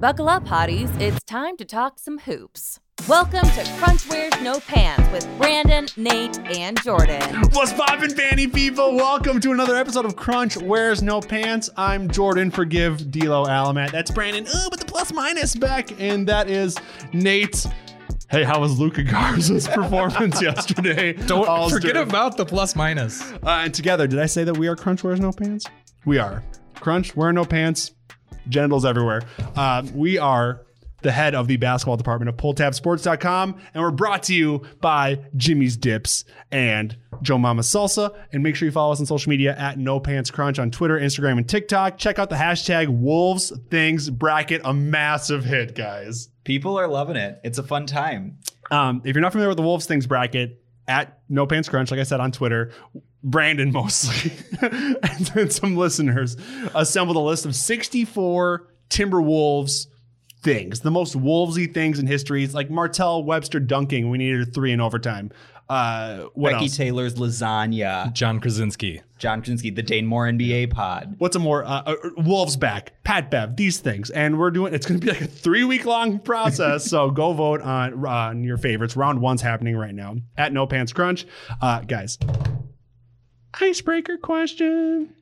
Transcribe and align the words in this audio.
Buckle 0.00 0.28
up, 0.28 0.44
hotties. 0.44 0.88
It's 1.00 1.22
time 1.24 1.56
to 1.56 1.64
talk 1.64 1.98
some 1.98 2.18
hoops. 2.18 2.78
Welcome 3.08 3.48
to 3.50 3.64
Crunch 3.78 4.08
Wears 4.08 4.32
No 4.42 4.60
Pants 4.60 5.10
with 5.12 5.26
Brandon, 5.38 5.86
Nate, 5.96 6.38
and 6.56 6.80
Jordan. 6.82 7.42
What's 7.52 7.72
poppin', 7.72 8.10
fanny 8.10 8.46
people? 8.46 8.94
Welcome 8.96 9.40
to 9.40 9.50
another 9.52 9.76
episode 9.76 10.04
of 10.04 10.14
Crunch 10.14 10.56
Wears 10.56 11.02
No 11.02 11.20
Pants. 11.20 11.70
I'm 11.76 12.08
Jordan. 12.10 12.50
Forgive 12.50 13.10
D'Lo 13.10 13.44
Alamat. 13.46 13.90
That's 13.90 14.10
Brandon. 14.10 14.46
Oh, 14.54 14.68
but 14.70 14.78
the 14.78 14.86
plus 14.86 15.12
minus 15.12 15.54
back, 15.56 16.00
and 16.00 16.28
that 16.28 16.48
is 16.48 16.76
Nate. 17.12 17.66
Hey, 18.30 18.44
how 18.44 18.60
was 18.60 18.78
Luka 18.78 19.02
Garza's 19.02 19.66
performance 19.72 20.40
yesterday? 20.42 21.14
Don't 21.14 21.48
All's 21.48 21.72
forget 21.72 21.94
doing- 21.94 22.06
about 22.08 22.36
the 22.36 22.44
plus 22.44 22.76
minus. 22.76 23.22
Uh, 23.32 23.62
and 23.64 23.74
together, 23.74 24.06
did 24.06 24.18
I 24.18 24.26
say 24.26 24.44
that 24.44 24.56
we 24.58 24.68
are 24.68 24.76
Crunch 24.76 25.02
Wears 25.02 25.18
No 25.18 25.32
Pants? 25.32 25.66
We 26.04 26.18
are. 26.18 26.44
Crunch, 26.74 27.16
wear 27.16 27.32
no 27.32 27.44
pants, 27.44 27.90
genitals 28.48 28.84
everywhere. 28.84 29.22
Uh, 29.56 29.84
we 29.94 30.18
are 30.18 30.64
the 31.02 31.12
head 31.12 31.34
of 31.34 31.46
the 31.46 31.56
basketball 31.56 31.96
department 31.96 32.28
of 32.28 32.36
PullTabSports.com, 32.36 33.56
and 33.72 33.82
we're 33.82 33.90
brought 33.90 34.24
to 34.24 34.34
you 34.34 34.62
by 34.80 35.18
Jimmy's 35.36 35.76
Dips 35.76 36.24
and 36.50 36.96
Joe 37.22 37.38
Mama 37.38 37.62
Salsa. 37.62 38.16
And 38.32 38.42
make 38.42 38.56
sure 38.56 38.66
you 38.66 38.72
follow 38.72 38.92
us 38.92 39.00
on 39.00 39.06
social 39.06 39.30
media 39.30 39.56
at 39.56 39.78
No 39.78 40.00
Pants 40.00 40.30
Crunch 40.30 40.58
on 40.58 40.70
Twitter, 40.70 40.98
Instagram, 40.98 41.38
and 41.38 41.48
TikTok. 41.48 41.98
Check 41.98 42.18
out 42.18 42.30
the 42.30 42.36
hashtag 42.36 42.88
Wolves 42.88 43.52
Things 43.70 44.10
Bracket, 44.10 44.62
a 44.64 44.74
massive 44.74 45.44
hit, 45.44 45.74
guys. 45.74 46.30
People 46.44 46.78
are 46.78 46.88
loving 46.88 47.16
it. 47.16 47.40
It's 47.44 47.58
a 47.58 47.62
fun 47.62 47.86
time. 47.86 48.38
Um, 48.70 49.02
if 49.04 49.14
you're 49.14 49.22
not 49.22 49.32
familiar 49.32 49.48
with 49.48 49.56
the 49.56 49.62
Wolves 49.62 49.86
Things 49.86 50.06
bracket, 50.06 50.62
at 50.88 51.20
No 51.28 51.46
Pants 51.46 51.68
Crunch, 51.68 51.90
like 51.90 52.00
I 52.00 52.04
said 52.04 52.20
on 52.20 52.32
Twitter, 52.32 52.72
Brandon 53.22 53.70
mostly, 53.72 54.32
and 54.60 55.26
then 55.34 55.50
some 55.50 55.76
listeners 55.76 56.36
assembled 56.74 57.16
a 57.16 57.20
list 57.20 57.46
of 57.46 57.54
64 57.54 58.66
Timberwolves 58.90 59.86
things, 60.40 60.80
the 60.80 60.90
most 60.90 61.18
Wolvesy 61.18 61.72
things 61.72 61.98
in 61.98 62.06
history. 62.06 62.44
It's 62.44 62.54
like 62.54 62.70
Martell 62.70 63.24
Webster 63.24 63.60
dunking. 63.60 64.08
We 64.08 64.18
needed 64.18 64.48
a 64.48 64.50
three 64.50 64.72
in 64.72 64.80
overtime. 64.80 65.30
Uh, 65.68 66.24
what 66.34 66.52
Becky 66.52 66.64
else? 66.64 66.76
Taylor's 66.76 67.14
lasagna. 67.16 68.12
John 68.14 68.40
Krasinski. 68.40 69.02
John 69.18 69.40
Krasinski, 69.40 69.70
the 69.70 69.82
Dane 69.82 70.06
Moore 70.06 70.26
NBA 70.26 70.70
pod. 70.70 71.16
What's 71.18 71.36
a 71.36 71.38
more 71.38 71.64
uh, 71.64 71.82
uh, 71.84 71.94
Wolves 72.16 72.56
back? 72.56 72.92
Pat 73.04 73.30
Bev, 73.30 73.56
these 73.56 73.78
things, 73.78 74.10
and 74.10 74.38
we're 74.38 74.50
doing. 74.50 74.72
It's 74.72 74.86
going 74.86 75.00
to 75.00 75.04
be 75.06 75.12
like 75.12 75.20
a 75.20 75.26
three 75.26 75.64
week 75.64 75.84
long 75.84 76.18
process. 76.24 76.88
so 76.88 77.10
go 77.10 77.32
vote 77.32 77.60
on 77.60 78.06
on 78.06 78.44
your 78.44 78.56
favorites. 78.56 78.96
Round 78.96 79.20
one's 79.20 79.42
happening 79.42 79.76
right 79.76 79.94
now 79.94 80.16
at 80.38 80.52
No 80.52 80.66
Pants 80.66 80.92
Crunch, 80.92 81.26
uh, 81.60 81.80
guys. 81.80 82.16
Icebreaker 83.60 84.18
question. 84.18 85.14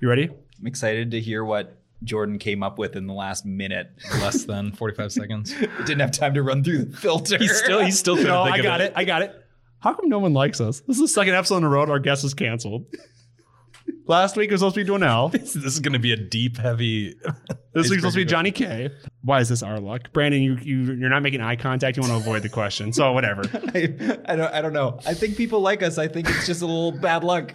You 0.00 0.08
ready? 0.08 0.28
I'm 0.60 0.66
excited 0.66 1.10
to 1.12 1.20
hear 1.20 1.44
what 1.44 1.78
Jordan 2.04 2.38
came 2.38 2.62
up 2.62 2.78
with 2.78 2.94
in 2.94 3.06
the 3.06 3.12
last 3.14 3.44
minute. 3.44 3.90
Less 4.20 4.44
than 4.44 4.72
45 4.72 5.12
seconds. 5.12 5.54
Didn't 5.78 6.00
have 6.00 6.12
time 6.12 6.34
to 6.34 6.42
run 6.42 6.62
through 6.62 6.84
the 6.84 6.96
filter. 6.96 7.38
He's 7.38 7.56
still 7.56 7.80
he's 7.84 7.98
still 7.98 8.16
trying 8.16 8.28
No, 8.28 8.44
think 8.44 8.56
I 8.56 8.58
of 8.58 8.64
got 8.64 8.80
it. 8.80 8.92
I 8.94 9.04
got 9.04 9.22
it. 9.22 9.44
How 9.80 9.94
come 9.94 10.08
no 10.08 10.18
one 10.18 10.32
likes 10.34 10.60
us? 10.60 10.80
This 10.80 10.96
is 10.96 11.02
the 11.02 11.08
second 11.08 11.34
episode 11.34 11.58
in 11.58 11.64
a 11.64 11.68
row. 11.68 11.86
Our 11.86 11.98
guest 12.00 12.24
is 12.24 12.34
canceled. 12.34 12.86
Last 14.06 14.36
week 14.36 14.50
was 14.50 14.60
supposed 14.60 14.74
to 14.74 14.80
be 14.80 14.84
doing 14.84 15.02
L. 15.02 15.28
This 15.28 15.54
is 15.54 15.80
going 15.80 15.92
to 15.92 15.98
be 15.98 16.12
a 16.12 16.16
deep, 16.16 16.56
heavy. 16.56 17.14
This 17.74 17.90
week's 17.90 18.02
supposed 18.02 18.16
to 18.16 18.22
be 18.22 18.24
Johnny 18.24 18.50
K. 18.50 18.90
Why 19.22 19.38
is 19.38 19.50
this 19.50 19.62
our 19.62 19.78
luck? 19.78 20.12
Brandon, 20.12 20.42
you, 20.42 20.56
you 20.60 20.94
you're 20.94 21.10
not 21.10 21.22
making 21.22 21.40
eye 21.40 21.54
contact. 21.54 21.96
You 21.96 22.00
want 22.00 22.12
to 22.12 22.16
avoid 22.16 22.42
the 22.42 22.48
question. 22.48 22.92
So 22.92 23.12
whatever. 23.12 23.42
I, 23.74 24.18
I 24.24 24.34
don't. 24.34 24.52
I 24.54 24.60
don't 24.60 24.72
know. 24.72 24.98
I 25.06 25.14
think 25.14 25.36
people 25.36 25.60
like 25.60 25.80
us. 25.84 25.96
I 25.96 26.08
think 26.08 26.28
it's 26.28 26.44
just 26.44 26.60
a 26.60 26.66
little 26.66 26.90
bad 26.90 27.22
luck. 27.22 27.54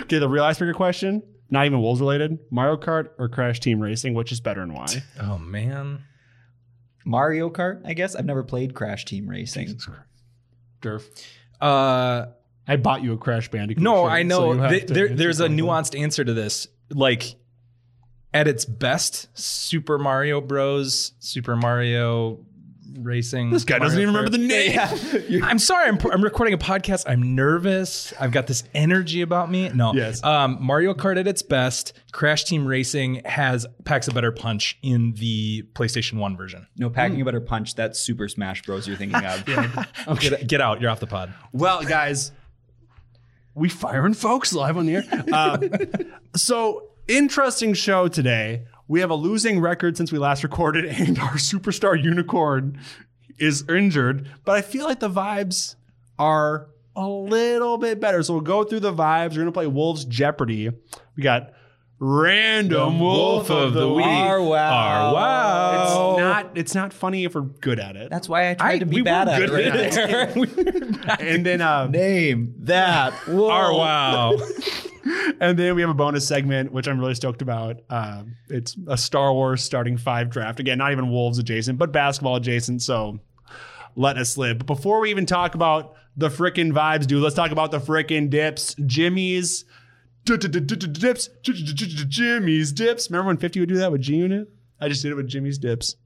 Okay, 0.00 0.18
the 0.18 0.28
real 0.28 0.42
icebreaker 0.42 0.74
question, 0.74 1.22
not 1.48 1.64
even 1.64 1.80
Wolves 1.80 2.00
related. 2.00 2.38
Mario 2.50 2.76
Kart 2.76 3.10
or 3.18 3.28
Crash 3.28 3.60
Team 3.60 3.78
Racing, 3.78 4.14
which 4.14 4.32
is 4.32 4.40
better 4.40 4.62
and 4.62 4.74
why? 4.74 4.88
Oh 5.20 5.38
man. 5.38 6.02
Mario 7.04 7.48
Kart. 7.48 7.82
I 7.84 7.92
guess 7.92 8.16
I've 8.16 8.26
never 8.26 8.42
played 8.42 8.74
Crash 8.74 9.04
Team 9.04 9.28
Racing. 9.28 9.78
Durf. 10.80 11.04
Uh, 11.60 12.26
I 12.66 12.76
bought 12.76 13.02
you 13.02 13.12
a 13.12 13.16
Crash 13.16 13.50
Bandicoot. 13.50 13.82
no, 13.82 14.04
shirt, 14.04 14.12
I 14.12 14.22
know. 14.22 14.52
have 14.52 14.70
Th- 14.70 14.86
there, 14.86 15.08
there's 15.08 15.40
a 15.40 15.48
nuanced 15.48 15.98
answer 15.98 16.24
to 16.24 16.32
this. 16.32 16.68
Like, 16.90 17.34
at 18.32 18.46
its 18.46 18.64
best, 18.64 19.28
Super 19.36 19.98
Mario 19.98 20.40
Bros. 20.40 21.12
Super 21.18 21.56
Mario 21.56 22.44
Racing. 22.98 23.50
This 23.50 23.64
guy 23.64 23.78
doesn't 23.78 23.98
Mario 23.98 24.10
even 24.10 24.14
remember 24.14 24.30
the 24.30 25.28
name. 25.28 25.42
I'm 25.44 25.58
sorry. 25.58 25.88
I'm, 25.88 25.98
I'm 26.10 26.22
recording 26.22 26.54
a 26.54 26.58
podcast. 26.58 27.04
I'm 27.08 27.34
nervous. 27.34 28.12
I've 28.18 28.32
got 28.32 28.46
this 28.46 28.64
energy 28.74 29.22
about 29.22 29.50
me. 29.50 29.68
No. 29.70 29.94
Yes. 29.94 30.22
Um, 30.24 30.58
Mario 30.60 30.94
Kart 30.94 31.18
at 31.18 31.26
its 31.26 31.42
best. 31.42 31.92
Crash 32.12 32.44
Team 32.44 32.66
Racing 32.66 33.22
has 33.24 33.66
packs 33.84 34.08
a 34.08 34.12
better 34.12 34.32
punch 34.32 34.78
in 34.82 35.12
the 35.14 35.62
PlayStation 35.74 36.14
One 36.18 36.36
version. 36.36 36.66
No, 36.76 36.90
packing 36.90 37.20
a 37.20 37.24
better 37.24 37.40
punch. 37.40 37.74
That's 37.74 38.00
Super 38.00 38.28
Smash 38.28 38.62
Bros. 38.62 38.86
You're 38.88 38.96
thinking 38.96 39.24
of. 39.24 39.44
Get, 40.20 40.46
get 40.46 40.60
out. 40.60 40.80
You're 40.80 40.90
off 40.90 41.00
the 41.00 41.06
pod. 41.06 41.32
Well, 41.52 41.82
guys, 41.82 42.32
we 43.54 43.68
firing 43.68 44.14
folks 44.14 44.52
live 44.52 44.76
on 44.76 44.86
the 44.86 44.96
air. 44.96 45.04
Uh, 45.32 45.58
so 46.36 46.90
interesting 47.08 47.74
show 47.74 48.08
today. 48.08 48.66
We 48.90 48.98
have 49.02 49.10
a 49.10 49.14
losing 49.14 49.60
record 49.60 49.96
since 49.96 50.10
we 50.10 50.18
last 50.18 50.42
recorded, 50.42 50.84
and 51.00 51.16
our 51.20 51.34
superstar 51.34 52.02
unicorn 52.02 52.80
is 53.38 53.64
injured. 53.68 54.28
But 54.44 54.56
I 54.56 54.62
feel 54.62 54.84
like 54.84 54.98
the 54.98 55.08
vibes 55.08 55.76
are 56.18 56.66
a 56.96 57.06
little 57.06 57.78
bit 57.78 58.00
better. 58.00 58.24
So 58.24 58.34
we'll 58.34 58.42
go 58.42 58.64
through 58.64 58.80
the 58.80 58.92
vibes. 58.92 59.30
We're 59.36 59.42
gonna 59.42 59.52
play 59.52 59.68
Wolves 59.68 60.04
Jeopardy. 60.04 60.70
We 61.14 61.22
got 61.22 61.52
random 62.00 62.98
wolf, 62.98 63.48
of 63.48 63.74
the 63.74 63.88
week. 63.88 64.04
Our 64.04 64.42
wow. 64.42 65.14
wow. 65.14 66.14
It's 66.14 66.18
not. 66.20 66.58
It's 66.58 66.74
not 66.74 66.92
funny 66.92 67.22
if 67.22 67.36
we're 67.36 67.42
good 67.42 67.78
at 67.78 67.94
it. 67.94 68.10
That's 68.10 68.28
why 68.28 68.50
I 68.50 68.54
tried 68.54 68.72
I- 68.72 68.78
to 68.80 68.84
we 68.86 68.96
be 68.96 69.00
were 69.02 69.04
bad 69.04 69.28
at 69.28 69.42
it. 69.42 69.50
Right 69.50 69.66
at 69.66 69.92
there. 69.92 71.16
and 71.20 71.46
then 71.46 71.60
uh, 71.60 71.86
Name 71.86 72.54
that. 72.58 73.12
Whoa. 73.28 73.50
Our 73.50 73.72
wow. 73.72 74.36
And 75.40 75.58
then 75.58 75.74
we 75.74 75.80
have 75.80 75.90
a 75.90 75.94
bonus 75.94 76.26
segment, 76.28 76.72
which 76.72 76.86
I'm 76.86 77.00
really 77.00 77.14
stoked 77.14 77.40
about. 77.40 77.80
Um, 77.88 78.36
it's 78.48 78.76
a 78.88 78.96
Star 78.98 79.32
Wars 79.32 79.62
starting 79.62 79.96
five 79.96 80.28
draft. 80.28 80.60
Again, 80.60 80.78
not 80.78 80.92
even 80.92 81.10
Wolves 81.10 81.38
adjacent, 81.38 81.78
but 81.78 81.92
basketball 81.92 82.36
adjacent. 82.36 82.82
So 82.82 83.20
let 83.96 84.18
us 84.18 84.36
live. 84.36 84.58
But 84.58 84.66
before 84.66 85.00
we 85.00 85.10
even 85.10 85.26
talk 85.26 85.54
about 85.54 85.94
the 86.16 86.28
frickin' 86.28 86.72
vibes, 86.72 87.06
dude, 87.06 87.22
let's 87.22 87.34
talk 87.34 87.52
about 87.52 87.70
the 87.70 87.78
frickin' 87.78 88.28
dips. 88.28 88.74
Jimmy's 88.86 89.64
dips. 90.24 91.28
Jimmy's 91.42 92.72
dips. 92.72 93.10
Remember 93.10 93.28
when 93.28 93.36
50 93.38 93.60
would 93.60 93.68
do 93.68 93.76
that 93.76 93.92
with 93.92 94.02
G 94.02 94.16
Unit? 94.16 94.48
I 94.80 94.88
just 94.88 95.02
did 95.02 95.12
it 95.12 95.16
with 95.16 95.28
Jimmy's 95.28 95.58
dips. 95.58 95.96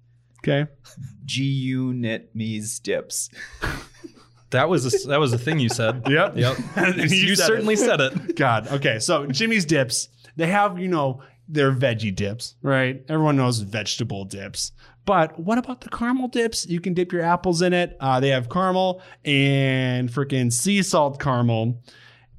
Okay. 0.41 0.71
G 1.25 1.43
Unit 1.45 2.31
me's 2.35 2.79
dips. 2.79 3.31
That 4.55 4.69
was 4.69 5.05
a, 5.05 5.09
that 5.09 5.19
was 5.19 5.33
a 5.33 5.39
thing 5.39 5.59
you 5.59 5.69
said. 5.69 6.03
Yep. 6.09 6.37
Yep. 6.37 6.57
You 6.97 7.05
you 7.05 7.37
said 7.37 7.47
certainly 7.47 7.75
it. 7.75 7.79
said 7.79 8.01
it. 8.01 8.37
God. 8.37 8.69
Okay. 8.69 9.01
So 9.01 9.27
Jimmy's 9.27 9.65
dips, 9.65 10.09
they 10.37 10.47
have, 10.47 10.79
you 10.79 10.87
know, 10.89 11.23
their 11.49 11.73
veggie 11.73 12.15
dips, 12.15 12.55
right? 12.63 13.05
Everyone 13.09 13.37
knows 13.37 13.59
vegetable 13.59 14.25
dips. 14.25 14.73
But 15.07 15.39
what 15.39 15.59
about 15.59 15.81
the 15.81 15.89
caramel 15.91 16.29
dips? 16.29 16.67
You 16.67 16.81
can 16.81 16.95
dip 16.95 17.13
your 17.13 17.23
apples 17.23 17.63
in 17.63 17.73
it. 17.73 17.97
Uh, 18.01 18.21
they 18.21 18.29
have 18.29 18.49
caramel 18.49 19.03
and 19.25 20.09
freaking 20.09 20.53
sea 20.53 20.83
salt 20.83 21.21
caramel. 21.21 21.83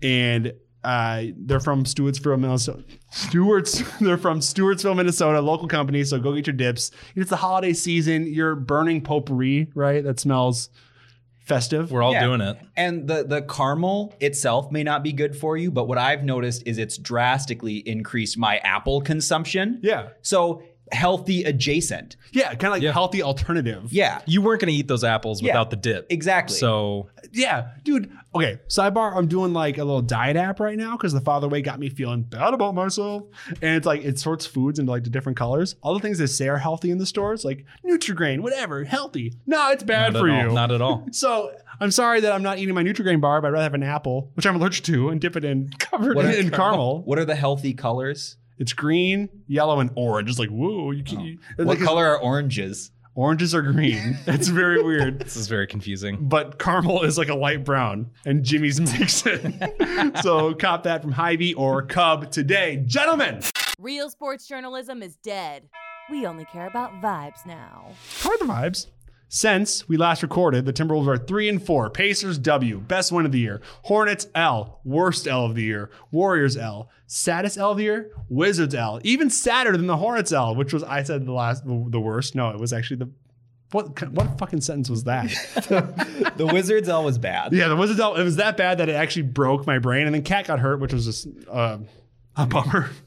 And 0.02 0.54
uh, 0.86 1.24
they're 1.36 1.60
from 1.60 1.84
Stewartsville, 1.84 2.40
Minnesota. 2.40 2.84
Stewarts, 3.12 3.84
they're 4.00 4.18
from 4.18 4.40
Stewartsville, 4.40 4.96
Minnesota, 4.96 5.42
local 5.42 5.68
company. 5.68 6.04
So 6.04 6.18
go 6.20 6.34
get 6.34 6.48
your 6.48 6.56
dips. 6.56 6.92
It's 7.16 7.30
the 7.30 7.36
holiday 7.36 7.74
season. 7.74 8.26
You're 8.32 8.56
burning 8.56 9.02
potpourri, 9.02 9.68
right? 9.76 10.04
That 10.04 10.20
smells 10.20 10.70
festive. 11.46 11.92
We're 11.92 12.02
all 12.04 12.12
Yeah. 12.14 12.26
doing 12.26 12.42
it. 12.42 12.58
And 12.76 13.08
the 13.08 13.24
the 13.24 13.42
caramel 13.44 14.14
itself 14.20 14.72
may 14.72 14.84
not 14.84 15.04
be 15.04 15.14
good 15.14 15.36
for 15.38 15.56
you, 15.56 15.72
but 15.72 15.88
what 15.88 15.98
I've 15.98 16.24
noticed 16.24 16.64
is 16.66 16.78
it's 16.78 16.98
drastically 16.98 17.78
increased 17.78 18.38
my 18.38 18.58
apple 18.58 19.02
consumption. 19.02 19.80
yeah. 19.84 20.10
So 20.22 20.62
healthy 20.92 21.44
adjacent. 21.44 22.16
Yeah. 22.32 22.50
Kind 22.50 22.66
of 22.66 22.72
like 22.72 22.82
Yeah. 22.84 22.92
healthy 22.92 23.24
alternative. 23.24 23.92
Yeah. 23.92 24.22
You 24.26 24.42
weren't 24.42 24.62
going 24.62 24.72
to 24.72 24.78
eat 24.78 24.88
those 24.88 25.04
apples 25.04 25.42
Yeah, 25.42 25.54
without 25.54 25.70
the 25.72 25.76
dip. 25.78 26.08
exactly. 26.12 26.56
So 26.58 27.10
Yeah, 27.32 27.70
dude. 27.84 28.12
Okay, 28.36 28.60
sidebar. 28.68 29.16
I'm 29.16 29.28
doing 29.28 29.54
like 29.54 29.78
a 29.78 29.84
little 29.84 30.02
diet 30.02 30.36
app 30.36 30.60
right 30.60 30.78
now 30.78 30.96
because 30.98 31.14
the 31.14 31.22
father 31.22 31.48
way 31.48 31.62
got 31.62 31.80
me 31.80 31.90
feeling 31.90 32.22
bad 32.24 32.54
about 32.54 32.76
myself, 32.76 33.24
and 33.62 33.76
it's 33.78 33.86
like 33.86 34.04
it 34.04 34.20
sorts 34.20 34.46
foods 34.46 34.78
into 34.78 34.92
like 34.92 35.04
the 35.06 35.10
different 35.10 35.38
colors. 35.38 35.76
All 35.82 35.94
the 35.94 36.00
things 36.02 36.18
they 36.18 36.26
say 36.28 36.48
are 36.50 36.58
healthy 36.58 36.92
in 36.92 36.98
the 36.98 37.06
stores, 37.06 37.44
like 37.46 37.66
Nutrigrain, 37.86 38.42
whatever, 38.42 38.84
healthy. 38.84 39.34
No, 39.48 39.70
it's 39.72 39.84
bad 39.84 40.14
not 40.14 40.20
for 40.20 40.30
at 40.30 40.44
you. 40.44 40.50
all. 40.50 40.56
Not 40.56 40.72
at 40.72 40.82
all. 40.82 41.08
so 41.12 41.52
I'm 41.80 41.92
sorry 41.92 42.20
that 42.22 42.32
I'm 42.34 42.44
not 42.44 42.58
eating 42.60 42.76
my 42.76 42.84
Nutrigrain 42.84 43.22
bar, 43.22 43.42
but 43.42 43.48
I'd 43.48 43.52
rather 43.54 43.64
have 43.64 43.74
an 43.74 43.84
apple, 43.84 44.32
which 44.36 44.46
I'm 44.46 44.56
allergic 44.58 44.84
to, 44.86 45.10
and 45.10 45.20
dip 45.22 45.36
it 45.38 45.46
in 45.46 45.70
covered 45.80 46.16
What 46.18 46.26
in, 46.26 46.48
are- 46.48 46.52
caramel. 46.58 47.04
What 47.04 47.18
are 47.20 47.26
the 47.26 47.36
healthy 47.36 47.74
colors? 47.74 48.36
It's 48.58 48.74
green, 48.74 49.30
yellow, 49.48 49.80
and 49.80 49.90
orange. 49.96 50.30
It's 50.30 50.40
like 50.40 50.50
whoa, 50.50 50.92
you 50.92 51.04
can't. 51.04 51.22
Oh. 51.22 51.26
you- 51.26 51.40
What 51.58 51.68
like, 51.68 51.80
color 51.80 52.06
are 52.08 52.20
oranges? 52.20 52.92
Oranges 53.16 53.56
are 53.56 53.62
green. 53.62 54.18
It's 54.28 54.50
very 54.50 54.82
weird. 54.84 55.20
This 55.20 55.38
is 55.38 55.48
very 55.48 55.68
confusing. 55.68 56.18
but 56.28 56.60
caramel 56.60 57.04
is 57.04 57.18
like 57.18 57.30
a 57.30 57.36
light 57.36 57.64
brown, 57.64 58.12
and 58.26 58.44
Jimmy's 58.44 58.80
makes 59.00 59.24
it. 59.26 60.18
so 60.22 60.54
cop 60.54 60.84
that 60.84 61.02
from 61.02 61.14
Hy-Vee 61.14 61.54
or 61.54 61.82
Cub 61.84 62.30
today, 62.32 62.84
gentlemen. 62.86 63.42
Real 63.80 64.10
sports 64.10 64.48
journalism 64.48 65.02
is 65.02 65.16
dead. 65.18 65.70
We 66.10 66.26
only 66.26 66.46
care 66.46 66.68
about 66.68 66.92
vibes 67.02 67.46
now. 67.46 67.88
How 68.22 68.32
are 68.32 68.38
the 68.38 68.46
vibes? 68.46 68.88
Since 69.28 69.88
we 69.90 69.98
last 69.98 70.22
recorded, 70.24 70.66
the 70.66 70.74
Timberwolves 70.74 71.08
are 71.08 71.18
three 71.18 71.50
and 71.50 71.62
four. 71.64 71.90
Pacers 71.90 72.38
W, 72.38 72.80
best 72.80 73.12
win 73.12 73.26
of 73.26 73.32
the 73.32 73.40
year. 73.40 73.62
Hornets 73.84 74.28
L, 74.36 74.80
worst 74.84 75.28
L 75.28 75.46
of 75.46 75.56
the 75.56 75.64
year. 75.64 75.90
Warriors 76.12 76.56
L, 76.56 76.90
saddest 77.08 77.58
L 77.58 77.72
of 77.72 77.78
the 77.78 77.84
year. 77.84 78.12
Wizards 78.30 78.76
L, 78.76 79.00
even 79.04 79.30
sadder 79.30 79.76
than 79.76 79.88
the 79.88 79.98
Hornets 79.98 80.32
L, 80.32 80.56
which 80.56 80.72
was 80.74 80.84
I 80.84 81.04
said 81.04 81.26
the 81.26 81.34
last 81.34 81.64
the 81.66 82.00
worst. 82.00 82.36
No, 82.36 82.52
it 82.52 82.60
was 82.60 82.72
actually 82.72 82.98
the 82.98 83.10
what 83.72 84.10
what 84.12 84.38
fucking 84.38 84.62
sentence 84.62 84.90
was 84.90 85.04
that? 85.06 85.28
the 86.38 86.46
Wizards 86.46 86.88
L 86.88 87.04
was 87.04 87.18
bad. 87.18 87.52
yeah, 87.52 87.68
the 87.68 87.76
Wizards 87.76 88.00
L. 88.00 88.16
It 88.16 88.24
was 88.24 88.36
that 88.38 88.58
bad 88.58 88.78
that 88.78 88.90
it 88.90 88.96
actually 88.96 89.24
broke 89.24 89.66
my 89.66 89.80
brain, 89.80 90.06
and 90.06 90.16
then 90.16 90.24
KAT 90.24 90.48
got 90.48 90.60
hurt, 90.60 90.80
which 90.80 90.94
was 90.94 91.06
just 91.06 91.28
uh, 91.50 91.80
a 92.36 92.46
bummer. 92.46 92.90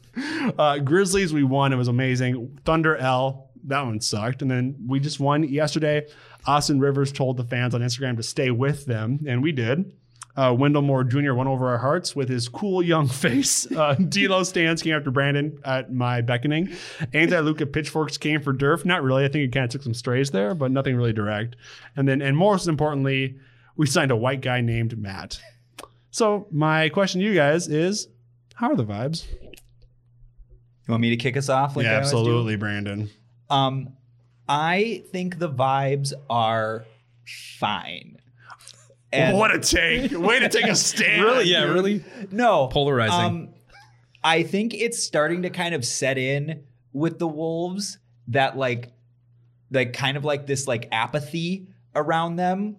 Uh, 0.59 0.79
Grizzlies, 0.79 1.33
we 1.33 1.45
won. 1.45 1.73
It 1.73 1.77
was 1.77 1.87
amazing. 1.87 2.59
Thunder 2.65 2.97
L, 2.97 3.48
that 3.69 3.85
one 3.85 4.01
sucked. 4.01 4.43
And 4.43 4.51
then 4.51 4.77
we 4.87 5.01
just 5.01 5.21
won 5.21 5.45
yesterday. 5.45 6.07
Austin 6.47 6.81
Rivers 6.81 7.13
told 7.13 7.37
the 7.37 7.45
fans 7.45 7.75
on 7.75 7.81
Instagram 7.81 8.17
to 8.17 8.23
stay 8.23 8.51
with 8.51 8.87
them, 8.87 9.25
and 9.27 9.43
we 9.43 9.53
did. 9.53 9.93
Uh, 10.37 10.55
Wendell 10.55 10.83
Moore 10.83 11.03
Jr. 11.03 11.33
won 11.35 11.49
over 11.49 11.69
our 11.69 11.79
hearts 11.79 12.15
with 12.15 12.29
his 12.29 12.49
cool 12.49 12.81
young 12.81 13.09
face. 13.09 13.71
Uh, 13.73 13.95
D'Lo 13.95 14.45
stands 14.45 14.83
came 14.83 14.95
after 14.95 15.11
Brandon 15.11 15.59
at 15.65 15.93
my 15.93 16.21
beckoning. 16.21 16.77
Anti 17.13 17.41
Luka 17.41 17.67
pitchforks 17.67 18.17
came 18.17 18.41
for 18.41 18.55
Durf. 18.55 18.85
Not 18.85 19.03
really. 19.03 19.25
I 19.25 19.29
think 19.29 19.43
he 19.43 19.49
kind 19.49 19.65
of 19.65 19.71
took 19.71 19.83
some 19.83 19.95
strays 19.95 20.31
there, 20.31 20.55
but 20.55 20.71
nothing 20.71 20.97
really 20.97 21.13
direct. 21.13 21.57
And 21.97 22.07
then, 22.09 22.23
and 22.23 22.37
most 22.37 22.69
importantly, 22.69 23.37
we 23.77 23.87
signed 23.87 24.13
a 24.13 24.17
white 24.17 24.41
guy 24.41 24.61
named 24.61 24.97
Matt. 24.97 25.41
So 26.13 26.47
my 26.53 26.89
question 26.89 27.21
to 27.21 27.27
you 27.27 27.35
guys 27.35 27.67
is, 27.67 28.07
how 28.55 28.71
are 28.71 28.77
the 28.77 28.85
vibes? 28.85 29.27
You 30.89 30.93
want 30.93 31.03
me 31.03 31.11
to 31.11 31.17
kick 31.17 31.37
us 31.37 31.49
off? 31.49 31.77
Like 31.77 31.87
I 31.87 31.91
yeah, 31.91 31.99
absolutely, 31.99 32.57
Brandon. 32.57 33.11
Um, 33.51 33.95
I 34.49 35.05
think 35.11 35.39
the 35.39 35.51
vibes 35.51 36.13
are 36.29 36.87
fine. 37.59 38.17
And 39.13 39.37
what 39.39 39.55
a 39.55 39.59
take! 39.59 40.13
Way 40.13 40.39
to 40.41 40.49
take 40.49 40.67
a 40.67 40.75
stand. 40.75 41.23
Really? 41.23 41.47
Yeah, 41.47 41.65
dude. 41.65 41.75
really 41.75 42.05
no 42.31 42.69
polarizing. 42.69 43.19
Um, 43.19 43.49
I 44.23 44.43
think 44.43 44.75
it's 44.75 45.03
starting 45.03 45.43
to 45.43 45.51
kind 45.51 45.75
of 45.75 45.85
set 45.85 46.19
in 46.19 46.65
with 46.93 47.19
the 47.19 47.29
Wolves 47.29 47.99
that 48.29 48.59
like, 48.59 48.93
like 49.71 49.95
kind 49.95 50.17
of 50.17 50.25
like 50.25 50.47
this 50.47 50.67
like 50.69 50.89
apathy 50.93 51.69
around 51.95 52.37
them, 52.37 52.77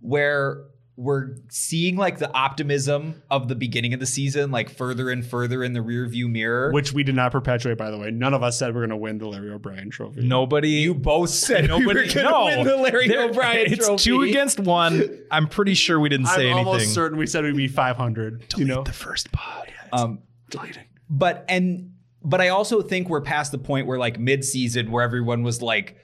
where 0.00 0.64
we're 0.96 1.34
seeing 1.48 1.96
like 1.96 2.18
the 2.18 2.32
optimism 2.32 3.20
of 3.28 3.48
the 3.48 3.56
beginning 3.56 3.92
of 3.94 3.98
the 4.00 4.06
season 4.06 4.52
like 4.52 4.70
further 4.70 5.10
and 5.10 5.26
further 5.26 5.64
in 5.64 5.72
the 5.72 5.82
rear 5.82 6.06
view 6.06 6.28
mirror. 6.28 6.70
Which 6.72 6.92
we 6.92 7.02
did 7.02 7.16
not 7.16 7.32
perpetuate, 7.32 7.76
by 7.76 7.90
the 7.90 7.98
way. 7.98 8.12
None 8.12 8.32
of 8.32 8.44
us 8.44 8.58
said 8.58 8.72
we're 8.74 8.82
going 8.82 8.90
to 8.90 8.96
win 8.96 9.18
the 9.18 9.26
Larry 9.26 9.50
O'Brien 9.50 9.90
Trophy. 9.90 10.22
nobody. 10.22 10.68
you 10.70 10.94
both 10.94 11.30
said 11.30 11.66
nobody. 11.68 11.86
we 11.86 11.94
were 12.06 12.14
gonna 12.14 12.30
no, 12.30 12.44
win 12.44 12.64
the 12.64 12.76
Larry 12.76 13.08
There- 13.08 13.28
O'Brien 13.28 13.72
It's 13.72 13.86
trophy. 13.86 14.04
two 14.04 14.22
against 14.22 14.60
one. 14.60 15.18
I'm 15.32 15.48
pretty 15.48 15.74
sure 15.74 15.98
we 15.98 16.08
didn't 16.08 16.26
say 16.26 16.32
I'm 16.32 16.38
say 16.38 16.44
anything. 16.50 16.66
almost 16.66 16.94
certain 16.94 17.18
we 17.18 17.26
said 17.26 17.42
we'd 17.44 17.56
be 17.56 17.66
500. 17.66 18.54
you 18.56 18.64
know, 18.64 18.84
the 18.84 18.92
first 18.92 19.32
pod. 19.32 19.72
Um, 19.92 20.20
deleting. 20.50 20.84
but 21.10 21.44
and 21.48 21.90
but 22.22 22.40
I 22.40 22.48
also 22.48 22.82
think 22.82 23.08
we're 23.08 23.20
past 23.20 23.50
the 23.52 23.58
point 23.58 23.86
where 23.86 23.98
like 23.98 24.18
mid-season 24.18 24.90
where 24.92 25.02
everyone 25.02 25.42
was 25.42 25.60
like 25.60 25.96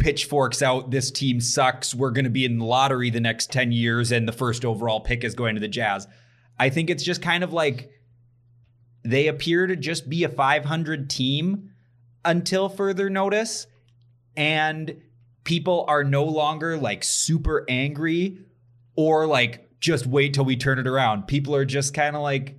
pitchforks 0.00 0.62
out 0.62 0.90
this 0.90 1.10
team 1.10 1.40
sucks 1.40 1.94
we're 1.94 2.10
going 2.10 2.24
to 2.24 2.30
be 2.30 2.44
in 2.46 2.58
the 2.58 2.64
lottery 2.64 3.10
the 3.10 3.20
next 3.20 3.52
10 3.52 3.70
years 3.70 4.10
and 4.10 4.26
the 4.26 4.32
first 4.32 4.64
overall 4.64 4.98
pick 4.98 5.22
is 5.22 5.34
going 5.34 5.54
to 5.54 5.60
the 5.60 5.68
Jazz. 5.68 6.08
I 6.58 6.70
think 6.70 6.90
it's 6.90 7.04
just 7.04 7.22
kind 7.22 7.44
of 7.44 7.52
like 7.52 7.90
they 9.04 9.28
appear 9.28 9.66
to 9.66 9.76
just 9.76 10.08
be 10.08 10.24
a 10.24 10.28
500 10.28 11.08
team 11.08 11.70
until 12.24 12.68
further 12.68 13.10
notice 13.10 13.66
and 14.36 14.96
people 15.44 15.84
are 15.86 16.02
no 16.02 16.24
longer 16.24 16.78
like 16.78 17.04
super 17.04 17.64
angry 17.68 18.38
or 18.96 19.26
like 19.26 19.68
just 19.80 20.06
wait 20.06 20.34
till 20.34 20.44
we 20.44 20.56
turn 20.56 20.78
it 20.78 20.86
around. 20.86 21.26
People 21.26 21.54
are 21.54 21.64
just 21.64 21.92
kind 21.92 22.16
of 22.16 22.22
like 22.22 22.58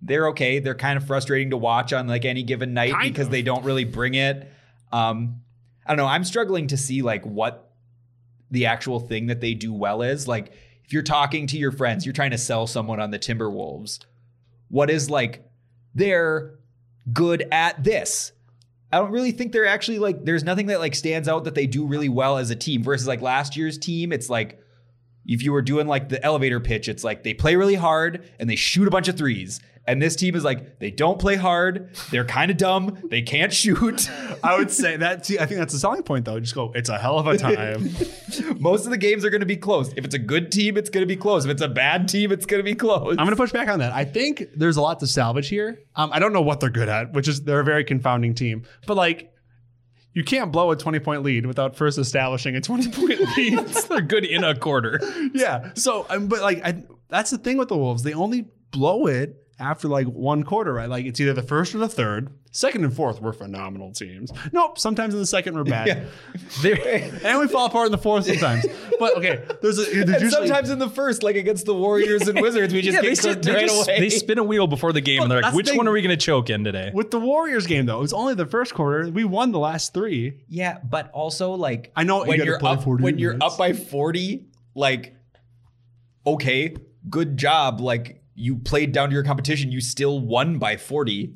they're 0.00 0.28
okay. 0.28 0.60
They're 0.60 0.74
kind 0.74 0.96
of 0.96 1.06
frustrating 1.06 1.50
to 1.50 1.56
watch 1.56 1.92
on 1.92 2.06
like 2.06 2.24
any 2.24 2.42
given 2.42 2.74
night 2.74 2.92
Kind 2.92 3.12
because 3.12 3.26
of. 3.26 3.32
they 3.32 3.42
don't 3.42 3.64
really 3.64 3.84
bring 3.84 4.14
it. 4.14 4.50
Um, 4.92 5.40
I 5.86 5.90
don't 5.90 5.96
know. 5.96 6.06
I'm 6.06 6.24
struggling 6.24 6.68
to 6.68 6.76
see 6.76 7.02
like 7.02 7.24
what 7.24 7.72
the 8.50 8.66
actual 8.66 9.00
thing 9.00 9.26
that 9.26 9.40
they 9.40 9.54
do 9.54 9.72
well 9.72 10.02
is. 10.02 10.28
Like 10.28 10.52
if 10.84 10.92
you're 10.92 11.02
talking 11.02 11.46
to 11.48 11.58
your 11.58 11.72
friends, 11.72 12.06
you're 12.06 12.12
trying 12.12 12.30
to 12.30 12.38
sell 12.38 12.66
someone 12.66 13.00
on 13.00 13.10
the 13.10 13.18
Timberwolves. 13.18 14.00
What 14.68 14.90
is 14.90 15.10
like 15.10 15.44
they're 15.94 16.58
good 17.12 17.46
at 17.50 17.82
this? 17.82 18.32
I 18.92 18.98
don't 18.98 19.10
really 19.10 19.32
think 19.32 19.52
they're 19.52 19.66
actually 19.66 19.98
like 19.98 20.24
there's 20.24 20.44
nothing 20.44 20.66
that 20.66 20.80
like 20.80 20.94
stands 20.94 21.28
out 21.28 21.44
that 21.44 21.54
they 21.54 21.66
do 21.66 21.86
really 21.86 22.10
well 22.10 22.36
as 22.36 22.50
a 22.50 22.56
team 22.56 22.82
versus 22.82 23.08
like 23.08 23.22
last 23.22 23.56
year's 23.56 23.78
team. 23.78 24.12
It's 24.12 24.28
like 24.28 24.60
if 25.26 25.42
you 25.42 25.52
were 25.52 25.62
doing 25.62 25.86
like 25.86 26.08
the 26.08 26.22
elevator 26.24 26.60
pitch, 26.60 26.88
it's 26.88 27.02
like 27.02 27.22
they 27.22 27.32
play 27.32 27.56
really 27.56 27.74
hard 27.74 28.28
and 28.38 28.50
they 28.50 28.56
shoot 28.56 28.86
a 28.86 28.90
bunch 28.90 29.08
of 29.08 29.16
threes. 29.16 29.60
And 29.84 30.00
this 30.00 30.14
team 30.14 30.36
is 30.36 30.44
like 30.44 30.78
they 30.78 30.92
don't 30.92 31.18
play 31.18 31.34
hard. 31.34 31.96
They're 32.12 32.24
kind 32.24 32.50
of 32.52 32.56
dumb. 32.56 32.98
They 33.10 33.22
can't 33.22 33.52
shoot. 33.52 34.08
I 34.42 34.56
would 34.56 34.70
say 34.70 34.96
that. 34.96 35.28
I 35.40 35.46
think 35.46 35.58
that's 35.58 35.74
a 35.74 35.78
selling 35.78 36.04
point, 36.04 36.24
though. 36.24 36.38
Just 36.38 36.54
go. 36.54 36.70
It's 36.74 36.88
a 36.88 36.98
hell 36.98 37.18
of 37.18 37.26
a 37.26 37.36
time. 37.36 37.90
Most 38.60 38.84
of 38.84 38.90
the 38.92 38.96
games 38.96 39.24
are 39.24 39.30
going 39.30 39.40
to 39.40 39.46
be 39.46 39.56
close. 39.56 39.92
If 39.96 40.04
it's 40.04 40.14
a 40.14 40.20
good 40.20 40.52
team, 40.52 40.76
it's 40.76 40.88
going 40.88 41.02
to 41.02 41.06
be 41.06 41.16
close. 41.16 41.44
If 41.44 41.50
it's 41.50 41.62
a 41.62 41.68
bad 41.68 42.08
team, 42.08 42.30
it's 42.30 42.46
going 42.46 42.60
to 42.60 42.64
be 42.64 42.76
close. 42.76 43.10
I'm 43.18 43.26
going 43.26 43.30
to 43.30 43.36
push 43.36 43.50
back 43.50 43.68
on 43.68 43.80
that. 43.80 43.92
I 43.92 44.04
think 44.04 44.44
there's 44.54 44.76
a 44.76 44.82
lot 44.82 45.00
to 45.00 45.06
salvage 45.08 45.48
here. 45.48 45.80
Um, 45.96 46.10
I 46.12 46.20
don't 46.20 46.32
know 46.32 46.42
what 46.42 46.60
they're 46.60 46.70
good 46.70 46.88
at, 46.88 47.12
which 47.12 47.26
is 47.26 47.42
they're 47.42 47.60
a 47.60 47.64
very 47.64 47.82
confounding 47.84 48.34
team. 48.34 48.62
But 48.86 48.96
like, 48.96 49.32
you 50.14 50.22
can't 50.22 50.52
blow 50.52 50.70
a 50.70 50.76
20 50.76 51.00
point 51.00 51.24
lead 51.24 51.44
without 51.46 51.74
first 51.74 51.98
establishing 51.98 52.54
a 52.54 52.60
20 52.60 52.90
point 52.92 53.20
lead. 53.36 53.58
They're 53.66 54.00
good 54.00 54.24
in 54.24 54.44
a 54.44 54.54
quarter. 54.54 55.00
yeah. 55.34 55.72
So, 55.74 56.06
um, 56.08 56.28
but 56.28 56.40
like, 56.40 56.64
I, 56.64 56.84
that's 57.08 57.30
the 57.30 57.38
thing 57.38 57.56
with 57.56 57.68
the 57.68 57.76
Wolves. 57.76 58.04
They 58.04 58.14
only 58.14 58.46
blow 58.70 59.06
it 59.06 59.41
after 59.58 59.86
like 59.88 60.06
one 60.06 60.42
quarter, 60.42 60.72
right? 60.72 60.88
Like, 60.88 61.06
it's 61.06 61.20
either 61.20 61.32
the 61.34 61.42
first 61.42 61.74
or 61.74 61.78
the 61.78 61.88
third. 61.88 62.30
Second 62.54 62.84
and 62.84 62.94
fourth 62.94 63.20
were 63.22 63.32
phenomenal 63.32 63.92
teams. 63.92 64.30
Nope. 64.52 64.78
Sometimes 64.78 65.14
in 65.14 65.20
the 65.20 65.26
second 65.26 65.54
we're 65.54 65.64
bad. 65.64 66.06
They're- 66.62 67.18
And 67.24 67.38
we 67.40 67.48
fall 67.48 67.66
apart 67.66 67.86
in 67.86 67.92
the 67.92 67.98
fourth 67.98 68.26
sometimes. 68.26 68.66
but 68.98 69.16
okay, 69.16 69.42
there's 69.62 69.78
a 69.78 69.84
there's 69.84 69.96
and 69.96 70.08
usually- 70.08 70.30
sometimes 70.30 70.68
in 70.68 70.78
the 70.78 70.88
first, 70.90 71.22
like 71.22 71.36
against 71.36 71.64
the 71.64 71.74
Warriors 71.74 72.28
and 72.28 72.40
Wizards, 72.40 72.74
we 72.74 72.82
just 72.82 72.96
yeah, 72.96 73.00
get 73.02 73.08
they, 73.08 73.14
sit, 73.14 73.32
cooked 73.34 73.44
they, 73.46 73.54
right 73.54 73.68
just, 73.68 73.88
away. 73.88 74.00
they 74.00 74.10
spin 74.10 74.38
a 74.38 74.44
wheel 74.44 74.66
before 74.66 74.92
the 74.92 75.00
game 75.00 75.22
and 75.22 75.30
they're 75.30 75.38
like, 75.38 75.52
that's 75.52 75.54
the 75.54 75.72
which 75.72 75.76
one 75.78 75.88
are 75.88 75.92
we 75.92 76.02
going 76.02 76.16
to 76.16 76.22
choke 76.22 76.50
in 76.50 76.62
today? 76.64 76.90
with 76.92 77.10
the 77.10 77.20
Warriors 77.20 77.66
game 77.66 77.86
though, 77.86 77.98
it 77.98 78.02
was 78.02 78.12
only 78.12 78.34
the 78.34 78.46
first 78.46 78.74
quarter. 78.74 79.08
We 79.10 79.24
won 79.24 79.52
the 79.52 79.58
last 79.58 79.94
three. 79.94 80.40
Yeah, 80.48 80.78
but 80.82 81.10
also 81.12 81.52
like 81.52 81.90
I 81.96 82.04
know 82.04 82.18
when 82.24 82.38
gotta 82.38 82.44
you're 82.44 82.64
up 82.66 82.82
40 82.84 83.02
when 83.04 83.18
you're 83.18 83.36
up 83.40 83.56
by 83.56 83.72
40, 83.72 84.44
like 84.74 85.14
okay, 86.26 86.76
good 87.08 87.36
job. 87.36 87.80
Like 87.80 88.21
you 88.34 88.56
played 88.56 88.92
down 88.92 89.08
to 89.10 89.14
your 89.14 89.24
competition, 89.24 89.72
you 89.72 89.80
still 89.80 90.20
won 90.20 90.58
by 90.58 90.76
40. 90.76 91.34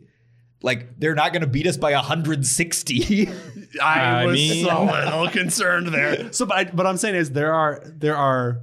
Like 0.62 0.98
they're 0.98 1.14
not 1.14 1.32
going 1.32 1.42
to 1.42 1.46
beat 1.46 1.66
us 1.66 1.76
by 1.76 1.92
160. 1.92 3.28
I, 3.82 4.00
I 4.00 4.26
was 4.26 4.34
mean- 4.34 4.64
so 4.66 4.84
little 4.84 5.28
concerned 5.28 5.88
there. 5.88 6.32
So, 6.32 6.46
but 6.46 6.56
I, 6.56 6.70
what 6.70 6.86
I'm 6.86 6.96
saying 6.96 7.14
is 7.14 7.30
there 7.30 7.52
are 7.52 7.82
there 7.84 8.16
are, 8.16 8.60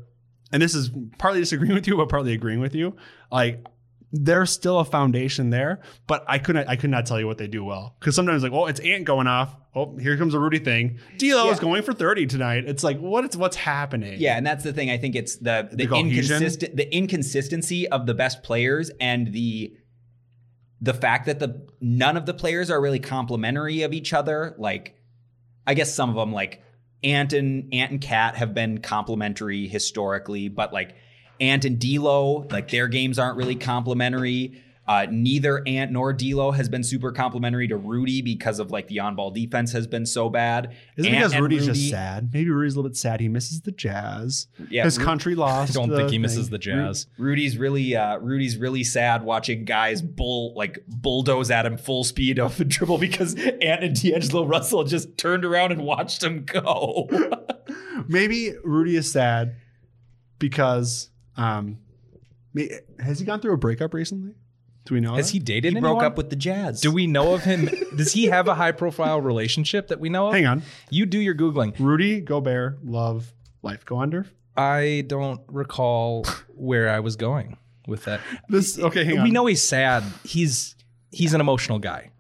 and 0.52 0.62
this 0.62 0.76
is 0.76 0.92
partly 1.18 1.40
disagreeing 1.40 1.74
with 1.74 1.88
you, 1.88 1.98
but 1.98 2.10
partly 2.10 2.34
agreeing 2.34 2.60
with 2.60 2.76
you. 2.76 2.96
Like 3.32 3.66
there's 4.16 4.52
still 4.52 4.78
a 4.78 4.86
foundation 4.86 5.50
there, 5.50 5.82
but 6.06 6.24
I 6.28 6.38
couldn't 6.38 6.70
I 6.70 6.76
could 6.76 6.92
not 6.92 7.08
tell 7.08 7.20
you 7.20 7.26
what 7.26 7.40
they 7.40 7.48
do 7.48 7.64
well 7.64 7.96
because 8.00 8.16
sometimes 8.16 8.44
like, 8.44 8.52
oh, 8.52 8.68
it's 8.68 8.80
Ant 8.80 9.06
going 9.06 9.26
off. 9.26 9.56
Oh, 9.76 9.98
here 9.98 10.16
comes 10.18 10.36
a 10.36 10.40
Rudy 10.40 10.60
thing. 10.60 11.00
D'Lo 11.18 11.50
is 11.50 11.60
going 11.60 11.82
for 11.82 11.94
30 11.94 12.28
tonight. 12.28 12.66
It's 12.68 12.84
like 12.84 13.00
what 13.00 13.26
is 13.26 13.36
what's 13.36 13.58
happening? 13.58 14.20
yeah, 14.20 14.38
and 14.38 14.46
that's 14.46 14.64
the 14.64 14.72
thing. 14.72 14.92
I 14.92 14.98
think 15.00 15.16
it's 15.16 15.38
the 15.38 15.68
the, 15.72 15.88
The 15.88 15.96
inconsistent 15.96 16.78
the 16.78 16.96
inconsistency 16.96 17.88
of 17.88 18.06
the 18.06 18.14
best 18.14 18.44
players 18.44 18.92
and 19.02 19.34
the 19.34 19.76
the 20.80 20.94
fact 20.94 21.26
that 21.26 21.40
the 21.40 21.66
none 21.82 22.16
of 22.16 22.28
the 22.28 22.34
players 22.36 22.70
are 22.70 22.80
really 22.80 23.00
complementary 23.00 23.82
of 23.82 23.94
each 23.94 24.14
other. 24.14 24.54
Like, 24.60 24.96
I 25.66 25.74
guess 25.74 25.92
some 25.92 26.10
of 26.10 26.16
them 26.16 26.32
like 26.34 26.62
Ant 27.04 27.34
and 27.34 27.74
Ant 27.74 27.92
and 27.92 28.02
KAT 28.02 28.36
have 28.36 28.54
been 28.54 28.78
complementary 28.80 29.68
historically, 29.68 30.50
but 30.50 30.72
like 30.72 30.94
Ant 31.44 31.66
and 31.66 31.78
D'Lo, 31.80 32.48
like 32.52 32.70
their 32.72 32.88
games 32.88 33.20
aren't 33.20 33.38
really 33.38 33.56
complementary. 33.56 34.62
Uh, 34.86 35.06
neither 35.10 35.66
Ant 35.66 35.94
nor 35.94 36.12
D'Lo 36.12 36.52
has 36.52 36.68
been 36.68 36.84
super 36.84 37.14
complimentary 37.14 37.70
to 37.70 37.78
Rudy 37.78 38.22
because 38.22 38.60
of 38.60 38.70
like 38.70 38.90
the 38.90 39.00
on-ball 39.00 39.32
defense 39.32 39.72
has 39.72 39.88
been 39.88 40.06
so 40.06 40.30
bad. 40.30 40.76
Isn't 40.98 41.10
it 41.14 41.16
Ant 41.16 41.30
because 41.30 41.42
Rudy's 41.42 41.68
Rudy- 41.68 41.80
just 41.80 41.90
sad? 41.90 42.30
Maybe 42.34 42.50
Rudy's 42.50 42.74
a 42.74 42.80
little 42.80 42.90
bit 42.90 42.98
sad. 42.98 43.22
He 43.22 43.30
misses 43.30 43.62
the 43.62 43.72
Jazz. 43.72 44.48
Yeah, 44.70 44.84
His 44.84 44.98
Ru- 45.00 45.06
country 45.06 45.34
I 45.36 45.38
lost. 45.38 45.74
don't 45.74 45.90
think 45.90 46.10
he 46.10 46.18
misses 46.18 46.48
thing. 46.48 46.52
the 46.52 46.58
jazz. 46.58 47.08
Rudy's 47.18 47.58
really 47.58 47.96
uh, 47.96 48.18
Rudy's 48.18 48.58
really 48.58 48.84
sad 48.84 49.24
watching 49.24 49.64
guys 49.64 50.02
bull 50.02 50.54
like 50.56 50.80
bulldoze 50.88 51.50
at 51.50 51.66
him 51.66 51.78
full 51.78 52.04
speed 52.04 52.38
off 52.38 52.58
the 52.58 52.66
dribble 52.66 52.98
because 52.98 53.36
Ant 53.36 53.84
and 53.86 53.96
D'Angelo 54.02 54.46
Russell 54.46 54.84
just 54.84 55.18
turned 55.18 55.46
around 55.46 55.72
and 55.72 55.84
watched 55.86 56.22
him 56.22 56.44
go. 56.44 57.08
Maybe 58.10 58.52
Rudy 58.66 58.98
is 58.98 59.10
sad 59.14 59.56
because 60.40 61.10
um, 61.38 61.78
has 63.00 63.20
he 63.20 63.26
gone 63.26 63.40
through 63.40 63.54
a 63.54 63.58
breakup 63.58 63.94
recently? 63.94 64.34
Do 64.86 64.96
we 64.96 65.00
know? 65.00 65.16
Has 65.16 65.28
that? 65.28 65.34
he 65.34 65.40
dated 65.40 65.72
He 65.74 65.78
anyone? 65.78 65.94
broke 65.96 66.04
up 66.04 66.18
with 66.18 66.30
the 66.30 66.36
Jazz. 66.36 66.82
Do 66.82 66.92
we 66.92 67.08
know 67.08 67.34
of 67.34 67.44
him? 67.44 67.70
Does 67.96 68.12
he 68.12 68.26
have 68.26 68.48
a 68.50 68.56
high 68.56 68.74
profile 68.74 69.22
relationship 69.22 69.88
that 69.88 70.00
we 70.00 70.10
know 70.10 70.28
of? 70.28 70.34
Hang 70.34 70.46
on. 70.46 70.62
You 70.90 71.06
do 71.06 71.20
your 71.20 71.36
Googling. 71.36 71.74
Rudy 71.80 72.20
Gobert, 72.20 72.84
love, 72.84 73.34
life. 73.62 73.86
Go 73.86 74.00
under. 74.00 74.26
I 74.58 75.06
don't 75.08 75.40
recall 75.48 76.26
where 76.50 76.90
I 76.90 77.00
was 77.00 77.16
going 77.16 77.58
with 77.88 78.04
that. 78.06 78.20
This 78.50 78.78
okay. 78.78 79.06
Hang 79.06 79.20
on. 79.20 79.24
We 79.24 79.32
know 79.32 79.46
he's 79.46 79.62
sad. 79.64 80.04
He's 80.26 80.76
he's 81.12 81.34
an 81.34 81.40
emotional 81.42 81.80
guy. 81.80 82.12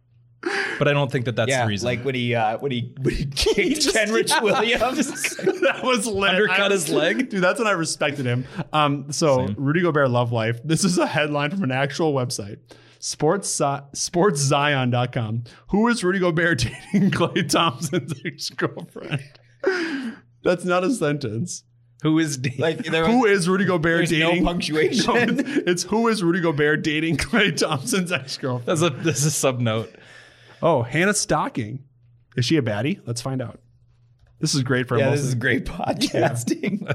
But 0.80 0.88
I 0.88 0.94
don't 0.94 1.12
think 1.12 1.26
that 1.26 1.36
that's 1.36 1.50
yeah, 1.50 1.62
the 1.64 1.70
reason. 1.70 1.86
like 1.86 2.04
when 2.04 2.16
he 2.16 2.36
uh, 2.36 2.58
when 2.58 2.72
he 2.72 2.94
when 3.02 3.16
he 3.16 3.26
kicked 3.36 3.82
just- 3.82 3.96
Kenrich 3.96 4.30
yeah. 4.68 4.78
that 5.72 5.80
was 5.84 6.06
lit. 6.06 6.32
Undercut 6.32 6.72
I- 6.72 6.74
his 6.74 6.90
leg? 6.90 7.30
dude. 7.30 7.42
That's 7.44 7.60
when 7.60 7.68
I 7.68 7.72
respected 7.72 8.26
him. 8.26 8.46
Um, 8.74 9.12
so 9.12 9.46
Same. 9.48 9.56
Rudy 9.58 9.82
Gobert, 9.82 10.10
love 10.10 10.32
life. 10.32 10.60
This 10.64 10.84
is 10.84 10.98
a 10.98 11.08
headline 11.08 11.52
from 11.52 11.64
an 11.64 11.72
actual 11.72 12.14
website. 12.14 12.58
Sports 13.00 13.50
sportszion.com. 13.60 15.44
Who 15.70 15.88
is 15.88 16.04
Rudy 16.04 16.20
Gobert 16.20 16.60
dating 16.60 17.12
Klay 17.12 17.48
Thompson's 17.50 18.14
ex-girlfriend? 18.26 19.22
That's 20.44 20.66
not 20.66 20.84
a 20.84 20.92
sentence. 20.92 21.64
who 22.02 22.20
is 22.20 22.40
like 22.58 22.80
there 22.86 23.04
was, 23.04 23.12
Who 23.12 23.26
is 23.26 23.48
Rudy 23.50 23.66
Gobert 23.66 24.08
dating? 24.10 24.44
no 24.44 24.50
punctuation. 24.52 25.06
No, 25.14 25.16
it's, 25.22 25.42
it's 25.68 25.84
who 25.84 26.08
is 26.10 26.24
Rudy 26.24 26.42
Gobert 26.42 26.84
dating 26.84 27.18
Klay 27.18 27.56
Thompson's 27.56 28.12
ex-girlfriend? 28.12 28.66
That's 28.68 28.82
a 28.82 28.90
that's 29.04 29.24
a 29.26 29.32
sub 29.32 29.60
note. 29.60 29.94
Oh, 30.63 30.82
Hannah 30.82 31.13
Stocking. 31.13 31.84
Is 32.38 32.46
she 32.46 32.55
a 32.55 32.62
baddie? 32.62 33.01
Let's 33.05 33.22
find 33.22 33.41
out. 33.41 33.60
This 34.39 34.55
is 34.55 34.63
great 34.63 34.88
for 34.88 34.98
yeah, 34.98 35.10
this 35.12 35.20
is 35.20 35.36
great 35.36 35.65
podcasting. 35.65 36.89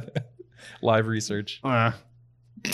Live 0.82 1.06
research. 1.06 1.60
Uh. 1.62 1.92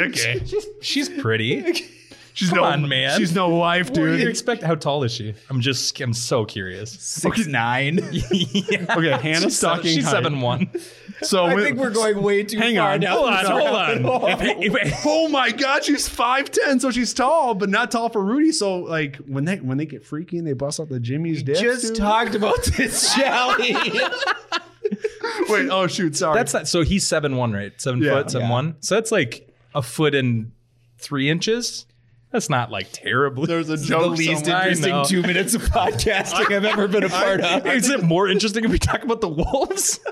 okay. 0.00 0.46
She's 0.80 1.08
pretty. 1.08 1.84
She's 2.32 2.48
Come 2.50 2.58
no 2.58 2.64
on, 2.64 2.88
man. 2.88 3.18
She's 3.18 3.34
no 3.34 3.48
wife, 3.48 3.92
dude. 3.92 4.08
What 4.10 4.16
do 4.16 4.22
you 4.22 4.28
expect? 4.28 4.62
How 4.62 4.74
tall 4.76 5.02
is 5.04 5.12
she? 5.12 5.34
I'm 5.50 5.60
just 5.60 6.00
I'm 6.00 6.14
so 6.14 6.44
curious. 6.44 6.92
Six 6.92 7.46
nine. 7.46 7.98
yeah. 8.12 8.94
Okay, 8.96 9.10
Hannah 9.22 9.40
She's 9.40 9.58
seven, 9.58 9.82
she's 9.82 10.04
height. 10.04 10.10
seven 10.12 10.40
one. 10.40 10.70
So 11.22 11.44
I 11.44 11.54
with- 11.54 11.64
think 11.64 11.78
we're 11.78 11.90
going 11.90 12.22
way 12.22 12.44
too 12.44 12.58
Hang 12.58 12.76
far 12.76 12.92
on. 12.92 13.00
down. 13.00 13.12
Hold 13.16 13.28
on, 13.30 14.02
hold 14.02 14.22
on. 14.24 14.40
If- 14.62 14.74
if- 14.74 15.00
Oh 15.06 15.28
my 15.28 15.50
God, 15.50 15.84
she's 15.84 16.08
five 16.08 16.50
ten, 16.50 16.78
so 16.80 16.90
she's 16.90 17.12
tall, 17.12 17.54
but 17.54 17.68
not 17.68 17.90
tall 17.90 18.08
for 18.08 18.24
Rudy. 18.24 18.52
So 18.52 18.76
like 18.78 19.16
when 19.26 19.44
they 19.44 19.56
when 19.56 19.76
they 19.76 19.86
get 19.86 20.04
freaky 20.04 20.38
and 20.38 20.46
they 20.46 20.52
bust 20.52 20.78
out 20.80 20.88
the 20.88 21.00
Jimmy's 21.00 21.42
dick. 21.42 21.56
Just 21.56 21.96
talked 21.96 22.34
about 22.36 22.62
this, 22.64 23.12
shall 23.12 23.56
we? 23.58 23.74
Wait, 25.48 25.68
oh 25.70 25.86
shoot, 25.86 26.16
sorry. 26.16 26.36
That's 26.36 26.54
not 26.54 26.68
so 26.68 26.82
he's 26.82 27.06
seven 27.06 27.36
one, 27.36 27.52
right? 27.52 27.72
Seven 27.80 28.00
Yeah. 28.02 28.14
foot, 28.22 28.30
seven 28.30 28.46
Yeah. 28.48 28.52
one. 28.52 28.76
So 28.80 28.94
that's 28.94 29.10
like 29.12 29.48
a 29.74 29.82
foot 29.82 30.14
and 30.14 30.52
three 30.98 31.28
inches. 31.28 31.86
That's 32.32 32.48
not 32.48 32.70
like 32.70 32.88
terribly. 32.92 33.46
There's 33.46 33.68
a 33.70 33.76
the 33.76 33.84
joke. 33.84 34.16
least 34.16 34.44
somewhere. 34.44 34.68
Interesting 34.68 35.04
two 35.06 35.22
minutes 35.26 35.54
of 35.54 35.62
podcasting 35.62 36.52
I've 36.52 36.64
ever 36.64 36.88
been 36.88 37.04
a 37.04 37.08
part 37.08 37.40
of. 37.40 37.66
Is 37.66 37.88
it 37.88 38.02
more 38.02 38.28
interesting 38.28 38.64
if 38.64 38.70
we 38.70 38.78
talk 38.78 39.02
about 39.02 39.20
the 39.20 39.28
wolves? 39.28 40.00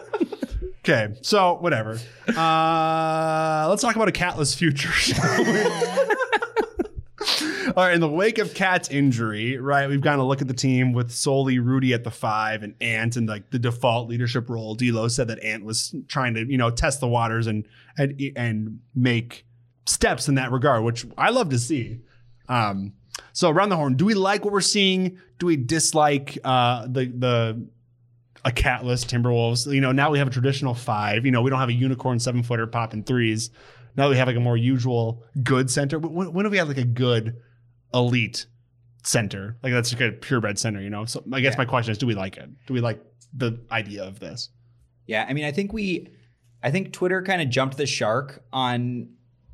Okay, 0.89 1.15
so 1.21 1.57
whatever. 1.57 1.99
Uh, 2.35 3.67
let's 3.69 3.83
talk 3.83 3.95
about 3.95 4.09
a 4.09 4.13
catless 4.13 4.57
future. 4.57 4.89
All 7.77 7.85
right, 7.85 7.93
in 7.93 8.01
the 8.01 8.09
wake 8.09 8.39
of 8.39 8.55
KAT's 8.55 8.89
injury, 8.89 9.59
right, 9.59 9.87
we've 9.87 10.01
got 10.01 10.17
to 10.17 10.23
look 10.23 10.41
at 10.41 10.49
the 10.49 10.55
team 10.55 10.95
with 10.95 11.11
solely 11.11 11.59
Rudy 11.59 11.93
at 11.93 12.05
the 12.05 12.11
five 12.11 12.63
and 12.63 12.75
Ant 12.81 13.19
in 13.19 13.27
like 13.27 13.51
the 13.51 13.59
default 13.59 14.09
leadership 14.09 14.49
role. 14.49 14.75
D'Lo 14.75 15.09
said 15.09 15.29
that 15.29 15.43
Ant 15.45 15.63
was 15.65 15.95
trying 16.07 16.33
to, 16.35 16.51
you 16.51 16.57
know, 16.57 16.71
test 16.71 17.01
the 17.01 17.09
waters 17.09 17.47
and 17.49 17.67
and 17.99 18.19
and 18.35 18.81
make 18.95 19.45
steps 19.85 20.27
in 20.27 20.37
that 20.37 20.53
regard, 20.53 20.85
which 20.85 21.05
I 21.19 21.29
love 21.31 21.51
to 21.51 21.59
see. 21.59 22.01
Um, 22.49 22.93
so 23.33 23.51
around 23.51 23.69
the 23.69 23.77
horn, 23.77 23.95
do 23.95 24.05
we 24.05 24.15
like 24.15 24.45
what 24.45 24.53
we're 24.53 24.61
seeing? 24.61 25.19
Do 25.39 25.47
we 25.47 25.57
dislike 25.57 26.39
uh, 26.45 26.87
the 26.87 27.07
the 27.07 27.67
a 28.45 28.51
catless 28.51 29.05
Timberwolves? 29.05 29.73
You 29.73 29.81
know, 29.81 29.93
now 29.93 30.11
we 30.11 30.19
have 30.19 30.29
a 30.29 30.31
traditional 30.31 30.75
five. 30.75 31.25
You 31.27 31.33
know, 31.33 31.43
we 31.43 31.51
don't 31.51 31.59
have 31.59 31.69
a 31.69 31.73
unicorn 31.75 32.19
seven 32.19 32.43
footer 32.43 32.67
popping 32.67 33.03
threes. 33.05 33.51
Now 33.97 34.09
we 34.09 34.17
have 34.17 34.29
like 34.29 34.37
a 34.37 34.41
more 34.41 34.57
usual 34.57 35.25
good 35.43 35.71
center. 35.71 35.99
When, 35.99 36.33
when 36.33 36.45
do 36.45 36.51
we 36.51 36.59
have 36.59 36.69
like 36.69 36.79
a 36.79 36.85
good 36.85 37.37
elite 37.93 38.47
center? 39.03 39.57
Like 39.63 39.73
that's 39.73 39.93
like 39.93 40.01
a 40.03 40.13
purebred 40.13 40.59
center. 40.59 40.81
You 40.81 40.91
know. 40.91 41.05
So 41.05 41.23
I 41.33 41.41
guess 41.41 41.55
Yeah. 41.55 41.59
my 41.59 41.65
question 41.65 41.93
is, 41.93 41.99
do 41.99 42.07
we 42.07 42.15
like 42.15 42.37
it? 42.37 42.49
Do 42.67 42.75
we 42.75 42.81
like 42.81 43.03
the 43.37 43.59
idea 43.71 44.05
of 44.05 44.21
this? 44.21 44.51
Yeah, 45.07 45.25
I 45.29 45.33
mean, 45.33 45.45
I 45.45 45.53
think 45.53 45.73
we, 45.73 46.09
I 46.63 46.71
think 46.71 46.93
Twitter 46.93 47.23
kind 47.23 47.41
of 47.41 47.49
jumped 47.49 47.77
the 47.79 47.87
shark 47.87 48.43
on 48.53 49.09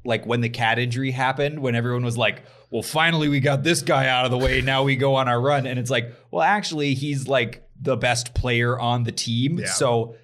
like 0.05 0.27
when 0.27 0.41
the 0.41 0.49
cat 0.49 0.79
injury 0.79 1.11
happened, 1.11 1.59
when 1.61 1.75
everyone 1.75 2.05
was 2.05 2.17
like, 2.19 2.43
well, 2.71 2.83
finally 2.83 3.29
we 3.29 3.41
got 3.41 3.63
this 3.63 3.83
guy 3.83 4.09
out 4.09 4.25
of 4.25 4.31
the 4.31 4.39
way. 4.39 4.61
Now 4.61 4.83
we 4.83 4.97
go 4.97 5.15
on 5.15 5.29
our 5.29 5.41
run. 5.41 5.67
And 5.67 5.79
it's 5.79 5.91
like, 5.91 6.13
well, 6.31 6.43
actually, 6.43 6.95
he's 6.95 7.29
like 7.29 7.67
the 7.81 7.97
best 7.97 8.35
player 8.35 8.79
on 8.79 9.05
the 9.05 9.13
team. 9.13 9.59
Yeah. 9.59 9.67
So 9.67 10.17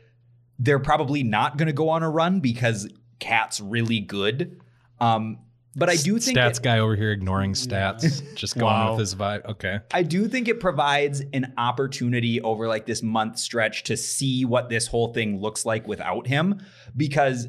they're 0.59 0.79
probably 0.81 1.23
not 1.23 1.57
going 1.57 1.69
to 1.69 1.73
go 1.73 1.89
on 1.91 2.03
a 2.03 2.11
run 2.11 2.41
because 2.41 2.89
KAT's 3.21 3.61
really 3.61 4.01
good. 4.01 4.61
Um, 5.01 5.39
but 5.77 5.89
I 5.89 5.95
do 5.97 6.19
think 6.19 6.37
stats 6.37 6.57
it- 6.59 6.63
guy 6.65 6.81
over 6.81 6.97
here 6.97 7.13
ignoring 7.13 7.53
stats, 7.53 8.35
just 8.35 8.59
going 8.59 8.73
Wow. 8.75 8.91
with 8.91 9.01
his 9.01 9.15
vibe. 9.15 9.45
Okay. 9.47 9.79
I 9.95 10.03
do 10.03 10.27
think 10.27 10.49
it 10.49 10.59
provides 10.61 11.23
an 11.33 11.55
opportunity 11.57 12.41
over 12.43 12.67
like 12.67 12.87
this 12.87 13.03
month 13.03 13.39
stretch 13.39 13.85
to 13.85 13.97
see 13.97 14.45
what 14.45 14.69
this 14.69 14.89
whole 14.89 15.13
thing 15.15 15.41
looks 15.41 15.65
like 15.65 15.87
without 15.87 16.27
him 16.27 16.61
because 16.97 17.47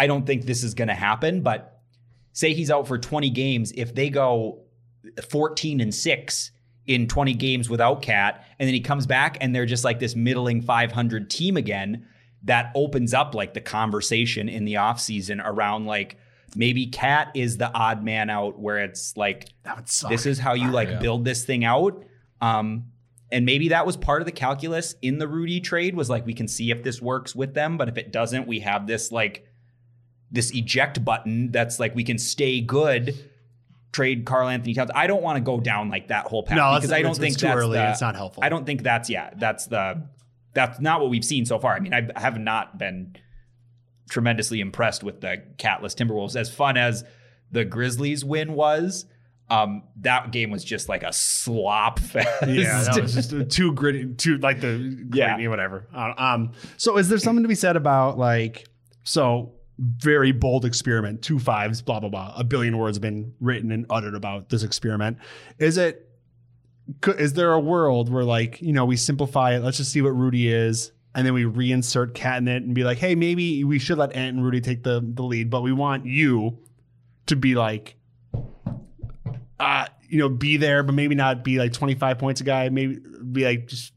I 0.00 0.06
don't 0.06 0.26
think 0.26 0.46
this 0.46 0.64
is 0.64 0.74
going 0.74 0.88
to 0.88 0.94
happen, 0.94 1.42
but 1.42 1.80
say 2.32 2.54
he's 2.54 2.70
out 2.70 2.88
for 2.88 2.98
20 2.98 3.30
games, 3.30 3.72
if 3.76 3.94
they 3.94 4.08
go 4.10 4.62
14 5.28 5.80
and 5.80 5.94
6 5.94 6.50
in 6.86 7.06
20 7.06 7.34
games 7.34 7.68
without 7.70 8.02
KAT 8.02 8.44
and 8.58 8.66
then 8.66 8.74
he 8.74 8.80
comes 8.80 9.06
back 9.06 9.36
and 9.40 9.54
they're 9.54 9.66
just 9.66 9.84
like 9.84 9.98
this 10.00 10.16
middling 10.16 10.62
500 10.62 11.30
team 11.30 11.56
again, 11.56 12.06
that 12.44 12.72
opens 12.74 13.12
up 13.14 13.34
like 13.34 13.54
the 13.54 13.60
conversation 13.60 14.48
in 14.48 14.64
the 14.64 14.74
offseason 14.74 15.40
around 15.44 15.86
like 15.86 16.16
maybe 16.56 16.86
KAT 16.86 17.30
is 17.34 17.58
the 17.58 17.70
odd 17.72 18.02
man 18.02 18.30
out 18.30 18.58
where 18.58 18.78
it's 18.78 19.16
like 19.16 19.48
That 19.64 19.76
would 19.76 19.88
suck. 19.88 20.10
this 20.10 20.26
is 20.26 20.38
how 20.38 20.54
you 20.54 20.70
like 20.70 20.88
Yeah. 20.88 20.98
build 20.98 21.24
this 21.24 21.44
thing 21.44 21.64
out. 21.64 22.02
Um, 22.40 22.86
and 23.30 23.44
maybe 23.44 23.68
that 23.68 23.86
was 23.86 23.96
part 23.96 24.22
of 24.22 24.26
the 24.26 24.32
calculus 24.32 24.94
in 25.02 25.18
the 25.18 25.28
Rudy 25.28 25.60
trade 25.60 25.94
was 25.94 26.08
like 26.10 26.26
we 26.26 26.34
can 26.34 26.48
see 26.48 26.70
if 26.70 26.82
this 26.82 27.00
works 27.02 27.34
with 27.36 27.54
them, 27.54 27.76
but 27.76 27.88
if 27.88 27.96
it 27.98 28.10
doesn't, 28.10 28.48
we 28.48 28.60
have 28.60 28.86
this 28.86 29.12
like 29.12 29.44
this 30.30 30.50
eject 30.54 31.04
button 31.04 31.50
that's 31.50 31.78
like 31.80 31.94
we 31.94 32.04
can 32.04 32.18
stay 32.18 32.60
good. 32.60 33.14
Trade 33.92 34.24
Karl-Anthony 34.24 34.72
Towns. 34.74 34.92
I 34.94 35.08
don't 35.08 35.20
want 35.22 35.36
to 35.36 35.40
go 35.40 35.58
down 35.58 35.88
like 35.90 36.08
that 36.08 36.26
whole 36.26 36.44
path 36.44 36.56
No, 36.56 36.76
because 36.76 36.92
I 36.92 37.02
don't 37.02 37.10
it's- 37.10 37.18
think 37.18 37.32
it's 37.32 37.40
too 37.40 37.48
that's 37.48 37.58
early. 37.58 37.76
the- 37.78 37.90
It's 37.90 38.00
not 38.00 38.14
helpful. 38.14 38.44
I 38.44 38.48
don't 38.48 38.64
think 38.64 38.84
that's 38.84 39.10
yeah. 39.10 39.30
That's 39.36 39.66
the 39.66 40.06
that's 40.54 40.78
not 40.80 41.00
what 41.00 41.10
we've 41.10 41.24
seen 41.24 41.44
so 41.44 41.58
far. 41.58 41.74
I 41.74 41.80
mean, 41.80 41.92
I 41.94 42.08
have 42.20 42.38
not 42.38 42.78
been 42.78 43.16
tremendously 44.08 44.60
impressed 44.60 45.02
with 45.02 45.20
the 45.20 45.42
catless 45.58 45.94
Timberwolves. 45.94 46.36
As 46.36 46.52
fun 46.52 46.76
as 46.76 47.04
the 47.52 47.64
Grizzlies 47.64 48.24
win 48.24 48.54
was, 48.54 49.06
um, 49.48 49.82
that 50.00 50.30
game 50.32 50.50
was 50.50 50.62
just 50.64 50.88
like 50.88 51.02
a 51.02 51.12
slop 51.12 51.98
fest. 52.00 52.28
Yeah, 52.48 52.82
that 52.84 53.00
was 53.02 53.14
just 53.14 53.50
too 53.50 53.72
gritty, 53.72 54.14
too 54.14 54.38
like 54.38 54.60
the 54.60 55.08
Yeah. 55.12 55.34
gritty, 55.34 55.48
whatever. 55.48 55.88
Uh, 55.94 56.12
Um, 56.16 56.52
so 56.76 56.96
is 56.98 57.08
there 57.08 57.18
something 57.18 57.42
to 57.42 57.48
be 57.48 57.54
said 57.56 57.76
about 57.76 58.18
like 58.18 58.68
so 59.04 59.54
very 59.80 60.30
bold 60.30 60.64
experiment, 60.64 61.22
two 61.22 61.38
fives, 61.38 61.80
blah 61.82 62.00
blah 62.00 62.08
blah. 62.08 62.34
A 62.36 62.44
billion 62.44 62.76
words 62.76 62.96
have 62.96 63.02
been 63.02 63.32
written 63.40 63.72
and 63.72 63.86
uttered 63.88 64.14
about 64.14 64.50
this 64.50 64.62
experiment. 64.62 65.18
Is 65.58 65.78
it? 65.78 66.06
Is 67.06 67.34
there 67.34 67.52
a 67.52 67.60
world 67.60 68.12
where 68.12 68.24
like 68.24 68.60
you 68.60 68.72
know 68.72 68.84
we 68.84 68.96
simplify 68.96 69.54
it? 69.54 69.60
Let's 69.60 69.78
just 69.78 69.92
see 69.92 70.02
what 70.02 70.10
Rudy 70.10 70.52
is. 70.52 70.92
And 71.12 71.26
then 71.26 71.34
we 71.34 71.42
reinsert 71.42 72.14
KAT 72.14 72.38
in 72.38 72.46
it 72.46 72.62
and 72.62 72.72
be 72.72 72.84
like, 72.84 72.98
hey, 72.98 73.16
maybe 73.16 73.64
we 73.64 73.80
should 73.80 73.98
let 73.98 74.12
Ant 74.14 74.36
and 74.36 74.44
Rudy 74.44 74.60
take 74.60 74.84
the, 74.84 75.00
the 75.02 75.24
lead, 75.24 75.50
but 75.50 75.62
we 75.62 75.72
want 75.72 76.06
you 76.06 76.60
to 77.26 77.34
be 77.34 77.56
like 77.56 77.96
uh, 79.60 79.86
you 80.08 80.18
know, 80.18 80.28
be 80.28 80.56
there, 80.56 80.82
but 80.82 80.94
maybe 80.94 81.14
not 81.14 81.44
be 81.44 81.58
like 81.58 81.72
25 81.72 82.18
points 82.18 82.40
a 82.40 82.44
guy. 82.44 82.68
Maybe 82.70 82.98
be 83.30 83.44
like 83.44 83.66
just 83.68 83.92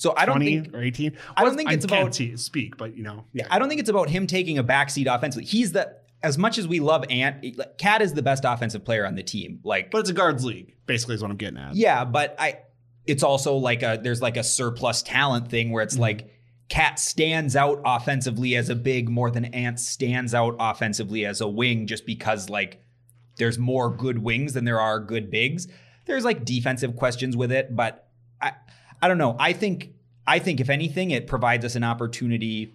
So 0.00 0.14
I 0.16 0.24
don't 0.24 0.40
think 0.40 0.74
or 0.74 0.82
18. 0.82 1.12
I 1.36 1.42
don't 1.42 1.50
Well, 1.50 1.56
think 1.58 1.72
it's 1.72 1.84
about- 1.84 2.14
speak, 2.38 2.78
but 2.78 2.96
you 2.96 3.02
know, 3.02 3.26
yeah. 3.34 3.46
I 3.50 3.58
don't 3.58 3.68
think 3.68 3.80
it's 3.82 3.90
about 3.90 4.08
him 4.08 4.26
taking 4.26 4.56
a 4.56 4.64
backseat 4.64 5.14
offensively. 5.14 5.44
He's 5.44 5.72
the 5.72 5.94
as 6.22 6.38
much 6.38 6.56
as 6.56 6.66
we 6.66 6.80
love 6.80 7.04
Ant, 7.10 7.44
KAT 7.78 8.00
is 8.00 8.14
the 8.14 8.22
best 8.22 8.44
offensive 8.46 8.82
player 8.82 9.06
on 9.06 9.14
the 9.14 9.22
team. 9.22 9.60
Like, 9.62 9.90
But 9.90 9.98
it's 9.98 10.10
a 10.10 10.14
guards 10.14 10.42
league, 10.44 10.74
basically, 10.86 11.16
is 11.16 11.22
what 11.22 11.30
I'm 11.30 11.36
getting 11.36 11.58
at. 11.58 11.74
yeah, 11.74 12.04
but 12.06 12.34
I 12.38 12.60
it's 13.06 13.22
also 13.22 13.56
like 13.56 13.82
a 13.82 14.00
there's 14.02 14.22
like 14.22 14.38
a 14.38 14.42
surplus 14.42 15.02
talent 15.02 15.48
thing 15.50 15.70
where 15.70 15.82
it's 15.82 15.94
Mm-hmm. 15.94 16.02
like 16.02 16.30
KAT 16.70 16.98
stands 16.98 17.54
out 17.54 17.82
offensively 17.84 18.56
as 18.56 18.70
a 18.70 18.74
big 18.76 19.10
more 19.10 19.30
than 19.30 19.44
Ant 19.46 19.78
stands 19.78 20.32
out 20.34 20.56
offensively 20.58 21.26
as 21.26 21.42
a 21.42 21.48
wing 21.48 21.86
just 21.86 22.06
because 22.06 22.48
like 22.48 22.82
there's 23.36 23.58
more 23.58 23.90
good 23.94 24.18
wings 24.18 24.54
than 24.54 24.64
there 24.64 24.80
are 24.80 24.98
good 24.98 25.30
bigs. 25.30 25.68
There's 26.06 26.24
like 26.24 26.44
defensive 26.46 26.96
questions 26.96 27.36
with 27.36 27.52
it, 27.52 27.76
but 27.76 28.08
I 28.40 28.52
I 29.02 29.08
don't 29.08 29.18
know. 29.18 29.36
I 29.38 29.52
think 29.52 29.90
I 30.26 30.38
think 30.38 30.60
if 30.60 30.70
anything, 30.70 31.10
it 31.10 31.26
provides 31.26 31.64
us 31.64 31.74
an 31.74 31.84
opportunity 31.84 32.74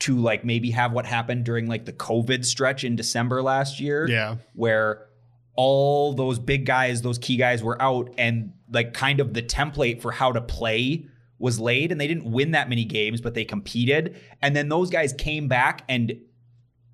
to 0.00 0.18
like 0.18 0.44
maybe 0.44 0.70
have 0.72 0.92
what 0.92 1.06
happened 1.06 1.44
during 1.44 1.66
like 1.66 1.84
the 1.84 1.92
COVID 1.92 2.44
stretch 2.44 2.84
in 2.84 2.96
December 2.96 3.42
last 3.42 3.80
year. 3.80 4.08
Yeah. 4.08 4.36
Where 4.54 5.06
all 5.54 6.12
those 6.12 6.38
big 6.38 6.66
guys, 6.66 7.02
those 7.02 7.18
key 7.18 7.36
guys 7.36 7.62
were 7.62 7.80
out 7.80 8.12
and 8.18 8.52
like 8.70 8.92
kind 8.92 9.20
of 9.20 9.34
the 9.34 9.42
template 9.42 10.02
for 10.02 10.12
how 10.12 10.32
to 10.32 10.40
play 10.40 11.06
was 11.38 11.60
laid 11.60 11.92
and 11.92 12.00
they 12.00 12.06
didn't 12.06 12.30
win 12.30 12.52
that 12.52 12.68
many 12.68 12.84
games, 12.84 13.20
but 13.20 13.34
they 13.34 13.44
competed. 13.44 14.20
And 14.42 14.54
then 14.54 14.68
those 14.68 14.90
guys 14.90 15.12
came 15.12 15.48
back 15.48 15.82
and 15.88 16.18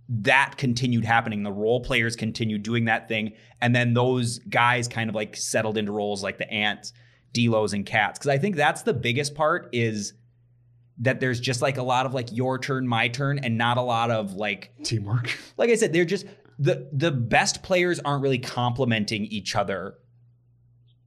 that 0.08 0.56
continued 0.58 1.04
happening. 1.04 1.42
The 1.42 1.52
role 1.52 1.80
players 1.80 2.16
continued 2.16 2.62
doing 2.62 2.84
that 2.84 3.08
thing. 3.08 3.32
And 3.60 3.74
then 3.74 3.94
those 3.94 4.38
guys 4.40 4.88
kind 4.88 5.08
of 5.08 5.16
like 5.16 5.36
settled 5.36 5.78
into 5.78 5.92
roles 5.92 6.22
like 6.22 6.38
the 6.38 6.50
ants, 6.52 6.92
Delos, 7.32 7.72
and 7.72 7.86
cats. 7.86 8.18
Cause 8.18 8.28
I 8.28 8.38
think 8.38 8.56
that's 8.56 8.82
the 8.82 8.94
biggest 8.94 9.34
part 9.34 9.68
is 9.72 10.14
that 10.98 11.20
there's 11.20 11.40
just 11.40 11.62
like 11.62 11.78
a 11.78 11.82
lot 11.82 12.06
of 12.06 12.14
like 12.14 12.28
your 12.32 12.58
turn, 12.58 12.86
my 12.86 13.08
turn, 13.08 13.38
and 13.38 13.58
not 13.58 13.78
a 13.78 13.82
lot 13.82 14.10
of 14.10 14.34
like 14.34 14.72
Teamwork. 14.84 15.36
like 15.56 15.70
I 15.70 15.74
said, 15.74 15.92
they're 15.92 16.04
just 16.04 16.26
the 16.58 16.88
the 16.92 17.10
best 17.10 17.62
players 17.62 17.98
aren't 18.00 18.22
really 18.22 18.38
complementing 18.38 19.24
each 19.26 19.56
other 19.56 19.94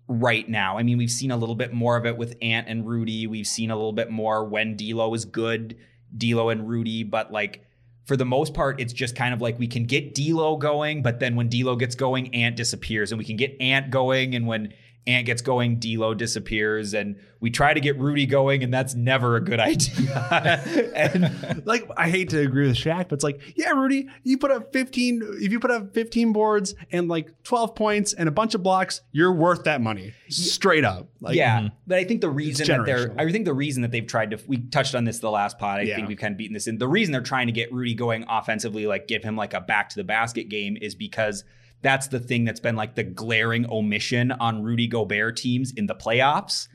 right 0.08 0.48
now. 0.48 0.78
I 0.78 0.84
mean, 0.84 0.98
we've 0.98 1.12
seen 1.12 1.32
a 1.32 1.38
little 1.38 1.56
bit 1.56 1.74
more 1.74 1.98
of 1.98 2.06
it 2.06 2.18
with 2.18 2.36
Ant 2.42 2.68
and 2.68 2.88
Rudy. 2.88 3.28
We've 3.28 3.48
seen 3.48 3.72
a 3.72 3.76
little 3.76 3.94
bit 3.94 4.12
more 4.12 4.46
when 4.46 4.76
D'Lo 4.76 5.14
is 5.14 5.26
good, 5.26 5.78
D'Lo 6.16 6.50
and 6.50 6.68
Rudy, 6.68 7.04
but 7.04 7.32
like 7.32 7.66
for 8.06 8.16
the 8.16 8.26
most 8.26 8.54
part, 8.54 8.80
it's 8.80 8.94
just 8.94 9.16
kind 9.16 9.34
of 9.34 9.42
like 9.42 9.58
we 9.58 9.68
can 9.68 9.86
get 9.86 10.14
D'Lo 10.14 10.58
going, 10.58 11.02
but 11.02 11.20
then 11.20 11.36
when 11.36 11.50
D'Lo 11.50 11.76
gets 11.76 11.96
going, 11.96 12.34
Ant 12.36 12.56
disappears, 12.56 13.12
and 13.12 13.18
we 13.18 13.26
can 13.26 13.36
get 13.36 13.60
Ant 13.60 13.90
going, 13.90 14.36
and 14.36 14.46
when 14.46 14.74
Ant 15.08 15.26
gets 15.26 15.42
going, 15.42 15.78
D'Lo 15.80 16.14
disappears, 16.16 16.94
and 16.96 17.16
we 17.40 17.52
try 17.52 17.74
to 17.76 17.80
get 17.80 18.00
Rudy 18.00 18.26
going, 18.26 18.64
and 18.64 18.74
that's 18.74 18.96
never 18.96 19.36
a 19.36 19.42
good 19.42 19.60
idea. 19.60 20.62
and 20.96 21.66
like 21.66 21.88
I 21.96 22.10
hate 22.10 22.30
to 22.30 22.40
agree 22.40 22.68
with 22.68 22.76
Shaq, 22.76 23.10
but 23.10 23.14
it's 23.14 23.24
like, 23.24 23.40
yeah, 23.56 23.70
Rudy, 23.70 24.08
you 24.24 24.38
put 24.38 24.52
up 24.52 24.74
15 24.74 25.22
if 25.42 25.52
you 25.52 25.60
put 25.60 25.72
up 25.72 25.94
15 25.94 26.34
boards 26.34 26.74
and 26.92 27.08
like 27.08 27.32
12 27.44 27.76
points 27.76 28.14
and 28.14 28.28
a 28.28 28.32
bunch 28.32 28.56
of 28.56 28.64
blocks, 28.64 29.02
you're 29.12 29.34
worth 29.34 29.64
that 29.66 29.82
money. 29.82 30.14
Straight 30.30 30.86
up. 30.86 31.08
Like 31.22 31.36
yeah, 31.36 31.60
mm-hmm. 31.60 31.68
but 31.86 31.98
I 32.00 32.04
think 32.04 32.22
the 32.22 32.30
reason 32.30 32.68
that 32.68 32.86
they're. 32.86 33.14
I 33.18 33.32
think 33.32 33.46
the 33.46 33.54
reason 33.54 33.82
that 33.84 33.92
they've 33.92 34.08
tried 34.08 34.32
to, 34.32 34.40
we 34.48 34.58
touched 34.58 34.96
on 34.96 35.06
this 35.06 35.20
the 35.20 35.30
last 35.32 35.60
pod. 35.60 35.80
I 35.80 35.84
Yeah. 35.84 35.96
think 35.98 36.08
we've 36.08 36.18
kind 36.18 36.32
of 36.34 36.38
beaten 36.38 36.54
this 36.54 36.68
in. 36.68 36.78
The 36.78 36.88
reason 36.88 37.12
they're 37.12 37.22
trying 37.22 37.48
to 37.48 37.54
get 37.54 37.72
Rudy 37.72 37.94
going 37.94 38.26
offensively, 38.28 38.88
like 38.88 39.08
give 39.08 39.24
him 39.24 39.36
like 39.36 39.54
a 39.54 39.62
back 39.62 39.90
to 39.90 39.96
the 39.98 40.04
basket 40.04 40.50
game, 40.50 40.78
is 40.82 40.96
because 40.96 41.44
that's 41.86 42.08
the 42.08 42.20
thing 42.20 42.44
that's 42.46 42.60
been 42.60 42.76
like 42.76 42.96
the 42.96 43.04
glaring 43.04 43.70
omission 43.70 44.32
on 44.34 44.64
Rudy 44.64 44.88
Gobert 44.88 45.38
teams 45.38 45.72
in 45.72 45.86
the 45.88 45.96
playoffs. 45.96 46.68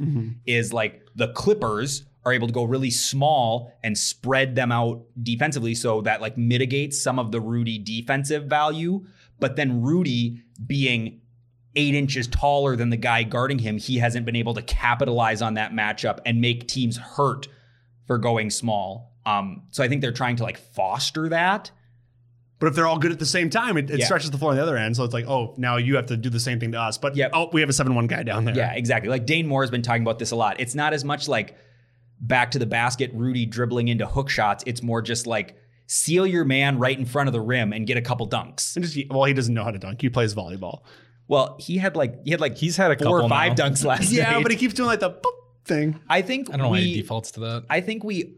Is 0.47 0.73
like 0.73 1.03
the 1.17 1.29
Clippers 1.29 2.05
are 2.25 2.33
able 2.33 2.47
to 2.47 2.53
go 2.53 2.65
really 2.65 2.91
small 2.91 3.73
and 3.83 3.97
spread 3.97 4.55
them 4.55 4.71
out 4.71 5.03
defensively, 5.23 5.75
so 5.75 6.01
that 6.03 6.21
like 6.21 6.37
mitigates 6.39 7.03
some 7.03 7.19
of 7.19 7.33
the 7.33 7.41
Rudy 7.41 7.79
defensive 7.79 8.45
value. 8.45 9.05
But 9.39 9.57
then 9.57 9.83
Rudy 9.83 10.43
being 10.67 11.21
eight 11.77 11.95
inches 11.95 12.27
taller 12.27 12.77
than 12.77 12.91
the 12.91 12.97
guy 12.97 13.23
guarding 13.23 13.59
him, 13.59 13.79
he 13.79 13.99
hasn't 13.99 14.27
been 14.27 14.37
able 14.37 14.55
to 14.55 14.63
capitalize 14.63 15.41
on 15.41 15.55
that 15.55 15.73
matchup 15.73 16.19
and 16.27 16.41
make 16.41 16.69
teams 16.69 16.97
hurt 16.97 17.49
for 18.07 18.19
going 18.19 18.51
small. 18.51 19.15
Um, 19.25 19.63
so 19.71 19.85
I 19.85 19.89
think 19.89 20.03
they're 20.03 20.13
trying 20.13 20.37
to 20.37 20.43
like 20.43 20.59
foster 20.59 21.29
that. 21.29 21.71
But 22.61 22.67
if 22.69 22.75
they're 22.75 22.87
all 22.87 22.99
good 22.99 23.11
at 23.11 23.19
the 23.19 23.27
same 23.27 23.51
time, 23.51 23.77
it, 23.79 23.91
it 23.91 23.99
Yeah. 24.01 24.05
stretches 24.05 24.31
the 24.31 24.39
floor 24.39 24.51
on 24.53 24.57
the 24.57 24.63
other 24.63 24.77
end. 24.77 24.95
So 24.95 25.03
it's 25.03 25.15
like, 25.15 25.27
oh, 25.27 25.55
now 25.57 25.77
you 25.79 25.97
have 25.97 26.07
to 26.07 26.17
do 26.17 26.29
the 26.31 26.39
same 26.39 26.61
thing 26.61 26.73
to 26.73 26.81
us. 26.81 26.99
But 26.99 27.17
Yep. 27.17 27.31
oh, 27.35 27.49
we 27.53 27.61
have 27.63 27.71
a 27.71 27.73
7 27.73 27.95
1 27.95 28.07
guy 28.07 28.23
down 28.23 28.45
there. 28.45 28.55
Yeah, 28.55 28.73
exactly. 28.75 29.09
Like 29.09 29.27
Dane 29.27 29.47
Moore 29.49 29.63
has 29.63 29.71
been 29.71 29.83
talking 29.83 30.03
about 30.03 30.19
this 30.19 30.31
a 30.31 30.37
lot. 30.37 30.61
It's 30.61 30.75
not 30.75 30.93
as 30.93 31.05
much 31.05 31.27
like 31.27 31.57
back 32.21 32.51
to 32.51 32.59
the 32.59 32.67
basket, 32.67 33.11
Rudy 33.15 33.47
dribbling 33.47 33.89
into 33.89 34.07
hook 34.07 34.29
shots. 34.29 34.63
It's 34.67 34.83
more 34.83 35.01
just 35.03 35.27
like 35.27 35.57
seal 35.87 36.27
your 36.27 36.45
man 36.45 36.79
right 36.79 36.97
in 36.99 37.07
front 37.07 37.29
of 37.29 37.33
the 37.33 37.41
rim 37.41 37.73
and 37.73 37.87
get 37.87 37.97
a 37.97 38.03
couple 38.03 38.29
dunks. 38.29 38.77
And 38.77 38.85
just, 38.85 38.99
well, 39.11 39.25
he 39.25 39.33
doesn't 39.33 39.55
know 39.55 39.65
how 39.65 39.71
to 39.71 39.79
dunk. 39.79 40.03
He 40.03 40.11
plays 40.11 40.35
volleyball. 40.35 40.81
Well, 41.29 41.57
he 41.61 41.79
had 41.79 41.97
like 41.97 42.25
he 42.25 42.31
had 42.33 42.41
like 42.41 42.57
He's 42.59 42.77
had 42.77 42.91
a 42.91 43.03
four 43.05 43.23
or 43.23 43.29
five 43.29 43.57
now. 43.57 43.69
dunks 43.69 43.85
last 43.85 44.13
year. 44.13 44.23
Yeah, 44.25 44.33
night. 44.33 44.43
but 44.43 44.53
he 44.53 44.59
keeps 44.59 44.75
doing 44.75 44.89
like 44.89 45.01
the 45.01 45.11
boop 45.11 45.33
thing. 45.65 45.99
I 46.09 46.21
think 46.23 46.49
I 46.49 46.53
don't 46.59 46.63
know 46.65 46.69
why 46.71 46.81
he 46.81 47.01
defaults 47.01 47.31
to 47.33 47.41
that. 47.41 47.65
I 47.71 47.81
think 47.81 48.05
we 48.05 48.35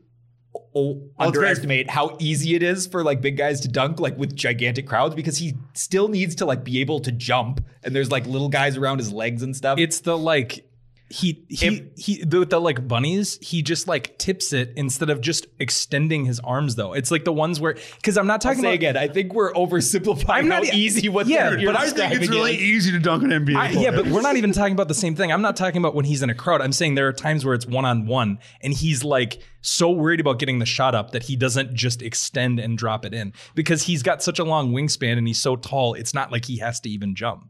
o- 0.54 0.60
Well, 0.74 0.94
it's 0.94 1.06
very- 1.16 1.26
underestimate 1.48 1.90
how 1.90 2.16
easy 2.20 2.54
it 2.54 2.62
is 2.62 2.86
for 2.86 3.02
like 3.04 3.20
big 3.20 3.36
guys 3.36 3.60
to 3.60 3.68
dunk 3.68 4.00
like 4.00 4.16
with 4.18 4.34
gigantic 4.34 4.86
crowds 4.86 5.14
because 5.14 5.38
he 5.38 5.54
still 5.74 6.08
needs 6.08 6.34
to 6.36 6.46
like 6.46 6.64
be 6.64 6.80
able 6.80 7.00
to 7.00 7.12
jump 7.12 7.64
and 7.84 7.94
there's 7.94 8.10
like 8.10 8.26
little 8.26 8.48
guys 8.48 8.76
around 8.76 8.98
his 8.98 9.12
legs 9.12 9.42
and 9.42 9.56
stuff. 9.56 9.78
It's 9.78 10.00
the 10.00 10.16
like 10.16 10.64
he 11.12 11.44
he 11.48 11.66
If- 11.66 11.82
he 11.98 12.24
the, 12.24 12.44
the 12.46 12.58
like 12.60 12.88
bunnies. 12.88 13.38
He 13.42 13.62
just 13.62 13.86
like 13.86 14.18
tips 14.18 14.52
it 14.52 14.72
instead 14.76 15.10
of 15.10 15.20
just 15.20 15.46
extending 15.60 16.24
his 16.24 16.40
arms. 16.40 16.76
Though 16.76 16.94
it's 16.94 17.10
like 17.10 17.24
the 17.24 17.32
ones 17.32 17.60
where 17.60 17.76
because 17.96 18.16
I'm 18.16 18.26
not 18.26 18.40
talking 18.40 18.62
say 18.62 18.68
about 18.68 18.74
again, 18.74 18.96
I 18.96 19.08
think 19.08 19.34
we're 19.34 19.52
oversimplifying 19.52 20.28
I'm 20.30 20.48
not 20.48 20.66
how 20.66 20.72
easy 20.74 21.08
what 21.08 21.26
Yeah, 21.26 21.50
but 21.50 21.64
But 21.64 21.76
I 21.76 21.90
think 21.90 22.14
it's 22.14 22.28
really 22.28 22.54
is. 22.54 22.60
easy 22.62 22.92
to 22.92 22.98
dunk 22.98 23.22
an 23.24 23.30
NBA. 23.30 23.56
I, 23.56 23.68
yeah, 23.70 23.90
but 23.90 24.06
we're 24.06 24.22
not 24.22 24.36
even 24.36 24.52
talking 24.52 24.72
about 24.72 24.88
the 24.88 24.94
same 24.94 25.14
thing. 25.14 25.30
I'm 25.30 25.42
not 25.42 25.56
talking 25.56 25.78
about 25.78 25.94
when 25.94 26.04
he's 26.06 26.22
in 26.22 26.30
a 26.30 26.34
crowd. 26.34 26.60
I'm 26.62 26.72
saying 26.72 26.94
there 26.94 27.08
are 27.08 27.12
times 27.12 27.44
where 27.44 27.54
it's 27.54 27.66
one 27.66 27.84
on 27.84 28.06
one 28.06 28.38
and 28.62 28.72
he's 28.72 29.04
like 29.04 29.40
so 29.60 29.90
worried 29.90 30.18
about 30.20 30.38
getting 30.38 30.58
the 30.60 30.66
shot 30.66 30.94
up 30.94 31.10
that 31.12 31.24
he 31.24 31.36
doesn't 31.36 31.74
just 31.74 32.02
extend 32.02 32.58
and 32.58 32.76
drop 32.78 33.04
it 33.04 33.12
in 33.14 33.32
because 33.54 33.82
he's 33.82 34.02
got 34.02 34.22
such 34.22 34.38
a 34.38 34.44
long 34.44 34.72
wingspan 34.72 35.18
and 35.18 35.26
he's 35.28 35.40
so 35.40 35.56
tall. 35.56 35.94
It's 35.94 36.14
not 36.14 36.32
like 36.32 36.46
he 36.46 36.56
has 36.58 36.80
to 36.80 36.88
even 36.90 37.14
jump. 37.14 37.48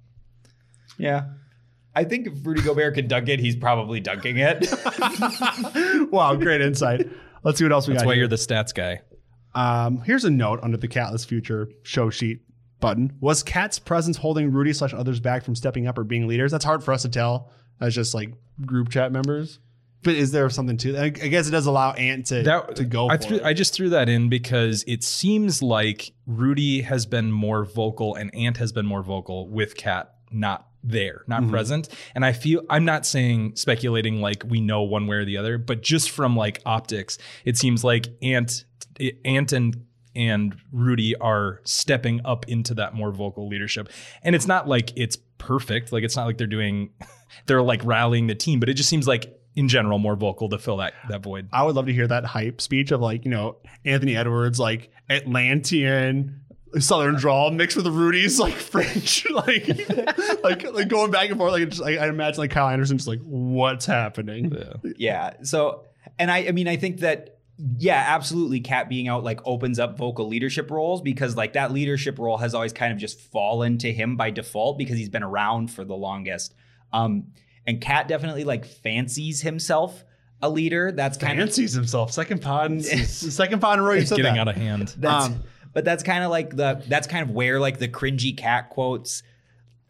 Yeah. 0.98 1.27
I 1.95 2.05
think 2.05 2.27
if 2.27 2.47
Rudy 2.47 2.63
Gobert 2.63 2.95
can 2.95 3.07
dunk 3.07 3.29
it, 3.29 3.39
he's 3.41 3.57
probably 3.57 4.01
dunking 4.01 4.37
it. 4.39 4.73
wow, 6.13 6.35
great 6.35 6.61
insight. 6.61 7.09
Let's 7.43 7.59
see 7.59 7.65
what 7.65 7.73
else 7.73 7.87
we 7.87 7.95
That's 7.95 8.05
got. 8.05 8.07
That's 8.07 8.07
why 8.07 8.15
here. 8.15 8.21
you're 8.23 8.29
the 8.29 8.37
stats 8.37 8.75
guy. 8.75 9.01
Um, 9.55 9.99
here's 10.03 10.25
a 10.25 10.31
note 10.31 10.61
under 10.63 10.77
the 10.77 10.89
Catless 10.89 11.27
Future 11.27 11.69
show 11.83 12.09
sheet 12.09 12.41
button. 12.81 13.17
Was 13.21 13.43
KAT's 13.43 13.79
presence 13.79 14.17
holding 14.17 14.53
Rudy 14.53 14.73
slash 14.73 14.95
others 14.95 15.21
back 15.21 15.45
from 15.45 15.55
stepping 15.55 15.87
up 15.87 15.99
or 15.99 16.05
being 16.05 16.27
leaders? 16.27 16.51
That's 16.51 16.65
hard 16.65 16.83
for 16.83 16.93
us 16.93 17.03
to 17.03 17.09
tell 17.09 17.51
as 17.81 17.95
just 17.95 18.15
like 18.15 18.33
group 18.65 18.89
chat 18.91 19.13
members. 19.13 19.59
But 20.03 20.15
is 20.17 20.33
there 20.33 20.51
something 20.51 20.77
to 20.79 20.93
that? 20.93 21.05
I 21.05 21.29
guess 21.29 21.47
it 21.47 21.53
does 21.53 21.67
allow 21.67 21.93
Ant 21.93 22.27
to, 22.27 22.43
That 22.43 22.77
to 22.77 22.85
go 22.85 23.09
I 23.09 23.19
for 23.19 23.23
threw, 23.23 23.37
it. 23.37 23.43
I 23.45 23.53
just 23.53 23.73
threw 23.73 23.91
that 23.91 24.09
in 24.09 24.29
because 24.29 24.85
it 24.89 25.05
seems 25.05 25.63
like 25.63 26.13
Rudy 26.27 26.81
has 26.83 27.07
been 27.07 27.31
more 27.31 27.65
vocal 27.65 28.17
and 28.17 28.35
Ant 28.35 28.57
has 28.57 28.73
been 28.73 28.87
more 28.87 29.03
vocal 29.03 29.49
with 29.49 29.77
KAT 29.77 30.13
not 30.33 30.67
there, 30.83 31.23
not 31.27 31.42
mm-hmm. 31.42 31.51
present. 31.51 31.88
And 32.14 32.25
I 32.25 32.33
feel 32.33 32.62
I'm 32.68 32.85
not 32.85 33.07
saying 33.07 33.57
speculating 33.57 34.21
like 34.21 34.45
we 34.47 34.61
know 34.61 34.83
one 34.83 35.07
way 35.07 35.16
or 35.16 35.25
the 35.25 35.37
other, 35.37 35.59
but 35.59 35.83
just 35.83 36.11
from 36.11 36.37
like 36.37 36.61
optics, 36.66 37.18
it 37.45 37.57
seems 37.57 37.85
like 37.85 38.09
Ant 38.23 38.64
Ant 39.25 39.53
and 39.53 39.85
and 40.14 40.55
Rudy 40.73 41.16
are 41.16 41.61
stepping 41.64 42.21
up 42.25 42.49
into 42.49 42.75
that 42.75 42.95
more 42.95 43.12
vocal 43.12 43.49
leadership. 43.49 43.88
And 44.23 44.35
it's 44.35 44.47
not 44.47 44.68
like 44.68 44.92
it's 44.97 45.16
perfect. 45.38 45.92
Like 45.92 46.05
it's 46.05 46.16
not 46.16 46.27
like 46.27 46.38
they're 46.38 46.47
doing 46.47 46.90
they're 47.47 47.62
like 47.62 47.85
rallying 47.85 48.27
the 48.27 48.35
team, 48.35 48.61
but 48.61 48.68
it 48.68 48.75
just 48.75 48.88
seems 48.88 49.07
like 49.07 49.38
in 49.55 49.68
general 49.68 49.99
more 49.99 50.16
vocal 50.16 50.49
to 50.49 50.59
fill 50.59 50.79
that 50.79 50.95
that 51.09 51.23
void. 51.23 51.49
I 51.53 51.62
would 51.62 51.77
love 51.77 51.87
to 51.87 51.92
hear 51.92 52.07
that 52.07 52.25
hype 52.25 52.61
speech 52.61 52.90
of 52.90 53.01
like, 53.01 53.25
you 53.25 53.31
know, 53.31 53.57
Anthony 53.85 54.16
Edwards, 54.16 54.59
like 54.59 54.90
Atlantean, 55.11 56.42
Southern 56.79 57.17
drawl 57.17 57.51
mixed 57.51 57.77
with 57.77 57.85
the 57.85 57.91
Rudy's 57.91 58.39
like 58.39 58.55
French, 58.73 59.29
like, 59.31 59.69
like, 60.43 60.73
like 60.73 60.89
going 60.89 61.11
back 61.11 61.29
and 61.29 61.39
forth. 61.39 61.53
Like, 61.53 61.69
just, 61.69 61.81
like, 61.83 61.99
I 61.99 62.09
imagine 62.09 62.39
like 62.39 62.51
Kyle 62.51 62.69
Anderson 62.69 62.97
just 62.99 63.09
like, 63.09 63.21
what's 63.23 63.87
happening? 63.87 64.53
Yeah. 64.53 64.91
Yeah. 64.97 65.33
So, 65.43 65.85
and 66.19 66.31
I, 66.31 66.39
I 66.49 66.53
mean, 66.53 66.69
I 66.69 66.77
think 66.77 67.01
that, 67.01 67.39
yeah, 67.79 68.05
absolutely. 68.09 68.61
KAT 68.61 68.89
being 68.89 69.09
out 69.09 69.23
like 69.23 69.41
opens 69.45 69.79
up 69.79 69.97
vocal 69.99 70.27
leadership 70.27 70.71
roles 70.71 71.01
because 71.03 71.37
like 71.37 71.53
that 71.53 71.73
leadership 71.73 72.19
role 72.19 72.39
has 72.39 72.55
always 72.55 72.73
kind 72.73 72.93
of 72.93 72.99
just 72.99 73.21
fallen 73.21 73.79
to 73.79 73.93
him 73.93 74.17
by 74.17 74.31
default 74.31 74.79
because 74.79 74.97
he's 74.97 75.11
been 75.11 75.23
around 75.23 75.71
for 75.71 75.85
the 75.85 75.95
longest. 75.95 76.55
Um, 76.93 77.29
and 77.67 77.81
KAT 77.81 78.09
definitely 78.09 78.45
like 78.45 78.65
fancies 78.65 79.43
himself 79.43 80.05
a 80.41 80.49
leader. 80.51 80.91
That's 80.91 81.17
kind 81.17 81.39
of 81.39 81.47
Fancies 81.47 81.73
himself. 81.73 82.11
Second 82.13 82.43
pod, 82.43 82.83
second 82.85 83.61
pod 83.61 83.79
in 83.79 83.85
a 83.85 83.87
row. 83.87 83.93
It's 83.95 84.11
getting 84.11 84.25
that. 84.25 84.39
out 84.39 84.49
of 84.49 84.57
hand. 84.57 84.95
That's, 84.99 85.27
Um, 85.27 85.43
but 85.73 85.85
that's 85.85 86.03
kind 86.03 86.25
of 86.25 86.31
like 86.31 86.57
the 86.57 86.83
that's 86.89 87.07
kind 87.07 87.29
of 87.29 87.35
where 87.35 87.61
like 87.61 87.79
the 87.79 87.89
cringy 87.89 88.37
cat 88.37 88.71
quotes 88.71 89.23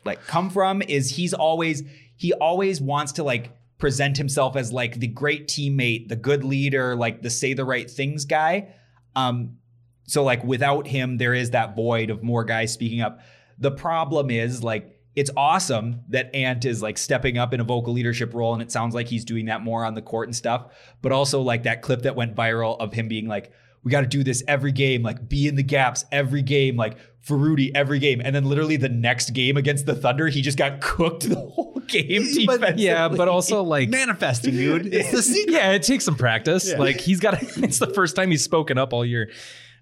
like 0.04 0.26
come 0.26 0.50
from 0.50 0.82
is 0.82 1.16
he's 1.16 1.34
always 1.34 1.82
he 2.16 2.32
always 2.34 2.80
wants 2.80 3.12
to 3.12 3.22
like 3.22 3.56
present 3.78 4.16
himself 4.16 4.56
as 4.56 4.72
like 4.72 5.00
the 5.00 5.08
great 5.08 5.48
teammate, 5.48 6.08
the 6.08 6.16
good 6.16 6.44
leader, 6.44 6.94
like 6.94 7.22
the 7.22 7.30
say 7.30 7.52
the 7.52 7.64
right 7.64 7.90
things 7.90 8.24
guy. 8.24 8.74
Um 9.16 9.58
so 10.04 10.22
like 10.22 10.42
without 10.44 10.86
him 10.86 11.18
there 11.18 11.34
is 11.34 11.50
that 11.50 11.76
void 11.76 12.10
of 12.10 12.22
more 12.22 12.44
guys 12.44 12.72
speaking 12.72 13.00
up. 13.00 13.20
The 13.58 13.70
problem 13.70 14.30
is 14.30 14.62
like 14.62 14.98
it's 15.14 15.30
awesome 15.36 16.00
that 16.08 16.34
Ant 16.34 16.64
is 16.64 16.80
like 16.80 16.96
stepping 16.96 17.36
up 17.36 17.52
in 17.52 17.60
a 17.60 17.64
vocal 17.64 17.92
leadership 17.92 18.32
role 18.32 18.54
and 18.54 18.62
it 18.62 18.72
sounds 18.72 18.94
like 18.94 19.08
he's 19.08 19.24
doing 19.24 19.46
that 19.46 19.60
more 19.60 19.84
on 19.84 19.94
the 19.94 20.02
court 20.02 20.26
and 20.26 20.34
stuff. 20.34 20.72
But 21.02 21.12
also 21.12 21.42
like 21.42 21.64
that 21.64 21.82
clip 21.82 22.02
that 22.02 22.16
went 22.16 22.34
viral 22.34 22.80
of 22.80 22.94
him 22.94 23.08
being 23.08 23.28
like, 23.28 23.52
we 23.84 23.90
got 23.90 24.02
to 24.02 24.06
do 24.06 24.22
this 24.22 24.42
every 24.46 24.72
game, 24.72 25.02
like 25.02 25.28
be 25.28 25.48
in 25.48 25.56
the 25.56 25.62
gaps 25.62 26.04
every 26.12 26.42
game, 26.42 26.76
like 26.76 26.96
for 27.20 27.36
Rudy 27.36 27.74
every 27.74 27.98
game. 27.98 28.20
And 28.24 28.34
then 28.34 28.44
literally 28.44 28.76
the 28.76 28.88
next 28.88 29.30
game 29.30 29.56
against 29.56 29.86
the 29.86 29.94
Thunder, 29.94 30.28
he 30.28 30.42
just 30.42 30.58
got 30.58 30.80
cooked 30.80 31.22
the 31.28 31.36
whole 31.36 31.80
game 31.88 32.26
But- 32.46 32.78
Yeah, 32.78 33.08
but 33.08 33.28
also 33.28 33.62
like 33.62 33.88
Manifesting, 33.88 34.54
dude. 34.54 34.86
It's 34.94 35.10
the 35.10 35.22
secret. 35.22 35.52
yeah, 35.52 35.72
it 35.72 35.82
takes 35.82 36.04
some 36.04 36.16
practice. 36.16 36.68
Yeah. 36.70 36.78
Like 36.78 37.00
he's 37.00 37.20
got 37.20 37.40
it's 37.58 37.78
the 37.78 37.88
first 37.92 38.14
time 38.16 38.30
he's 38.30 38.44
spoken 38.44 38.78
up 38.78 38.92
all 38.92 39.04
year. 39.04 39.30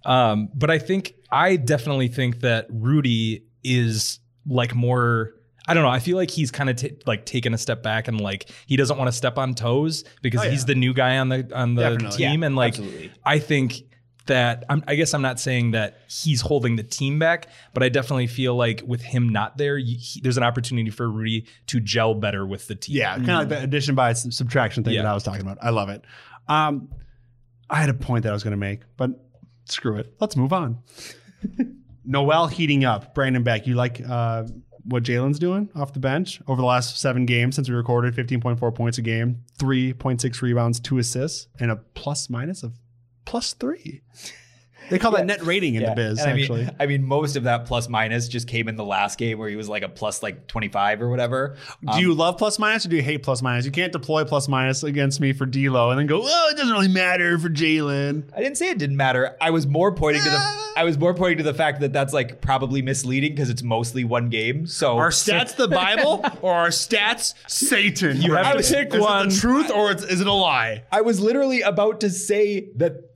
Um, 0.05 0.49
but 0.55 0.71
I 0.71 0.79
think 0.79 1.15
I 1.31 1.57
definitely 1.57 2.09
think 2.09 2.41
that 2.41 2.67
Rudy 2.71 3.45
is 3.63 4.19
like 4.47 4.75
more 4.75 5.35
I 5.67 5.75
don't 5.75 5.83
know. 5.85 5.91
I 5.91 5.99
feel 6.01 6.17
like 6.17 6.31
he's 6.31 6.51
kind 6.51 6.69
of 6.71 6.77
t- 6.77 6.97
like 7.07 7.27
taken 7.27 7.53
a 7.55 7.59
step 7.59 7.83
back 7.83 8.09
and 8.09 8.19
like 8.21 8.49
he 8.67 8.77
doesn't 8.77 8.97
want 8.97 9.09
to 9.09 9.13
step 9.13 9.37
on 9.39 9.55
toes 9.55 10.05
because 10.23 10.41
Oh, 10.41 10.45
yeah. 10.45 10.51
he's 10.51 10.65
the 10.65 10.75
new 10.75 10.93
guy 10.95 11.19
on 11.19 11.29
the 11.29 11.49
on 11.55 11.75
the 11.75 11.83
Definitely. 11.83 12.17
team 12.17 12.41
Yeah, 12.41 12.47
and 12.47 12.57
like 12.57 12.73
absolutely. 12.73 13.13
I 13.25 13.39
think 13.39 13.83
that 14.27 14.65
I'm, 14.69 14.85
I 14.87 14.95
guess 14.95 15.15
I'm 15.15 15.23
not 15.23 15.41
saying 15.41 15.73
that 15.73 15.99
he's 16.09 16.41
holding 16.41 16.77
the 16.77 16.83
team 16.83 17.19
back, 17.19 17.49
but 17.75 17.83
I 17.83 17.89
definitely 17.89 18.27
feel 18.27 18.55
like 18.55 18.83
with 18.87 19.03
him 19.03 19.29
not 19.29 19.57
there, 19.59 19.79
he, 19.79 20.21
there's 20.23 20.37
an 20.37 20.43
opportunity 20.43 20.91
for 20.91 21.11
Rudy 21.11 21.47
to 21.69 21.81
gel 21.81 22.15
better 22.15 22.47
with 22.47 22.67
the 22.69 22.75
team. 22.75 22.97
Yeah, 22.97 23.17
kind 23.17 23.31
of 23.31 23.37
like 23.39 23.49
the 23.49 23.63
addition 23.63 23.95
by 23.95 24.13
subtraction 24.13 24.85
thing 24.85 24.95
Yeah. 24.95 25.03
that 25.03 25.09
I 25.11 25.15
was 25.15 25.23
talking 25.23 25.41
about. 25.43 25.59
I 25.63 25.71
love 25.71 25.89
it. 25.89 26.05
Um, 26.49 26.91
I 27.69 27.77
had 27.77 27.89
a 27.89 27.95
point 27.95 28.25
that 28.25 28.31
I 28.31 28.33
was 28.33 28.43
going 28.43 28.53
to 28.53 28.57
make, 28.57 28.81
but 28.97 29.11
screw 29.65 29.97
it. 29.97 30.15
Let's 30.21 30.37
move 30.37 30.53
on. 30.53 30.79
Nowell 32.05 32.47
heating 32.47 32.85
up. 32.85 33.15
Brandon 33.15 33.43
Beck, 33.43 33.67
you 33.67 33.75
like 33.75 34.01
uh, 34.09 34.45
what 34.85 35.03
Jaylen's 35.03 35.39
doing 35.39 35.69
off 35.75 35.93
the 35.93 36.01
bench 36.01 36.41
over 36.49 36.61
the 36.61 36.67
last 36.67 36.99
seven 36.99 37.27
games 37.27 37.55
since 37.55 37.69
we 37.69 37.75
recorded? 37.75 38.15
15.4 38.15 38.75
points 38.75 38.99
a 38.99 39.03
game, 39.03 39.43
3.6 39.59 40.43
rebounds, 40.43 40.81
two 40.81 40.99
assists, 40.99 41.47
and 41.59 41.71
a 41.71 41.77
plus 41.77 42.29
minus 42.31 42.63
of 42.63 42.75
plus 43.31 43.55
three. 43.55 44.01
They 44.91 44.99
call 44.99 45.13
that 45.13 45.25
net 45.25 45.45
rating 45.47 45.77
in 45.77 45.83
Yeah. 45.83 45.91
the 45.91 45.95
biz, 45.95 46.19
And 46.19 46.31
I 46.31 46.35
mean, 46.35 46.43
actually. 46.43 46.69
I 46.81 46.87
mean, 46.87 47.05
most 47.05 47.37
of 47.37 47.45
that 47.45 47.65
plus 47.67 47.89
minus 47.89 48.27
just 48.27 48.49
came 48.49 48.67
in 48.67 48.75
the 48.75 48.85
last 48.85 49.19
game 49.19 49.39
where 49.39 49.49
he 49.49 49.55
was 49.55 49.69
like 49.69 49.85
a 49.85 49.89
plus 49.89 50.21
like 50.21 50.49
25 50.49 51.01
or 51.01 51.09
whatever. 51.09 51.57
Um, 51.87 51.95
do 51.95 52.01
you 52.03 52.13
love 52.13 52.39
plus 52.39 52.59
minus 52.59 52.85
or 52.87 52.89
do 52.89 52.97
you 52.97 53.03
hate 53.03 53.23
plus 53.23 53.41
minus? 53.41 53.65
You 53.65 53.71
can't 53.71 53.93
deploy 53.93 54.25
plus 54.25 54.49
minus 54.49 54.83
against 54.83 55.21
me 55.21 55.33
for 55.33 55.47
D'Lo 55.47 55.91
and 55.91 55.99
then 56.01 56.09
go, 56.09 56.21
oh, 56.25 56.49
it 56.51 56.57
doesn't 56.57 56.73
really 56.73 56.89
matter 56.89 57.39
for 57.39 57.49
Jaylen. 57.49 58.25
I 58.35 58.41
didn't 58.41 58.57
say 58.57 58.69
it 58.71 58.79
didn't 58.79 58.97
matter. 58.97 59.37
I 59.41 59.51
was 59.51 59.65
more 59.65 59.95
pointing 59.95 60.25
to 60.25 60.29
the 60.29 60.73
I 60.77 60.83
was 60.83 60.99
more 60.99 61.15
pointing 61.15 61.39
to 61.39 61.45
the 61.45 61.55
fact 61.55 61.81
that 61.83 61.93
that's 61.93 62.13
like 62.13 62.41
probably 62.41 62.83
misleading 62.83 63.31
because 63.33 63.49
it's 63.49 63.63
mostly 63.63 64.03
one 64.03 64.29
game. 64.29 64.67
So 64.67 64.97
Are 64.97 65.11
stats 65.11 65.55
the 65.55 65.69
Bible 65.69 66.25
or 66.43 66.53
are 66.53 66.69
stats 66.71 67.35
Satan? 67.47 68.21
You 68.21 68.35
have 68.35 68.57
to 68.57 68.75
pick 68.75 68.93
is 68.93 69.01
one. 69.01 69.29
It 69.29 69.31
the 69.31 69.37
truth 69.41 69.71
or 69.71 69.93
it's, 69.93 70.03
is 70.03 70.21
it 70.21 70.27
a 70.27 70.33
lie? 70.33 70.83
I 70.91 71.03
was 71.03 71.21
literally 71.21 71.61
about 71.61 72.01
to 72.01 72.11
say 72.11 72.71
that 72.75 73.10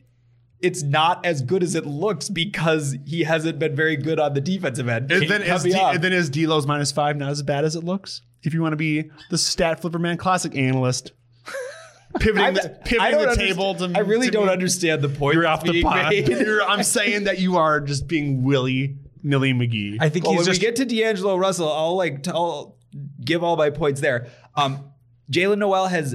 it's 0.64 0.82
not 0.82 1.24
as 1.26 1.42
good 1.42 1.62
as 1.62 1.74
it 1.74 1.86
looks 1.86 2.28
because 2.28 2.96
he 3.06 3.22
hasn't 3.24 3.58
been 3.58 3.76
very 3.76 3.96
good 3.96 4.18
on 4.18 4.34
the 4.34 4.40
defensive 4.40 4.88
end. 4.88 5.12
And 5.12 5.28
then 5.28 5.42
cut 5.42 5.56
is, 5.58 5.64
me 5.64 5.70
D, 5.72 5.76
off. 5.78 5.94
and 5.94 6.02
then 6.04 6.12
is 6.12 6.30
D'Lo's 6.30 6.66
minus 6.66 6.90
five 6.92 7.16
not 7.16 7.30
as 7.30 7.42
bad 7.42 7.64
as 7.64 7.76
it 7.76 7.84
looks? 7.84 8.22
If 8.42 8.54
you 8.54 8.62
want 8.62 8.72
to 8.72 8.76
be 8.76 9.10
the 9.30 9.38
stat 9.38 9.80
flipper 9.80 9.98
man 9.98 10.16
classic 10.16 10.56
analyst, 10.56 11.12
pivoting 12.20 12.42
I'm- 12.44 12.54
the, 12.54 12.70
I 13.00 13.10
pivoting 13.12 13.28
the 13.28 13.36
table 13.36 13.74
to 13.76 13.92
I 13.94 14.00
really 14.00 14.26
to 14.26 14.32
don't 14.32 14.46
me- 14.46 14.52
understand 14.52 15.02
the 15.02 15.08
point. 15.08 15.34
You're 15.34 15.46
off 15.46 15.64
the 15.64 15.72
being 15.72 15.84
pot. 15.84 16.12
I'm 16.68 16.82
saying 16.82 17.24
that 17.24 17.38
you 17.38 17.56
are 17.56 17.80
just 17.80 18.06
being 18.06 18.42
Willy 18.44 18.96
Nilly 19.22 19.52
McGee. 19.54 19.96
I 20.00 20.08
think 20.10 20.24
Well, 20.24 20.34
he's 20.34 20.40
when 20.40 20.46
just 20.46 20.60
we 20.60 20.66
get 20.66 20.76
to 20.76 20.84
D'Angelo 20.84 21.36
Russell, 21.36 21.72
I'll 21.72 21.96
like 21.96 22.22
t- 22.22 22.30
I'll 22.30 22.76
give 23.24 23.42
all 23.42 23.56
my 23.56 23.70
points 23.70 24.00
there. 24.00 24.28
Um, 24.54 24.90
Jaylen 25.32 25.58
Nowell 25.58 25.86
has 25.86 26.14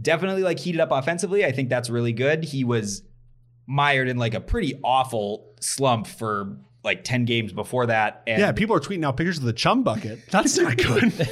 definitely 0.00 0.42
like 0.42 0.58
heated 0.58 0.80
up 0.80 0.90
offensively. 0.90 1.44
I 1.44 1.52
think 1.52 1.68
that's 1.68 1.88
really 1.88 2.12
good. 2.12 2.44
He 2.44 2.64
was 2.64 3.02
mired 3.68 4.08
in 4.08 4.16
like 4.16 4.34
a 4.34 4.40
pretty 4.40 4.80
awful 4.82 5.54
slump 5.60 6.06
for 6.08 6.56
like 6.82 7.04
10 7.04 7.26
games 7.26 7.52
before 7.52 7.86
that. 7.86 8.22
And 8.26 8.40
yeah, 8.40 8.50
people 8.52 8.74
are 8.74 8.80
tweeting 8.80 9.04
out 9.04 9.16
pictures 9.16 9.38
of 9.38 9.44
the 9.44 9.52
chum 9.52 9.84
bucket. 9.84 10.20
That's 10.30 10.58
not 10.58 10.76
good. 10.78 11.28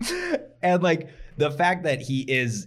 and 0.62 0.82
like 0.82 1.08
the 1.36 1.50
fact 1.50 1.84
that 1.84 2.00
he 2.00 2.22
is 2.22 2.66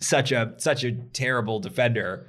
such 0.00 0.32
a 0.32 0.54
such 0.58 0.84
a 0.84 0.92
terrible 0.92 1.58
defender 1.60 2.26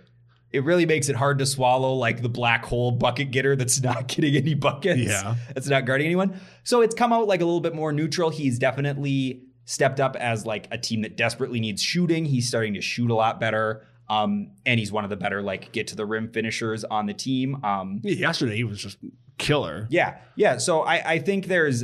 it 0.51 0.63
really 0.63 0.87
makes 0.87 1.09
it 1.09 1.15
hard 1.15 1.37
to 1.37 1.45
swallow 1.45 1.93
like 1.93 2.23
the 2.23 2.29
black 2.29 2.65
hole 2.65 2.89
bucket 2.91 3.29
getter 3.29 3.55
that's 3.55 3.79
not 3.83 4.07
getting 4.07 4.35
any 4.35 4.55
buckets 4.55 4.99
Yeah. 4.99 5.35
that's 5.53 5.67
not 5.67 5.85
guarding 5.85 6.07
anyone 6.07 6.39
so 6.63 6.81
it's 6.81 6.95
come 6.95 7.13
out 7.13 7.27
like 7.27 7.41
a 7.41 7.45
little 7.45 7.61
bit 7.61 7.75
more 7.75 7.91
neutral 7.93 8.31
he's 8.31 8.57
definitely 8.57 9.43
stepped 9.65 9.99
up 9.99 10.15
as 10.15 10.47
like 10.47 10.67
a 10.71 10.77
team 10.79 11.03
that 11.03 11.15
desperately 11.15 11.59
needs 11.59 11.81
shooting 11.83 12.25
he's 12.25 12.47
starting 12.47 12.73
to 12.73 12.81
shoot 12.81 13.11
a 13.11 13.15
lot 13.15 13.39
better 13.39 13.85
um, 14.09 14.51
and 14.65 14.79
he's 14.79 14.91
one 14.91 15.03
of 15.03 15.09
the 15.09 15.15
better 15.15 15.41
like 15.41 15.71
get 15.71 15.87
to 15.87 15.95
the 15.95 16.05
rim 16.05 16.31
finishers 16.31 16.83
on 16.83 17.05
the 17.05 17.13
team 17.13 17.63
um, 17.63 18.01
Yesterday 18.03 18.55
he 18.55 18.63
was 18.63 18.81
just 18.81 18.97
killer. 19.37 19.87
yeah, 19.89 20.17
yeah. 20.35 20.57
So 20.57 20.81
I, 20.81 21.13
I 21.13 21.19
think 21.19 21.45
there's, 21.47 21.83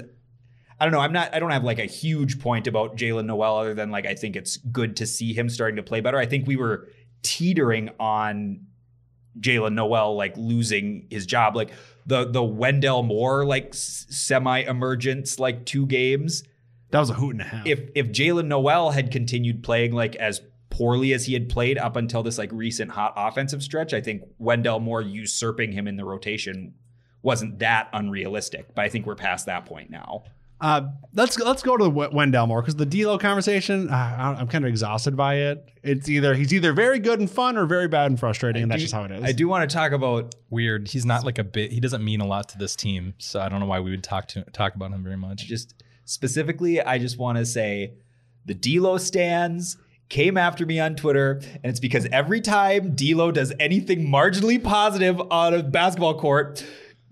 I 0.79 0.85
don't 0.85 0.91
know. 0.91 0.99
I'm 0.99 1.13
not. 1.13 1.33
I 1.33 1.39
don't 1.39 1.51
have 1.51 1.63
like 1.63 1.79
a 1.79 1.85
huge 1.85 2.39
point 2.39 2.67
about 2.67 2.97
Jaylen 2.97 3.25
Nowell 3.25 3.57
other 3.57 3.73
than 3.73 3.91
like 3.91 4.05
I 4.05 4.15
think 4.15 4.35
it's 4.35 4.57
good 4.57 4.97
to 4.97 5.05
see 5.05 5.33
him 5.33 5.47
starting 5.49 5.77
to 5.77 5.83
play 5.83 6.01
better. 6.01 6.17
I 6.17 6.25
think 6.25 6.47
we 6.47 6.57
were 6.57 6.89
teetering 7.23 7.91
on 7.99 8.65
Jaylen 9.39 9.73
Nowell 9.73 10.17
like 10.17 10.35
losing 10.35 11.07
his 11.09 11.25
job, 11.25 11.55
like 11.55 11.71
the 12.05 12.25
the 12.25 12.43
Wendell 12.43 13.03
Moore 13.03 13.45
like 13.45 13.73
semi 13.73 14.59
emergence 14.59 15.39
like 15.39 15.65
two 15.65 15.85
games. 15.85 16.43
That 16.91 16.99
was 16.99 17.09
a 17.09 17.13
hoot 17.13 17.35
and 17.35 17.41
a 17.41 17.45
half. 17.45 17.65
If 17.65 17.89
if 17.95 18.07
Jaylen 18.07 18.47
Nowell 18.47 18.91
had 18.91 19.11
continued 19.11 19.63
playing 19.63 19.93
like 19.93 20.15
as 20.17 20.41
poorly 20.77 21.13
as 21.13 21.25
he 21.25 21.33
had 21.33 21.47
played 21.47 21.77
up 21.77 21.95
until 21.95 22.21
this 22.23 22.37
like 22.37 22.49
recent 22.51 22.91
hot 22.91 23.13
offensive 23.15 23.63
stretch, 23.63 23.93
I 23.93 24.01
think 24.01 24.23
Wendell 24.39 24.79
Moore 24.79 25.01
usurping 25.01 25.71
him 25.71 25.87
in 25.87 25.95
the 25.95 26.03
rotation 26.05 26.73
wasn't 27.21 27.59
that 27.59 27.87
unrealistic. 27.93 28.75
But 28.75 28.83
I 28.85 28.89
think 28.89 29.05
we're 29.05 29.15
past 29.15 29.45
that 29.45 29.65
point 29.65 29.89
now. 29.89 30.23
Uh, 30.61 30.81
let's 31.13 31.37
let's 31.39 31.61
go 31.61 31.75
to 31.75 31.83
the 31.83 31.89
Wendell 31.89 32.47
Moore 32.47 32.61
because 32.61 32.75
the 32.77 32.85
D'Lo 32.85 33.17
conversation, 33.17 33.89
uh, 33.89 33.93
I- 33.93 34.35
I'm 34.39 34.47
kind 34.47 34.63
of 34.63 34.69
exhausted 34.69 35.15
by 35.17 35.35
it. 35.35 35.67
It's 35.83 36.07
either 36.09 36.33
he's 36.33 36.53
either 36.53 36.71
very 36.71 36.97
good 36.99 37.19
and 37.19 37.29
fun 37.29 37.57
or 37.57 37.65
very 37.65 37.87
bad 37.89 38.05
and 38.09 38.19
frustrating, 38.19 38.63
and 38.63 38.71
that's 38.71 38.81
just 38.81 38.93
how 38.93 39.03
it 39.03 39.11
is. 39.11 39.23
I 39.23 39.33
do 39.33 39.47
want 39.49 39.69
to 39.69 39.73
talk 39.73 39.91
about 39.91 40.33
weird. 40.49 40.87
He's 40.87 41.05
not 41.05 41.25
like 41.25 41.37
a 41.39 41.43
bit. 41.43 41.71
He 41.73 41.79
doesn't 41.81 42.03
mean 42.03 42.21
a 42.21 42.25
lot 42.25 42.49
to 42.49 42.57
this 42.57 42.75
team, 42.75 43.13
so 43.17 43.41
I 43.41 43.49
don't 43.49 43.59
know 43.59 43.65
why 43.65 43.81
we 43.81 43.91
would 43.91 44.03
talk 44.03 44.27
to 44.29 44.43
talk 44.51 44.75
about 44.75 44.91
him 44.91 45.03
very 45.03 45.17
much. 45.17 45.45
just 45.45 45.73
specifically, 46.05 46.81
I 46.81 46.99
just 46.99 47.17
want 47.17 47.37
to 47.37 47.45
say 47.45 47.93
the 48.45 48.53
D'Lo 48.53 48.97
stands 48.97 49.77
came 50.09 50.37
after 50.37 50.65
me 50.65 50.79
on 50.79 50.95
Twitter, 50.95 51.41
and 51.41 51.65
it's 51.65 51.79
because 51.79 52.07
every 52.11 52.41
time 52.41 52.95
D'Lo 52.95 53.31
does 53.31 53.53
anything 53.59 54.07
marginally 54.07 54.63
positive 54.63 55.19
on 55.31 55.53
a 55.53 55.63
basketball 55.63 56.19
court, 56.19 56.63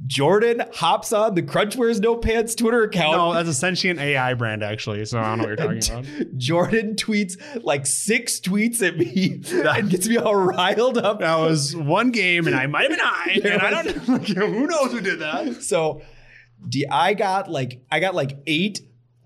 Jordan 0.05 0.63
hops 0.73 1.13
on 1.13 1.33
the 1.35 1.41
Crunch 1.41 1.77
Wears 1.77 1.99
No 2.01 2.17
Pants 2.17 2.55
Twitter 2.55 2.83
account. 2.83 3.15
no, 3.15 3.33
that's 3.33 3.47
a 3.47 3.53
sentient 3.53 3.99
AI 3.99 4.33
brand 4.33 4.61
actually. 4.61 5.05
So 5.05 5.17
I 5.17 5.29
don't 5.29 5.37
know 5.37 5.43
what 5.45 5.47
you're 5.47 5.79
talking 5.79 6.15
about. 6.21 6.37
Jordan 6.37 6.95
tweets 6.95 7.37
like 7.63 7.85
six 7.85 8.39
tweets 8.41 8.85
at 8.85 8.97
me 8.97 9.41
and 9.69 9.89
gets 9.89 10.07
me 10.09 10.17
all 10.17 10.35
riled 10.35 10.97
up. 10.97 11.19
That 11.19 11.37
was 11.39 11.75
one 11.75 12.11
game, 12.11 12.47
and 12.47 12.55
I 12.55 12.67
might 12.67 12.89
have 12.89 12.91
been 12.91 12.99
high, 12.99 13.39
and 13.53 13.61
I 13.61 13.69
don't 13.69 14.07
know. 14.07 14.13
Like, 14.17 14.27
who 14.27 14.67
knows 14.67 14.91
who 14.91 14.99
did 15.01 15.19
that? 15.19 15.63
So, 15.63 16.01
D- 16.67 16.85
I 16.89 17.13
got 17.13 17.49
like 17.49 17.81
I 17.89 17.99
got 17.99 18.13
like 18.13 18.37
eight. 18.45 18.81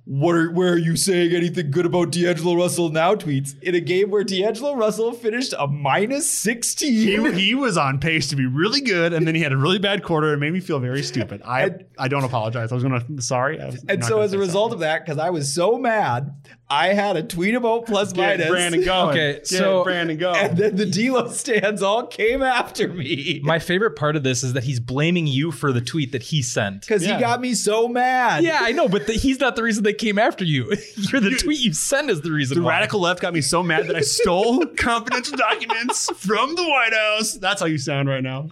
What 0.10 0.36
are, 0.36 0.50
where 0.52 0.72
are 0.72 0.78
you 0.78 0.96
saying 0.96 1.34
anything 1.36 1.70
good 1.70 1.86
about 1.86 2.12
D'Angelo 2.14 2.56
Russell 2.56 2.88
now? 2.90 3.14
Tweets 3.16 3.62
in 3.62 3.76
a 3.76 3.82
game 3.82 4.10
where 4.10 4.24
D'Angelo 4.24 4.74
Russell 4.76 5.12
finished 5.12 5.54
a 5.60 5.68
minus 5.68 6.24
He, 6.44 6.52
sixteen. 6.54 7.34
he 7.34 7.54
was 7.54 7.78
on 7.78 8.00
pace 8.00 8.28
to 8.30 8.38
be 8.38 8.46
really 8.46 8.80
good, 8.80 9.12
and 9.12 9.28
then 9.28 9.36
he 9.36 9.42
had 9.42 9.52
a 9.52 9.58
really 9.58 9.80
bad 9.80 10.04
quarter. 10.04 10.32
It 10.34 10.38
made 10.38 10.54
me 10.54 10.62
feel 10.62 10.80
very 10.80 11.04
stupid. 11.04 11.42
I 11.44 11.64
And- 11.64 11.84
I 12.00 12.08
don't 12.08 12.24
apologize. 12.24 12.72
I 12.72 12.76
was 12.76 12.84
gonna 12.84 13.04
sorry. 13.20 13.60
I 13.60 13.66
was 13.66 13.84
And 13.90 14.04
so, 14.06 14.22
as 14.22 14.32
a 14.32 14.38
result 14.38 14.72
sorry. 14.72 14.76
of 14.76 14.80
that, 14.82 15.06
because 15.06 15.18
I 15.20 15.30
was 15.32 15.52
so 15.54 15.78
mad, 15.78 16.32
I 16.70 16.90
had 16.94 17.18
a 17.18 17.24
tweet 17.24 17.56
about 17.56 17.86
plus 17.86 18.14
Get 18.14 18.38
minus. 18.38 18.50
Brandon 18.50 18.84
going. 18.86 19.10
Okay, 19.10 19.34
Get 19.34 19.48
so- 19.48 19.84
Brandon 19.84 20.18
go. 20.18 20.32
And 20.34 20.58
then 20.58 20.76
the 20.78 20.86
D'Lo 20.86 21.28
stands 21.32 21.82
all 21.82 22.06
came 22.08 22.42
after 22.44 22.88
me 22.88 23.42
My 23.44 23.60
favorite 23.60 23.96
part 23.98 24.16
of 24.16 24.24
this 24.24 24.44
is 24.44 24.54
that 24.54 24.64
he's 24.64 24.80
blaming 24.80 25.28
you 25.28 25.52
for 25.52 25.72
the 25.74 25.82
tweet 25.82 26.12
that 26.14 26.24
he 26.24 26.42
sent. 26.42 26.82
because 26.82 27.06
Yeah. 27.06 27.16
he 27.16 27.22
got 27.22 27.42
me 27.42 27.54
so 27.56 27.88
mad. 27.90 28.44
Yeah, 28.44 28.60
I 28.62 28.72
know, 28.72 28.88
but 28.88 29.08
the, 29.08 29.14
he's 29.14 29.40
not 29.40 29.56
the 29.58 29.64
reason 29.64 29.84
they 29.84 29.97
came 29.98 30.18
after 30.20 30.44
you. 30.44 30.76
You're 30.96 31.22
the 31.22 31.38
tweet 31.40 31.60
you 31.60 31.74
sent 31.74 32.10
is 32.10 32.22
the 32.22 32.32
reason. 32.32 32.58
The 32.58 32.64
why. 32.64 32.72
radical 32.72 33.00
left 33.00 33.22
got 33.22 33.34
me 33.34 33.42
so 33.42 33.64
mad 33.64 33.88
that 33.88 33.96
I 33.96 34.02
stole 34.02 34.66
confidential 34.78 35.38
documents 35.38 36.10
from 36.18 36.56
the 36.56 36.64
White 36.64 36.94
House. 36.94 37.34
That's 37.34 37.62
how 37.62 37.68
you 37.68 37.78
sound 37.78 38.10
right 38.10 38.24
now. 38.24 38.50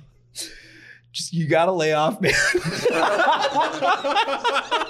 Just 1.15 1.33
you 1.33 1.47
gotta 1.47 1.71
lay 1.71 1.93
off, 1.93 2.19
man. 2.21 2.33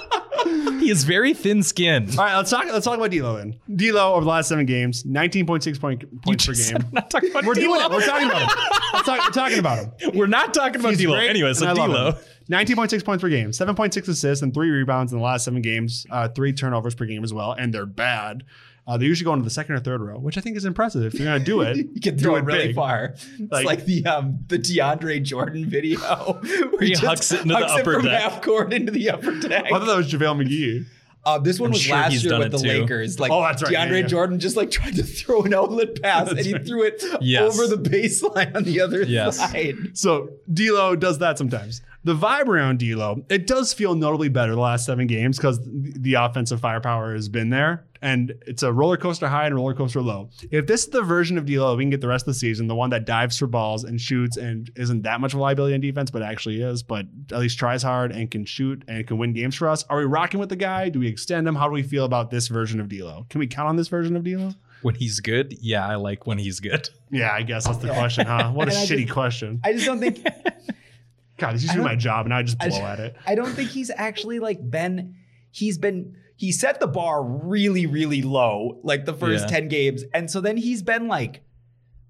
He 0.80 0.90
is 0.92 1.02
very 1.02 1.34
thin-skinned. 1.34 2.10
All 2.16 2.24
right, 2.24 2.36
let's 2.36 2.50
talk. 2.50 2.66
Let's 2.66 2.84
talk 2.84 2.96
about 2.96 3.10
D'Lo 3.10 3.36
then. 3.36 3.56
D'Lo 3.74 4.12
over 4.14 4.22
the 4.22 4.30
last 4.30 4.48
seven 4.48 4.64
games, 4.66 5.04
nineteen 5.04 5.44
point 5.46 5.64
six 5.64 5.76
point 5.78 6.04
points 6.22 6.46
per 6.46 6.52
game. 6.52 6.76
we're 6.84 6.90
not 6.92 7.10
talking 7.10 7.30
about 7.30 7.44
We're 7.44 7.54
doing 7.54 7.80
it. 7.80 7.90
We're 7.90 8.06
talking 8.06 8.28
about 8.28 8.42
him. 8.42 9.02
Talk, 9.02 9.24
we're 9.26 9.32
talking 9.32 9.58
about 9.58 10.00
him. 10.00 10.02
We're 10.14 10.26
not 10.26 10.54
talking 10.54 10.78
about 10.78 10.90
He's 10.90 11.02
D'Lo. 11.02 11.14
great, 11.16 11.30
Anyway, 11.30 11.52
so 11.54 11.66
and 11.66 11.76
I 11.76 11.86
love 11.86 12.20
D'Lo. 12.48 12.58
19.6 12.64 13.04
points 13.04 13.22
per 13.22 13.28
game, 13.28 13.50
7.6 13.50 14.08
assists, 14.08 14.42
and 14.42 14.54
three 14.54 14.70
rebounds 14.70 15.12
in 15.12 15.18
the 15.18 15.24
last 15.24 15.44
seven 15.44 15.62
games, 15.62 16.06
uh, 16.10 16.28
three 16.28 16.52
turnovers 16.52 16.94
per 16.94 17.06
game 17.06 17.24
as 17.24 17.34
well, 17.34 17.52
and 17.52 17.74
they're 17.74 17.86
bad. 17.86 18.44
Uh, 18.86 18.96
they 18.96 19.04
usually 19.06 19.24
go 19.24 19.32
into 19.32 19.42
the 19.44 19.50
second 19.50 19.74
or 19.74 19.80
third 19.80 20.00
row, 20.00 20.16
which 20.18 20.38
I 20.38 20.40
think 20.40 20.56
is 20.56 20.64
impressive. 20.64 21.02
If 21.04 21.14
you're 21.18 21.26
going 21.26 21.40
to 21.40 21.44
do 21.44 21.60
it, 21.62 21.76
You 21.94 22.00
can 22.00 22.16
do 22.16 22.22
throw 22.22 22.36
it 22.36 22.40
it 22.40 22.44
really 22.44 22.66
big. 22.68 22.76
far. 22.76 23.14
It's 23.38 23.50
Like- 23.50 23.66
like, 23.66 23.84
the 23.84 24.06
um 24.06 24.38
the 24.48 24.58
DeAndre 24.58 25.22
Jordan 25.22 25.68
video 25.68 25.98
where 26.40 26.80
He 26.82 26.90
just 26.90 27.02
hucks 27.04 27.32
it 27.32 27.42
into 27.42 27.54
the 27.54 27.60
hucks 27.66 27.72
upper 27.80 27.94
from 27.94 28.04
deck. 28.04 28.22
half 28.22 28.42
court 28.42 28.72
into 28.72 28.92
the 28.92 29.10
upper 29.10 29.38
deck. 29.40 29.64
I 29.66 29.70
thought 29.70 29.86
that 29.86 29.96
was 29.96 30.12
JaVale 30.12 30.46
McGee. 30.46 30.84
Uh, 31.24 31.40
this 31.40 31.58
one 31.58 31.70
I'm 31.70 31.72
was 31.72 31.80
sure 31.82 31.96
last 31.96 32.22
year 32.22 32.38
with 32.38 32.52
the 32.52 32.58
too. 32.58 32.68
Lakers. 32.68 33.18
Like 33.18 33.32
Oh, 33.32 33.42
that's 33.42 33.60
right. 33.60 33.72
DeAndre 33.72 33.90
Yeah, 33.90 33.96
yeah. 33.96 34.06
Jordan 34.06 34.38
just 34.38 34.56
like 34.56 34.70
tried 34.70 34.94
to 34.94 35.02
throw 35.02 35.42
an 35.42 35.52
outlet 35.52 36.00
pass 36.00 36.30
and 36.30 36.38
he 36.38 36.52
right. 36.52 36.64
threw 36.64 36.84
it 36.84 37.02
Yes. 37.20 37.52
over 37.58 37.66
the 37.66 37.82
baseline 37.90 38.54
on 38.54 38.62
the 38.62 38.80
other 38.80 39.02
Yes. 39.02 39.36
side. 39.38 39.74
So 39.94 40.28
D'Lo 40.54 40.94
does 40.94 41.18
that 41.18 41.36
sometimes. 41.38 41.82
The 42.04 42.14
vibe 42.14 42.46
around 42.46 42.78
D'Lo, 42.78 43.24
it 43.28 43.48
does 43.48 43.72
feel 43.72 43.96
notably 43.96 44.28
better 44.28 44.54
the 44.54 44.60
last 44.60 44.86
seven 44.86 45.08
games 45.08 45.36
because 45.38 45.58
the 45.64 46.14
offensive 46.14 46.60
firepower 46.60 47.14
has 47.14 47.28
been 47.28 47.50
there, 47.50 47.84
and 48.06 48.32
it's 48.46 48.62
a 48.62 48.72
roller 48.72 48.96
coaster 48.96 49.26
high 49.28 49.46
and 49.46 49.54
roller 49.54 49.74
coaster 49.74 50.00
low. 50.00 50.30
If 50.50 50.66
this 50.66 50.84
is 50.84 50.90
the 50.90 51.02
version 51.02 51.36
of 51.38 51.44
D'Lo 51.46 51.74
we 51.76 51.82
can 51.82 51.90
get 51.90 52.00
the 52.00 52.08
rest 52.08 52.22
of 52.22 52.34
the 52.34 52.38
season, 52.38 52.68
the 52.68 52.74
one 52.74 52.90
that 52.90 53.04
dives 53.04 53.36
for 53.36 53.46
balls 53.48 53.82
and 53.84 54.00
shoots 54.00 54.36
and 54.36 54.70
isn't 54.76 55.02
that 55.02 55.20
much 55.20 55.32
of 55.34 55.40
a 55.40 55.42
liability 55.42 55.74
on 55.74 55.80
defense, 55.80 56.10
but 56.10 56.22
actually 56.22 56.62
is, 56.62 56.82
but 56.82 57.06
at 57.32 57.38
least 57.40 57.58
tries 57.58 57.82
hard 57.82 58.12
and 58.12 58.30
can 58.30 58.44
shoot 58.44 58.84
and 58.86 59.06
can 59.06 59.18
win 59.18 59.32
games 59.32 59.56
for 59.56 59.68
us. 59.68 59.84
Are 59.90 59.98
we 59.98 60.04
rocking 60.04 60.38
with 60.40 60.48
the 60.50 60.56
guy? 60.56 60.88
Do 60.88 61.00
we 61.00 61.08
extend 61.08 61.48
him? 61.48 61.56
How 61.56 61.66
do 61.66 61.72
we 61.74 61.82
feel 61.82 62.04
about 62.04 62.30
this 62.30 62.46
version 62.48 62.80
of 62.80 62.88
D'Lo? 62.88 63.26
Can 63.28 63.40
we 63.40 63.46
count 63.48 63.68
on 63.68 63.76
this 63.76 63.88
version 63.88 64.14
of 64.16 64.22
D'Lo? 64.24 64.52
When 64.82 64.94
he's 64.94 65.18
good, 65.20 65.56
yeah, 65.60 65.84
I 65.86 65.96
like 65.96 66.26
when 66.26 66.38
he's 66.38 66.60
good. 66.60 66.88
Yeah, 67.10 67.32
I 67.32 67.42
guess 67.42 67.66
that's 67.66 67.78
the 67.78 67.88
question, 67.88 68.26
huh? 68.26 68.52
What 68.52 68.68
a 68.68 68.70
shitty 68.86 69.02
just- 69.02 69.12
question. 69.12 69.60
I 69.64 69.72
just 69.72 69.86
don't 69.86 69.98
think 69.98 70.24
God, 71.38 71.54
this 71.54 71.62
used 71.62 71.74
to 71.74 71.80
be 71.80 71.84
my 71.84 71.96
job, 71.96 72.24
and 72.26 72.32
I 72.32 72.42
just 72.42 72.56
I 72.60 72.68
blow 72.68 72.78
just- 72.78 72.90
at 72.90 73.00
it. 73.00 73.16
I 73.26 73.34
don't 73.34 73.50
think 73.52 73.70
he's 73.70 73.90
actually 73.90 74.38
like 74.38 74.58
been 74.70 75.16
he's 75.50 75.78
been 75.78 76.16
he 76.36 76.52
set 76.52 76.78
the 76.80 76.86
bar 76.86 77.22
really 77.22 77.86
really 77.86 78.22
low 78.22 78.78
like 78.82 79.04
the 79.06 79.14
first 79.14 79.44
Yeah. 79.44 79.58
10 79.60 79.68
games 79.68 80.04
and 80.14 80.30
so 80.30 80.40
then 80.40 80.56
he's 80.56 80.82
been 80.82 81.08
like 81.08 81.42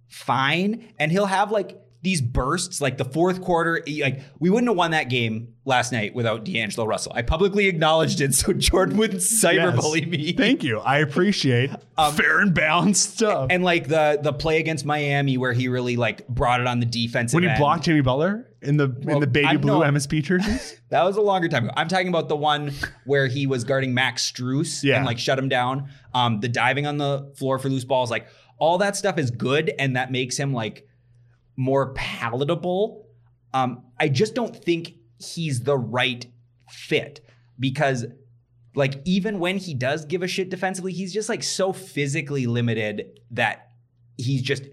fine 0.08 0.92
and 0.98 1.10
he'll 1.12 1.26
have 1.26 1.50
like 1.50 1.80
these 2.02 2.20
bursts 2.20 2.80
like 2.80 2.98
the 2.98 3.04
fourth 3.04 3.40
quarter 3.40 3.82
like 4.00 4.20
we 4.38 4.48
wouldn't 4.48 4.68
have 4.70 4.76
won 4.76 4.92
that 4.92 5.08
game 5.10 5.54
last 5.64 5.90
night 5.90 6.14
without 6.14 6.44
D'Angelo 6.44 6.86
Russell. 6.86 7.10
I 7.16 7.22
publicly 7.22 7.66
acknowledged 7.66 8.20
it 8.20 8.32
so 8.34 8.52
Jordan 8.52 8.96
wouldn't 8.96 9.22
cyberbully 9.22 10.06
me. 10.08 10.32
Thank 10.32 10.62
you. 10.62 10.78
I 10.78 10.98
appreciate 10.98 11.70
fair 12.12 12.38
and 12.38 12.54
balanced 12.54 13.14
stuff. 13.14 13.44
Um, 13.44 13.48
and 13.50 13.64
like 13.64 13.88
the 13.88 14.20
the 14.22 14.32
play 14.32 14.60
against 14.60 14.84
Miami 14.84 15.36
where 15.36 15.52
he 15.52 15.66
really 15.66 15.96
like 15.96 16.28
brought 16.28 16.60
it 16.60 16.68
on 16.68 16.78
the 16.78 16.86
defensive 16.86 17.34
when 17.34 17.42
he 17.42 17.48
end. 17.48 17.58
blocked 17.58 17.84
Jimmy 17.84 18.02
Butler 18.02 18.48
in 18.66 18.76
the 18.76 18.84
in 19.08 19.20
the 19.20 19.26
baby 19.26 19.46
I'm 19.46 19.60
blue 19.60 19.80
not- 19.80 19.94
MSP 19.94 20.22
jerseys. 20.24 20.80
That 20.90 21.02
was 21.04 21.16
a 21.16 21.20
longer 21.20 21.48
time 21.48 21.64
ago. 21.64 21.74
I'm 21.76 21.88
talking 21.88 22.08
about 22.08 22.28
the 22.28 22.36
one 22.36 22.72
where 23.04 23.26
he 23.26 23.46
was 23.46 23.64
guarding 23.64 23.94
Max 23.94 24.30
Strus 24.30 24.82
Yeah. 24.82 24.96
and 24.96 25.06
like 25.06 25.18
shut 25.18 25.38
him 25.38 25.48
down. 25.48 25.88
Um, 26.14 26.40
the 26.40 26.48
diving 26.48 26.86
on 26.86 26.98
the 26.98 27.32
floor 27.36 27.58
for 27.58 27.68
loose 27.68 27.84
balls, 27.84 28.10
like 28.10 28.26
all 28.58 28.78
that 28.78 28.96
stuff 28.96 29.18
is 29.18 29.30
good, 29.30 29.72
and 29.78 29.96
that 29.96 30.10
makes 30.10 30.36
him 30.36 30.52
like 30.52 30.86
more 31.56 31.92
palatable. 31.94 33.06
Um, 33.54 33.84
I 33.98 34.08
just 34.08 34.34
don't 34.34 34.54
think 34.54 34.94
he's 35.18 35.60
the 35.62 35.76
right 35.78 36.26
fit 36.68 37.20
because 37.58 38.04
like 38.74 39.00
even 39.06 39.38
when 39.38 39.56
he 39.56 39.72
does 39.72 40.04
give 40.04 40.22
a 40.22 40.28
shit 40.28 40.50
defensively, 40.50 40.92
he's 40.92 41.14
just 41.14 41.28
like 41.28 41.42
so 41.42 41.72
physically 41.72 42.46
limited 42.46 43.18
that 43.30 43.70
he's 44.18 44.42
just 44.42 44.64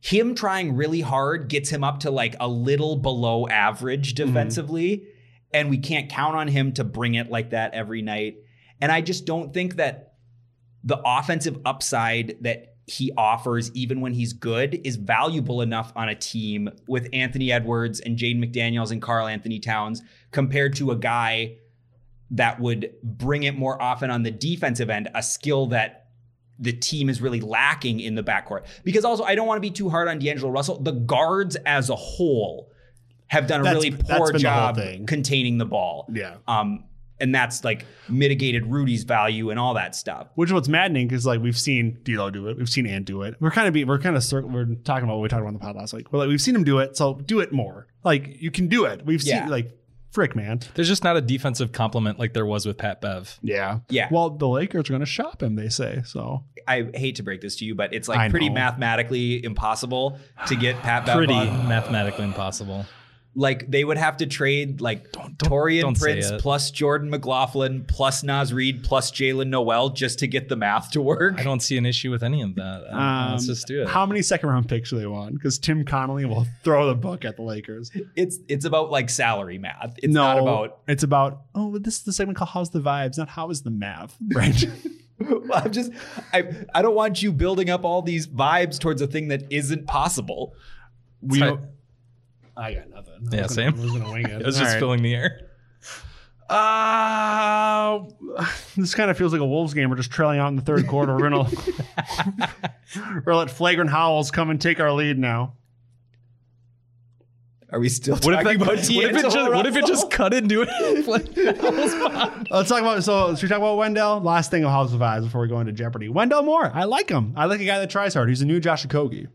him 0.00 0.34
trying 0.34 0.74
really 0.74 1.00
hard 1.00 1.48
gets 1.48 1.70
him 1.70 1.84
up 1.84 2.00
to 2.00 2.10
like 2.10 2.34
a 2.40 2.48
little 2.48 2.96
below 2.96 3.46
average 3.48 4.14
mm-hmm. 4.14 4.26
defensively 4.26 5.06
and 5.52 5.68
we 5.68 5.78
can't 5.78 6.08
count 6.08 6.36
on 6.36 6.48
him 6.48 6.72
to 6.72 6.84
bring 6.84 7.14
it 7.14 7.30
like 7.30 7.50
that 7.50 7.74
every 7.74 8.02
night. 8.02 8.36
And 8.80 8.90
i 8.90 9.00
just 9.00 9.26
don't 9.26 9.52
think 9.52 9.76
that 9.76 10.14
the 10.82 11.00
offensive 11.04 11.58
upside 11.64 12.36
that 12.42 12.76
he 12.86 13.12
offers 13.16 13.70
even 13.72 14.00
when 14.00 14.12
he's 14.12 14.32
good 14.32 14.80
is 14.84 14.96
valuable 14.96 15.60
enough 15.60 15.92
on 15.94 16.08
a 16.08 16.14
team 16.14 16.68
with 16.88 17.08
Anthony 17.12 17.52
Edwards 17.52 18.00
and 18.00 18.16
Jaden 18.16 18.44
McDaniels 18.44 18.90
and 18.90 19.00
Karl-Anthony 19.00 19.60
Towns 19.60 20.02
compared 20.32 20.74
to 20.76 20.90
a 20.90 20.96
guy 20.96 21.56
that 22.32 22.58
would 22.58 22.92
bring 23.02 23.44
it 23.44 23.56
more 23.56 23.80
often 23.80 24.10
on 24.10 24.22
the 24.24 24.30
defensive 24.30 24.90
end, 24.90 25.08
a 25.14 25.22
skill 25.22 25.66
that 25.66 25.99
the 26.60 26.72
team 26.72 27.08
is 27.08 27.20
really 27.22 27.40
lacking 27.40 28.00
in 28.00 28.14
the 28.14 28.22
backcourt. 28.22 28.66
Because 28.84 29.04
also, 29.04 29.24
I 29.24 29.34
don't 29.34 29.46
want 29.46 29.56
to 29.56 29.62
be 29.62 29.70
too 29.70 29.88
hard 29.88 30.08
on 30.08 30.18
D'Angelo 30.18 30.50
Russell. 30.52 30.78
The 30.80 30.92
guards 30.92 31.56
as 31.66 31.88
a 31.90 31.96
whole 31.96 32.70
have 33.28 33.46
done 33.46 33.60
a 33.60 33.64
That's- 33.64 33.82
really 33.84 33.96
poor 33.96 34.26
been 34.26 34.32
the 34.34 34.38
job 34.40 34.78
containing 35.06 35.58
the 35.58 35.64
ball. 35.64 36.06
yeah. 36.12 36.34
Um, 36.46 36.84
and 37.22 37.34
that's 37.34 37.64
like 37.64 37.84
mitigated 38.08 38.64
Rudy's 38.66 39.04
value 39.04 39.50
and 39.50 39.58
all 39.60 39.74
that 39.74 39.94
stuff. 39.94 40.28
Which 40.36 40.48
is 40.48 40.54
what's 40.54 40.68
maddening 40.68 41.06
because 41.06 41.26
like 41.26 41.40
we've 41.42 41.58
seen 41.58 41.98
D'Lo 42.02 42.30
do 42.30 42.48
it, 42.48 42.56
we've 42.56 42.66
seen 42.68 42.86
Ant 42.86 43.04
do 43.04 43.20
it. 43.22 43.34
We're 43.40 43.50
kind 43.50 43.68
of 43.68 43.74
be 43.74 43.84
we're 43.84 43.98
kind 43.98 44.16
of 44.16 44.24
cir- 44.24 44.46
we're 44.46 44.64
talking 44.84 45.04
about 45.04 45.16
what 45.16 45.22
we 45.22 45.28
talked 45.28 45.40
about 45.42 45.48
on 45.48 45.52
the 45.54 45.60
pod 45.60 45.76
last 45.76 45.92
week. 45.92 46.10
We're 46.10 46.20
like 46.20 46.28
we've 46.28 46.40
seen 46.40 46.54
him 46.56 46.64
do 46.64 46.78
it, 46.78 46.96
so 46.96 47.14
do 47.14 47.40
it 47.40 47.52
more. 47.52 47.88
Like 48.04 48.40
you 48.40 48.50
can 48.50 48.68
do 48.68 48.86
it. 48.86 49.04
We've 49.04 49.22
Yeah. 49.22 49.40
seen 49.42 49.50
like 49.50 49.70
frick 50.10 50.34
man. 50.36 50.60
There's 50.74 50.88
just 50.88 51.04
not 51.04 51.16
a 51.16 51.20
defensive 51.20 51.72
compliment 51.72 52.18
like 52.18 52.32
there 52.32 52.46
was 52.46 52.66
with 52.66 52.76
Pat 52.78 53.00
Bev. 53.00 53.38
Yeah. 53.42 53.80
Yeah. 53.88 54.08
Well, 54.10 54.30
the 54.30 54.48
Lakers 54.48 54.88
are 54.88 54.92
going 54.92 55.00
to 55.00 55.06
shop 55.06 55.42
him. 55.42 55.56
They 55.56 55.68
say 55.68 56.02
so. 56.04 56.44
I 56.68 56.90
hate 56.94 57.16
to 57.16 57.22
break 57.22 57.40
this 57.40 57.56
to 57.56 57.64
you, 57.64 57.74
but 57.74 57.92
it's 57.94 58.08
I 58.08 58.14
like 58.16 58.30
pretty 58.30 58.48
know. 58.48 58.54
mathematically 58.56 59.44
impossible 59.44 60.18
to 60.46 60.56
get 60.56 60.76
Pat 60.82 61.06
Bev 61.06 61.16
Pretty 61.16 61.32
on. 61.34 61.68
mathematically 61.68 62.24
impossible. 62.24 62.86
Like 63.36 63.70
they 63.70 63.84
would 63.84 63.96
have 63.96 64.16
to 64.16 64.26
trade 64.26 64.80
like 64.80 65.12
Taurean 65.12 65.82
don't 65.82 65.98
Prince 65.98 66.32
plus 66.40 66.72
Jordan 66.72 67.10
McLaughlin 67.10 67.84
plus 67.84 68.24
Naz 68.24 68.52
Reid 68.52 68.82
plus 68.82 69.12
Jaylen 69.12 69.46
Nowell 69.48 69.90
just 69.90 70.18
to 70.18 70.26
get 70.26 70.48
the 70.48 70.56
math 70.56 70.90
to 70.92 71.00
work. 71.00 71.38
I 71.38 71.44
don't 71.44 71.60
see 71.60 71.76
an 71.76 71.86
issue 71.86 72.10
with 72.10 72.24
any 72.24 72.42
of 72.42 72.56
that. 72.56 72.84
Uh, 72.90 73.28
Let's 73.30 73.44
Um, 73.44 73.46
just 73.46 73.68
do 73.68 73.82
it. 73.82 73.88
How 73.88 74.04
many 74.04 74.20
second 74.22 74.48
round 74.48 74.68
picks 74.68 74.90
do 74.90 74.98
they 74.98 75.06
want? 75.06 75.34
Because 75.34 75.60
Tim 75.60 75.84
Connolly 75.84 76.24
will 76.24 76.44
throw 76.64 76.88
the 76.88 76.94
book 76.96 77.24
at 77.24 77.36
the 77.36 77.42
Lakers. 77.42 77.92
It's 78.16 78.40
it's 78.48 78.64
about 78.64 78.90
like 78.90 79.08
salary 79.08 79.58
math. 79.58 79.94
It's 79.98 80.12
no, 80.12 80.22
not 80.24 80.38
about. 80.38 80.78
It's 80.88 81.04
about 81.04 81.42
oh, 81.54 81.78
this 81.78 81.98
is 81.98 82.02
the 82.02 82.12
segment 82.12 82.36
called 82.36 82.50
"How's 82.50 82.70
the 82.70 82.80
Vibes," 82.80 83.16
not 83.16 83.28
"How 83.28 83.50
is 83.50 83.62
the 83.62 83.70
Math." 83.70 84.16
Right. 84.34 84.64
I'm 85.54 85.70
just 85.70 85.92
I 86.32 86.48
I 86.74 86.82
don't 86.82 86.94
want 86.94 87.22
you 87.22 87.30
building 87.30 87.68
up 87.70 87.84
all 87.84 88.00
these 88.02 88.26
vibes 88.26 88.78
towards 88.78 89.02
a 89.02 89.06
thing 89.06 89.28
that 89.28 89.44
isn't 89.50 89.86
possible. 89.86 90.54
we 91.20 91.38
Sorry. 91.40 91.58
Don't. 92.68 92.76
I 92.76 92.80
got 92.80 92.90
nothing. 92.90 93.28
I 93.32 93.36
Yeah, 93.36 93.42
was 93.44 93.54
same. 93.54 93.70
Gonna, 93.72 93.82
I 93.82 93.84
was 93.84 93.92
gonna 93.92 94.12
wing 94.12 94.26
it. 94.28 94.40
it 94.40 94.46
was 94.46 94.56
All 94.56 94.62
just 94.62 94.74
right. 94.74 94.78
filling 94.80 95.02
the 95.02 95.14
air. 95.14 95.46
Uh, 96.48 98.00
this 98.76 98.94
kind 98.94 99.08
of 99.10 99.16
feels 99.16 99.32
like 99.32 99.40
a 99.40 99.46
Wolves 99.46 99.72
game. 99.72 99.88
We're 99.88 99.96
just 99.96 100.10
trailing 100.10 100.40
out 100.40 100.48
in 100.48 100.56
the 100.56 100.62
third 100.62 100.86
quarter. 100.88 101.14
We're 101.16 101.30
gonna 101.30 101.48
we're 102.96 103.20
gonna 103.20 103.38
let 103.38 103.50
flagrant 103.50 103.88
howls 103.90 104.30
come 104.32 104.50
and 104.50 104.60
take 104.60 104.80
our 104.80 104.92
lead 104.92 105.16
now. 105.18 105.54
Are 107.72 107.78
we 107.78 107.88
still 107.88 108.16
What 108.16 108.34
if, 108.34 108.40
talking 108.42 108.44
that, 108.46 108.56
about 108.56 108.66
what, 108.66 108.78
if 108.80 108.90
it 108.90 109.22
just, 109.22 109.36
what 109.52 109.66
if 109.66 109.76
it 109.76 109.86
just 109.86 110.10
cut 110.10 110.34
into 110.34 110.62
it? 110.66 111.06
Let's 112.50 112.68
talk 112.68 112.80
about 112.80 113.04
so 113.04 113.32
should 113.36 113.44
we 113.44 113.48
talk 113.48 113.58
about 113.58 113.76
Wendell? 113.76 114.20
Last 114.20 114.50
thing 114.50 114.64
of 114.64 114.70
House 114.72 114.92
of 114.92 114.98
Vibes 114.98 115.22
before 115.22 115.40
we 115.42 115.46
go 115.46 115.60
into 115.60 115.70
Jeopardy. 115.70 116.08
Wendell 116.08 116.42
Moore. 116.42 116.68
I 116.74 116.82
like 116.82 117.08
him. 117.08 117.32
I 117.36 117.44
like 117.44 117.60
a 117.60 117.64
guy 117.64 117.78
that 117.78 117.88
tries 117.90 118.12
hard. 118.14 118.28
He's 118.28 118.42
a 118.42 118.46
new 118.46 118.58
Josh 118.58 118.84
Okogie. 118.84 119.28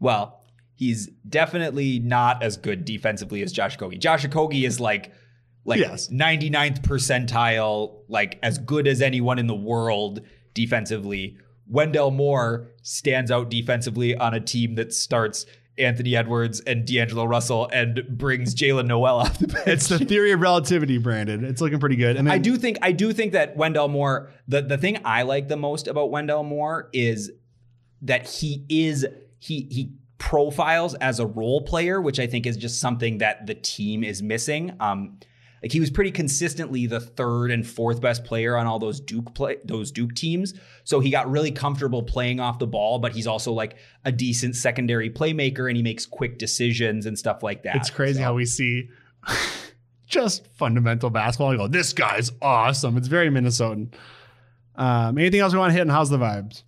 Well, 0.00 0.39
he's 0.80 1.08
definitely 1.28 1.98
not 1.98 2.42
as 2.42 2.56
good 2.56 2.86
defensively 2.86 3.42
as 3.42 3.52
Josh 3.52 3.76
Okogie. 3.76 3.98
Josh 3.98 4.24
Okogie 4.26 4.66
is 4.66 4.80
like 4.80 5.12
like 5.66 5.78
Yes. 5.78 6.08
99th 6.08 6.80
percentile, 6.80 7.98
like 8.08 8.38
as 8.42 8.56
good 8.56 8.88
as 8.88 9.02
anyone 9.02 9.38
in 9.38 9.46
the 9.46 9.54
world 9.54 10.22
defensively. 10.54 11.36
Wendell 11.68 12.10
Moore 12.10 12.68
stands 12.82 13.30
out 13.30 13.50
defensively 13.50 14.16
on 14.16 14.32
a 14.32 14.40
team 14.40 14.74
that 14.76 14.94
starts 14.94 15.44
Anthony 15.76 16.16
Edwards 16.16 16.60
and 16.60 16.86
D'Angelo 16.86 17.26
Russell 17.26 17.68
and 17.74 18.02
brings 18.08 18.54
Jaylen 18.54 18.86
Nowell 18.86 19.16
off 19.18 19.38
the 19.38 19.48
bench. 19.48 19.68
It's 19.68 19.88
the 19.88 19.98
theory 19.98 20.32
of 20.32 20.40
relativity, 20.40 20.96
Brandon. 20.96 21.44
It's 21.44 21.60
looking 21.60 21.78
pretty 21.78 21.96
good. 21.96 22.16
And 22.16 22.26
then, 22.26 22.32
I 22.32 22.38
do 22.38 22.56
think 22.56 22.78
I 22.80 22.92
do 22.92 23.12
think 23.12 23.32
that 23.32 23.54
Wendell 23.54 23.88
Moore. 23.88 24.30
The 24.48 24.62
the 24.62 24.78
thing 24.78 24.98
I 25.04 25.22
like 25.22 25.48
the 25.48 25.56
most 25.58 25.88
about 25.88 26.10
Wendell 26.10 26.42
Moore 26.42 26.88
is 26.94 27.30
that 28.02 28.26
he 28.26 28.64
is 28.70 29.06
he 29.38 29.68
he 29.70 29.92
profiles 30.20 30.94
as 30.94 31.18
a 31.18 31.26
role 31.26 31.62
player, 31.62 32.00
which 32.00 32.20
I 32.20 32.28
think 32.28 32.46
is 32.46 32.56
just 32.56 32.78
something 32.78 33.18
that 33.18 33.46
the 33.48 33.54
team 33.54 34.04
is 34.04 34.22
missing. 34.22 34.76
Um, 34.78 35.18
like 35.62 35.72
he 35.72 35.80
was 35.80 35.90
pretty 35.90 36.10
consistently 36.12 36.86
the 36.86 37.00
third 37.00 37.50
and 37.50 37.66
fourth 37.66 38.00
best 38.00 38.24
player 38.24 38.56
on 38.56 38.66
all 38.66 38.78
those 38.78 39.00
Duke 39.00 39.34
play 39.34 39.56
those 39.64 39.90
Duke 39.90 40.14
teams. 40.14 40.54
So 40.84 41.00
he 41.00 41.10
got 41.10 41.28
really 41.30 41.50
comfortable 41.50 42.02
playing 42.02 42.38
off 42.38 42.58
the 42.58 42.66
ball, 42.66 42.98
but 42.98 43.12
he's 43.12 43.26
also 43.26 43.52
like 43.52 43.76
a 44.04 44.12
decent 44.12 44.56
secondary 44.56 45.10
playmaker 45.10 45.68
and 45.68 45.76
he 45.76 45.82
makes 45.82 46.06
quick 46.06 46.38
decisions 46.38 47.04
and 47.06 47.18
stuff 47.18 47.42
like 47.42 47.64
that. 47.64 47.76
It's 47.76 47.90
crazy 47.90 48.18
So- 48.18 48.22
how 48.24 48.34
we 48.34 48.46
see 48.46 48.88
just 50.06 50.46
fundamental 50.54 51.10
basketball. 51.10 51.50
and 51.50 51.58
go, 51.58 51.68
this 51.68 51.92
guy's 51.92 52.30
awesome. 52.40 52.96
It's 52.96 53.08
very 53.08 53.28
Minnesotan. 53.28 53.92
Um, 54.76 55.18
anything 55.18 55.40
else 55.40 55.52
we 55.52 55.58
want 55.58 55.70
to 55.70 55.74
hit? 55.74 55.82
And 55.82 55.90
how's 55.90 56.08
the 56.10 56.18
vibes? 56.18 56.62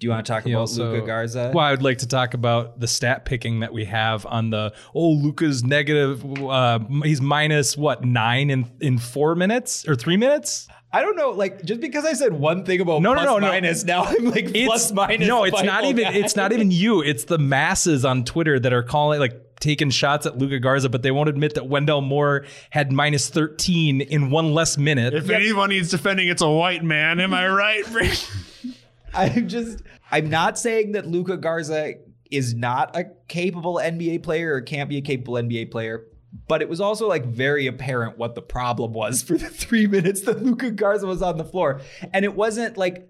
Do 0.00 0.06
you 0.06 0.10
want 0.10 0.24
to 0.24 0.32
talk 0.32 0.44
He 0.44 0.52
about 0.52 0.60
also- 0.60 0.92
Luka 0.92 1.06
Garza? 1.06 1.52
Well, 1.54 1.62
I 1.64 1.70
would 1.72 1.82
like 1.82 1.98
to 1.98 2.08
talk 2.08 2.32
about 2.32 2.80
the 2.80 2.88
stat 2.88 3.26
picking 3.26 3.60
that 3.60 3.72
we 3.74 3.84
have 3.84 4.24
on 4.24 4.48
the 4.48 4.72
oh 4.94 5.10
Luka's 5.10 5.62
negative. 5.62 6.24
Uh, 6.42 6.78
he's 7.04 7.20
minus 7.20 7.76
what 7.76 8.02
nine 8.02 8.48
in 8.48 8.64
in 8.80 8.98
four 8.98 9.34
minutes 9.34 9.86
or 9.86 9.94
three 9.94 10.16
minutes. 10.16 10.68
I 10.90 11.02
don't 11.02 11.16
know. 11.16 11.30
Like 11.32 11.64
just 11.66 11.80
because 11.82 12.06
I 12.06 12.14
said 12.14 12.32
one 12.32 12.64
thing 12.64 12.80
about 12.80 13.02
No, 13.02 13.10
no, 13.12 13.20
plus 13.20 13.26
no, 13.26 13.38
no. 13.40 13.48
minus, 13.48 13.84
now 13.84 14.04
I'm 14.04 14.24
like 14.24 14.52
plus 14.54 14.90
minus. 14.90 15.28
No, 15.28 15.44
it's 15.44 15.62
not 15.62 15.84
even. 15.84 16.04
guy. 16.04 16.14
It's 16.14 16.34
not 16.34 16.52
even 16.52 16.70
you. 16.70 17.02
It's 17.02 17.24
the 17.24 17.38
masses 17.38 18.02
on 18.06 18.24
Twitter 18.24 18.58
that 18.58 18.72
are 18.72 18.82
calling 18.82 19.20
like 19.20 19.34
taking 19.60 19.90
shots 19.90 20.24
at 20.24 20.38
Luka 20.38 20.58
Garza, 20.60 20.88
but 20.88 21.02
they 21.02 21.10
won't 21.10 21.28
admit 21.28 21.54
that 21.56 21.68
Wendell 21.68 22.00
Moore 22.00 22.46
had 22.70 22.90
minus 22.90 23.28
thirteen 23.28 24.00
in 24.00 24.30
one 24.30 24.54
less 24.54 24.78
minute. 24.78 25.12
If 25.12 25.28
anyone 25.28 25.68
needs 25.68 25.90
defending, 25.90 26.28
it's 26.28 26.40
a 26.40 26.50
white 26.50 26.82
man. 26.82 27.20
Am 27.20 27.34
I 27.34 27.46
right? 27.46 27.84
I'm 29.14 29.48
just. 29.48 29.82
I'm 30.10 30.28
not 30.28 30.58
saying 30.58 30.92
that 30.92 31.06
Luka 31.06 31.36
Garza 31.36 31.94
is 32.30 32.54
not 32.54 32.96
a 32.96 33.04
capable 33.28 33.74
NBA 33.74 34.22
player 34.22 34.54
or 34.54 34.60
can't 34.60 34.88
be 34.88 34.96
a 34.98 35.00
capable 35.02 35.34
NBA 35.34 35.70
player. 35.70 36.06
But 36.46 36.62
it 36.62 36.68
was 36.68 36.80
also 36.80 37.08
like 37.08 37.26
very 37.26 37.66
apparent 37.66 38.16
what 38.18 38.34
the 38.36 38.42
problem 38.42 38.92
was 38.92 39.20
for 39.22 39.36
the 39.36 39.48
three 39.48 39.86
minutes 39.88 40.22
that 40.22 40.42
Luka 40.42 40.70
Garza 40.70 41.06
was 41.06 41.22
on 41.22 41.38
the 41.38 41.44
floor. 41.44 41.80
And 42.12 42.24
it 42.24 42.34
wasn't 42.34 42.76
like 42.76 43.08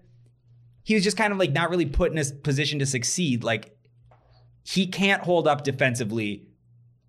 he 0.83 0.95
was 0.95 1.03
just 1.03 1.17
kind 1.17 1.31
of 1.31 1.37
like 1.37 1.51
not 1.51 1.69
really 1.69 1.85
put 1.85 2.11
in 2.11 2.17
a 2.17 2.25
position 2.25 2.79
to 2.79 2.85
succeed. 2.87 3.43
Like 3.43 3.77
he 4.63 4.87
can't 4.87 5.21
hold 5.23 5.47
up 5.47 5.63
defensively 5.63 6.47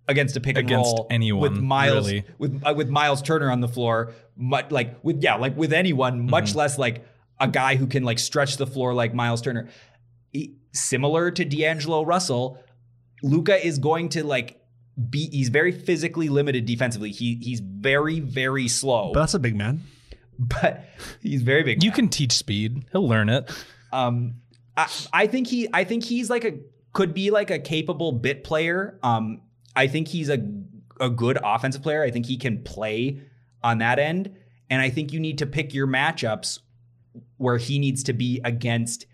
against 0.07 0.35
a 0.35 0.41
pick 0.41 0.57
and 0.57 0.67
Against 0.67 0.85
roll 0.97 1.07
anyone, 1.09 1.41
with 1.53 1.61
Myles 1.61 2.07
really. 2.07 2.25
with 2.37 2.61
uh, 2.63 2.73
with 2.75 2.89
Myles 2.89 3.21
Turner 3.23 3.49
on 3.51 3.61
the 3.61 3.67
floor. 3.67 4.11
Much 4.35 4.69
like 4.69 5.03
with 5.03 5.23
yeah, 5.23 5.35
like 5.35 5.57
with 5.57 5.73
anyone, 5.73 6.29
much 6.29 6.49
Mm-hmm. 6.49 6.57
less 6.59 6.77
like 6.77 7.05
a 7.43 7.47
guy 7.47 7.75
who 7.75 7.87
can 7.87 8.03
like 8.03 8.19
stretch 8.19 8.57
the 8.57 8.67
floor 8.67 8.93
like 8.93 9.13
Myles 9.13 9.41
Turner. 9.41 9.69
He- 10.31 10.55
similar 10.73 11.29
to 11.31 11.45
D'Angelo 11.45 12.03
Russell, 12.03 12.63
Luka 13.21 13.63
is 13.65 13.77
going 13.79 14.09
to 14.09 14.23
like 14.23 14.59
be. 15.09 15.29
He's 15.29 15.49
very 15.49 15.71
physically 15.71 16.29
limited 16.29 16.65
defensively. 16.65 17.11
He 17.11 17.39
he's 17.41 17.59
very 17.59 18.19
very 18.19 18.67
slow, 18.67 19.11
But 19.13 19.21
that's 19.21 19.33
a 19.33 19.39
big 19.39 19.55
man. 19.55 19.81
but 20.39 20.83
he's 21.21 21.41
very 21.41 21.63
big. 21.63 21.83
you 21.83 21.91
can 21.91 22.09
teach 22.09 22.31
speed. 22.33 22.85
He'll 22.91 23.07
learn 23.07 23.29
it. 23.29 23.51
Um, 23.91 24.35
I, 24.75 24.89
I 25.13 25.27
think 25.27 25.47
he, 25.47 25.67
I 25.71 25.83
think 25.83 26.03
he's 26.03 26.29
like 26.29 26.43
a 26.43 26.57
could 26.93 27.13
be 27.13 27.29
like 27.31 27.51
a 27.51 27.59
capable 27.59 28.11
bit 28.11 28.43
player. 28.43 28.99
Um, 29.03 29.41
I 29.75 29.87
think 29.87 30.07
he's 30.07 30.29
a 30.29 30.39
a 30.99 31.09
good 31.09 31.37
offensive 31.43 31.81
player. 31.83 32.03
I 32.03 32.11
think 32.11 32.25
he 32.25 32.37
can 32.37 32.63
play 32.63 33.21
on 33.63 33.77
that 33.79 33.99
end, 33.99 34.35
and 34.69 34.81
I 34.81 34.89
think 34.89 35.11
you 35.13 35.19
need 35.19 35.37
to 35.39 35.45
pick 35.45 35.73
your 35.73 35.87
matchups 35.87 36.59
where 37.43 37.57
he 37.57 37.77
needs 37.77 38.01
to 38.03 38.13
be 38.13 38.41
against 38.43 39.05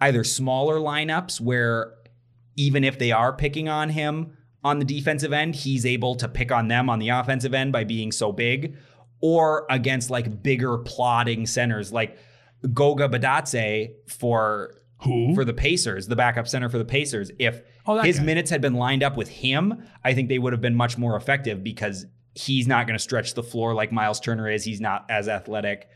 either 0.00 0.22
smaller 0.24 0.76
lineups 0.76 1.40
where 1.40 1.94
even 2.56 2.84
if 2.84 2.98
they 2.98 3.10
are 3.12 3.32
picking 3.32 3.68
on 3.68 3.88
him 3.88 4.36
on 4.62 4.78
the 4.78 4.84
defensive 4.84 5.32
end, 5.32 5.54
he's 5.54 5.86
able 5.86 6.14
to 6.16 6.28
pick 6.28 6.52
on 6.52 6.68
them 6.68 6.90
on 6.90 6.98
the 6.98 7.08
offensive 7.08 7.54
end 7.54 7.72
by 7.72 7.84
being 7.84 8.12
so 8.12 8.32
big, 8.32 8.76
or 9.20 9.66
against 9.70 10.10
like 10.10 10.42
bigger 10.42 10.78
plotting 10.78 11.46
centers 11.46 11.92
like 11.92 12.18
Goga 12.72 13.08
Bitadze 13.08 13.92
for 14.08 14.74
Who? 15.02 15.34
for 15.34 15.44
the 15.44 15.52
Pacers, 15.52 16.06
the 16.08 16.16
backup 16.16 16.48
center 16.48 16.68
for 16.68 16.78
the 16.78 16.84
Pacers. 16.84 17.30
If 17.38 17.62
Oh, 17.86 17.98
his 18.00 18.18
guy. 18.18 18.24
minutes 18.24 18.50
had 18.50 18.62
been 18.62 18.74
lined 18.74 19.02
up 19.02 19.16
with 19.16 19.28
him, 19.28 19.82
I 20.02 20.14
think 20.14 20.28
they 20.30 20.38
would 20.38 20.52
have 20.54 20.62
been 20.62 20.74
much 20.74 20.96
more 20.96 21.16
effective 21.16 21.62
because 21.62 22.06
he's 22.34 22.66
not 22.66 22.86
going 22.86 22.96
to 22.96 23.02
stretch 23.02 23.34
the 23.34 23.42
floor 23.42 23.74
like 23.74 23.92
Myles 23.92 24.18
Turner 24.20 24.48
is. 24.48 24.64
He's 24.64 24.80
not 24.80 25.04
as 25.10 25.28
athletic. 25.28 25.88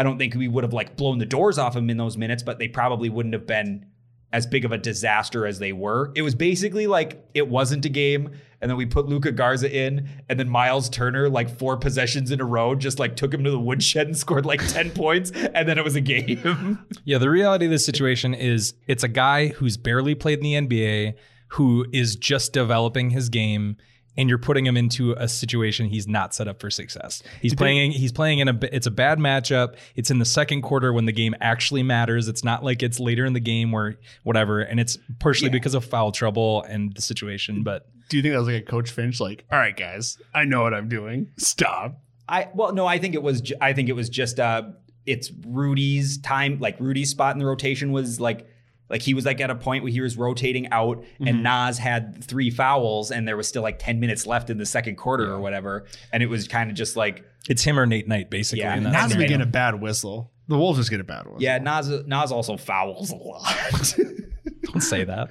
I 0.00 0.02
don't 0.02 0.16
think 0.16 0.34
we 0.34 0.48
would 0.48 0.64
have 0.64 0.72
like 0.72 0.96
blown 0.96 1.18
the 1.18 1.26
doors 1.26 1.58
off 1.58 1.76
him 1.76 1.90
in 1.90 1.98
those 1.98 2.16
minutes, 2.16 2.42
but 2.42 2.58
they 2.58 2.68
probably 2.68 3.10
wouldn't 3.10 3.34
have 3.34 3.46
been 3.46 3.84
as 4.32 4.46
big 4.46 4.64
of 4.64 4.72
a 4.72 4.78
disaster 4.78 5.46
as 5.46 5.58
they 5.58 5.74
were. 5.74 6.10
It 6.14 6.22
was 6.22 6.34
basically 6.34 6.86
like 6.86 7.22
it 7.34 7.46
wasn't 7.46 7.84
a 7.84 7.90
game, 7.90 8.30
and 8.62 8.70
then 8.70 8.78
we 8.78 8.86
put 8.86 9.08
Luka 9.08 9.30
Garza 9.30 9.70
in, 9.70 10.08
and 10.30 10.40
then 10.40 10.48
Myles 10.48 10.88
Turner, 10.88 11.28
like 11.28 11.58
four 11.58 11.76
possessions 11.76 12.30
in 12.30 12.40
a 12.40 12.46
row, 12.46 12.74
just 12.74 12.98
like 12.98 13.14
took 13.14 13.34
him 13.34 13.44
to 13.44 13.50
the 13.50 13.60
woodshed 13.60 14.06
and 14.06 14.16
scored 14.16 14.46
like 14.46 14.66
10 14.66 14.92
points, 14.92 15.32
and 15.32 15.68
then 15.68 15.76
it 15.76 15.84
was 15.84 15.96
a 15.96 16.00
game. 16.00 16.78
Yeah, 17.04 17.18
the 17.18 17.28
reality 17.28 17.66
of 17.66 17.70
this 17.70 17.84
situation 17.84 18.32
is 18.32 18.72
it's 18.86 19.04
a 19.04 19.08
guy 19.08 19.48
who's 19.48 19.76
barely 19.76 20.14
played 20.14 20.38
in 20.38 20.66
the 20.68 20.78
NBA, 20.78 21.14
who 21.48 21.84
is 21.92 22.16
just 22.16 22.54
developing 22.54 23.10
his 23.10 23.28
game, 23.28 23.76
and 24.16 24.28
you're 24.28 24.38
putting 24.38 24.66
him 24.66 24.76
into 24.76 25.12
a 25.12 25.28
situation 25.28 25.86
he's 25.86 26.06
not 26.08 26.34
set 26.34 26.48
up 26.48 26.60
for 26.60 26.70
success. 26.70 27.22
He's 27.40 27.54
playing. 27.54 27.92
He's 27.92 28.12
playing 28.12 28.40
in 28.40 28.48
a. 28.48 28.58
It's 28.72 28.86
a 28.86 28.90
bad 28.90 29.18
matchup. 29.18 29.76
It's 29.94 30.10
in 30.10 30.18
the 30.18 30.24
second 30.24 30.62
quarter 30.62 30.92
when 30.92 31.04
the 31.06 31.12
game 31.12 31.34
actually 31.40 31.82
matters. 31.82 32.28
It's 32.28 32.42
not 32.44 32.64
like 32.64 32.82
it's 32.82 32.98
later 33.00 33.24
in 33.24 33.32
the 33.32 33.40
game 33.40 33.72
where 33.72 33.96
whatever, 34.24 34.60
and 34.60 34.80
it's 34.80 34.98
partially 35.20 35.48
Yeah. 35.48 35.52
because 35.52 35.74
of 35.74 35.84
foul 35.84 36.12
trouble 36.12 36.62
and 36.64 36.92
the 36.94 37.02
situation. 37.02 37.62
But 37.62 37.86
Do 38.08 38.16
you 38.16 38.22
think 38.22 38.32
that 38.34 38.38
was 38.38 38.48
like 38.48 38.62
a 38.62 38.66
Coach 38.66 38.90
Finch? 38.90 39.20
Like, 39.20 39.44
all 39.50 39.58
right, 39.58 39.76
guys, 39.76 40.18
I 40.34 40.44
know 40.44 40.62
what 40.62 40.74
I'm 40.74 40.88
doing. 40.88 41.28
Stop. 41.38 42.00
I 42.28 42.48
well, 42.54 42.72
no, 42.74 42.86
I 42.86 42.98
think 42.98 43.14
it 43.14 43.22
was. 43.22 43.40
ju- 43.40 43.56
I 43.60 43.72
think 43.72 43.88
it 43.88 43.94
was 43.94 44.08
just. 44.08 44.38
uh 44.40 44.62
It's 45.06 45.30
Rudy's 45.46 46.18
time. 46.18 46.58
Like 46.60 46.76
Rudy's 46.80 47.10
spot 47.10 47.34
in 47.34 47.38
the 47.38 47.46
rotation 47.46 47.92
was 47.92 48.20
like, 48.20 48.46
like 48.90 49.02
he 49.02 49.14
was 49.14 49.24
like 49.24 49.40
at 49.40 49.50
a 49.50 49.54
point 49.54 49.84
where 49.84 49.92
he 49.92 50.00
was 50.00 50.16
rotating 50.16 50.70
out, 50.72 51.04
and 51.20 51.28
mm-hmm. 51.28 51.42
Naz 51.42 51.78
had 51.78 52.22
three 52.24 52.50
fouls, 52.50 53.10
and 53.10 53.26
there 53.26 53.36
was 53.36 53.48
still 53.48 53.62
like 53.62 53.78
ten 53.78 54.00
minutes 54.00 54.26
left 54.26 54.50
in 54.50 54.58
the 54.58 54.66
second 54.66 54.96
quarter 54.96 55.32
or 55.32 55.40
whatever, 55.40 55.86
and 56.12 56.22
it 56.22 56.26
was 56.26 56.48
kind 56.48 56.68
of 56.68 56.76
just 56.76 56.96
like, 56.96 57.24
it's 57.48 57.62
him 57.62 57.78
or 57.78 57.86
Nate 57.86 58.08
Knight 58.08 58.28
basically. 58.28 58.62
Yeah, 58.62 58.74
Naz 58.74 58.84
and 58.84 59.12
even 59.12 59.18
then- 59.18 59.28
getting 59.28 59.42
a 59.42 59.46
bad 59.46 59.80
whistle. 59.80 60.32
The 60.48 60.58
Wolves 60.58 60.80
just 60.80 60.90
get 60.90 60.98
a 61.00 61.04
bad 61.04 61.26
whistle. 61.26 61.40
yeah, 61.40 61.58
Naz 61.58 61.88
Naz 62.06 62.32
also 62.32 62.56
fouls 62.56 63.12
a 63.12 63.16
lot. 63.16 63.94
Don't 64.62 64.80
say 64.82 65.04
that. 65.04 65.30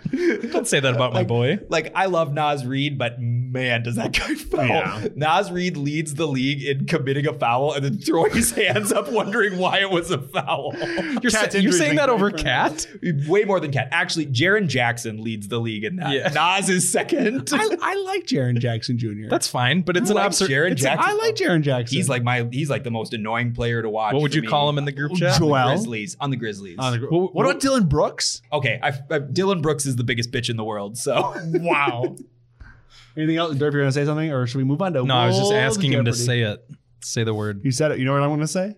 Don't 0.51 0.67
say 0.67 0.79
that 0.79 0.93
about 0.95 1.13
my 1.13 1.23
boy. 1.23 1.59
Like 1.69 1.91
I 1.95 2.07
love 2.07 2.33
Naz 2.33 2.65
Reid, 2.65 2.97
but 2.97 3.19
man, 3.19 3.83
does 3.83 3.95
that 3.95 4.13
guy 4.13 4.33
foul? 4.35 4.65
Yeah. 4.67 5.07
Naz 5.15 5.51
Reid 5.51 5.77
leads 5.77 6.15
the 6.15 6.27
league 6.27 6.63
in 6.63 6.85
committing 6.85 7.27
a 7.27 7.33
foul 7.33 7.73
and 7.73 7.83
then 7.85 7.99
throwing 7.99 8.31
his 8.33 8.51
hands 8.51 8.91
up, 8.91 9.11
wondering 9.11 9.57
why 9.57 9.79
it 9.79 9.91
was 9.91 10.11
a 10.11 10.17
foul. 10.19 10.73
You're, 11.21 11.29
sa- 11.29 11.47
you're 11.57 11.71
saying 11.71 11.95
that 11.97 12.09
over 12.09 12.29
great 12.31 12.43
KAT? 12.43 12.87
Way 13.27 13.43
more 13.43 13.59
than 13.59 13.71
KAT. 13.71 13.89
Actually, 13.91 14.27
Jaren 14.27 14.67
Jackson 14.67 15.23
leads 15.23 15.47
the 15.47 15.59
league 15.59 15.83
in 15.83 15.97
that. 15.97 16.11
Yeah. 16.11 16.29
Nas 16.29 16.69
is 16.69 16.91
second. 16.91 17.49
I, 17.53 17.77
I 17.81 17.95
like 17.95 18.25
Jaren 18.25 18.59
Jackson 18.59 18.97
Jr. 18.97 19.27
That's 19.29 19.47
fine, 19.47 19.81
but 19.81 19.97
it's 19.97 20.09
I 20.09 20.13
an 20.13 20.15
like 20.15 20.25
observation. 20.27 20.73
Jaren 20.73 20.75
Jackson. 20.75 21.09
I 21.09 21.13
like 21.13 21.35
Jaren 21.35 21.61
Jackson. 21.61 21.95
he's 21.95 22.09
like 22.09 22.23
my 22.23 22.47
he's 22.51 22.69
like 22.69 22.83
the 22.83 22.91
most 22.91 23.13
annoying 23.13 23.53
player 23.53 23.81
to 23.81 23.89
watch. 23.89 24.13
What 24.13 24.21
would 24.21 24.35
you 24.35 24.41
me. 24.41 24.47
call 24.47 24.69
him 24.69 24.77
in 24.77 24.85
the 24.85 24.91
group 24.91 25.11
oh, 25.13 25.15
chat? 25.15 25.39
Joel. 25.39 25.67
Grizzlies 25.67 26.17
on 26.19 26.29
the 26.29 26.37
Grizzlies. 26.37 26.77
On 26.79 26.91
the 26.91 26.99
gr- 26.99 27.07
Well, 27.09 27.29
what 27.33 27.45
about 27.45 27.59
Dillon 27.59 27.87
Brooks? 27.87 28.41
okay, 28.51 28.79
I, 28.81 28.89
I, 29.09 29.18
Dillon 29.19 29.61
Brooks 29.61 29.85
is 29.85 29.95
the 29.95 30.03
biggest 30.03 30.31
bitch 30.31 30.49
in 30.49 30.57
the 30.57 30.63
world. 30.63 30.97
So 30.97 31.33
Wow. 31.45 32.15
Anything 33.17 33.37
else? 33.37 33.55
Durf, 33.55 33.59
you're 33.73 33.81
gonna 33.81 33.91
say 33.91 34.05
something, 34.05 34.31
or 34.31 34.47
should 34.47 34.57
we 34.59 34.63
move 34.63 34.81
on 34.81 34.93
to? 34.93 35.03
No, 35.03 35.15
I 35.15 35.27
was 35.27 35.37
just 35.37 35.51
asking 35.53 35.91
him 35.93 36.05
to 36.05 36.11
Jeopardy? 36.11 36.25
say 36.25 36.41
it. 36.41 36.65
Say 37.01 37.23
the 37.23 37.33
word. 37.33 37.61
You 37.63 37.71
said 37.71 37.91
it. 37.91 37.99
You 37.99 38.05
know 38.05 38.13
what 38.13 38.21
I'm 38.23 38.29
gonna 38.29 38.47
say? 38.47 38.75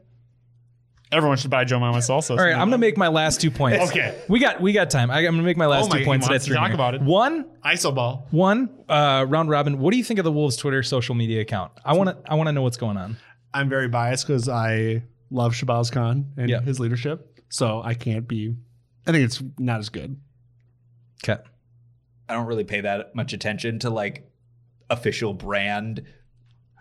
Everyone 1.12 1.36
should 1.38 1.52
buy 1.52 1.66
Joe 1.66 1.78
Mama 1.80 1.98
salsa. 1.98 2.32
All 2.32 2.38
right, 2.38 2.54
I'm 2.54 2.60
gonna 2.70 2.78
make 2.78 2.98
my 2.98 3.10
last 3.10 3.42
two 3.42 3.52
points. 3.52 3.84
Okay. 3.92 4.18
we 4.30 4.40
got 4.40 4.62
we 4.62 4.72
got 4.72 4.90
time. 4.90 5.12
I, 5.12 5.18
I'm 5.20 5.26
gonna 5.34 5.44
make 5.44 5.58
my 5.58 5.66
last 5.66 5.86
Oh 5.86 5.90
my- 5.90 6.00
two 6.00 6.06
points. 6.06 6.26
he 6.26 6.30
that 6.30 6.32
I 6.32 6.36
wants 6.36 6.46
to 6.48 6.54
talk 6.54 6.68
here. 6.68 6.74
about 6.76 6.96
it. 6.96 7.02
One, 7.02 7.46
ISO 7.66 7.94
ball. 7.94 8.28
one 8.32 8.70
uh, 8.88 9.26
round 9.28 9.50
robin. 9.50 9.78
What 9.80 9.92
do 9.92 9.98
you 9.98 10.04
think 10.04 10.20
of 10.20 10.24
the 10.24 10.32
Wolves 10.32 10.56
Twitter 10.56 10.82
social 10.84 11.14
media 11.14 11.42
account? 11.42 11.74
I 11.84 11.94
want 11.96 12.10
to 12.10 12.32
I 12.32 12.36
want 12.36 12.48
to 12.48 12.54
know 12.54 12.62
what's 12.62 12.78
going 12.78 12.96
on. 12.98 13.18
I'm 13.54 13.68
very 13.68 13.90
biased 13.90 14.26
because 14.26 14.48
I 14.48 15.04
love 15.30 15.54
Shabazz 15.54 15.92
Khan 15.92 16.28
and 16.38 16.50
Yeah. 16.50 16.62
his 16.62 16.80
leadership, 16.80 17.42
so 17.50 17.82
I 17.84 17.94
can't 17.94 18.26
be. 18.28 18.56
I 19.06 19.12
think 19.12 19.26
it's 19.26 19.44
not 19.60 19.80
as 19.80 19.90
good. 19.90 20.18
Okay. 21.24 21.42
I 22.30 22.34
don't 22.34 22.46
really 22.48 22.64
pay 22.64 22.82
that 22.82 23.14
much 23.16 23.34
attention 23.34 23.80
to 23.80 23.90
like 23.90 24.30
official 24.90 25.34
brand 25.34 26.04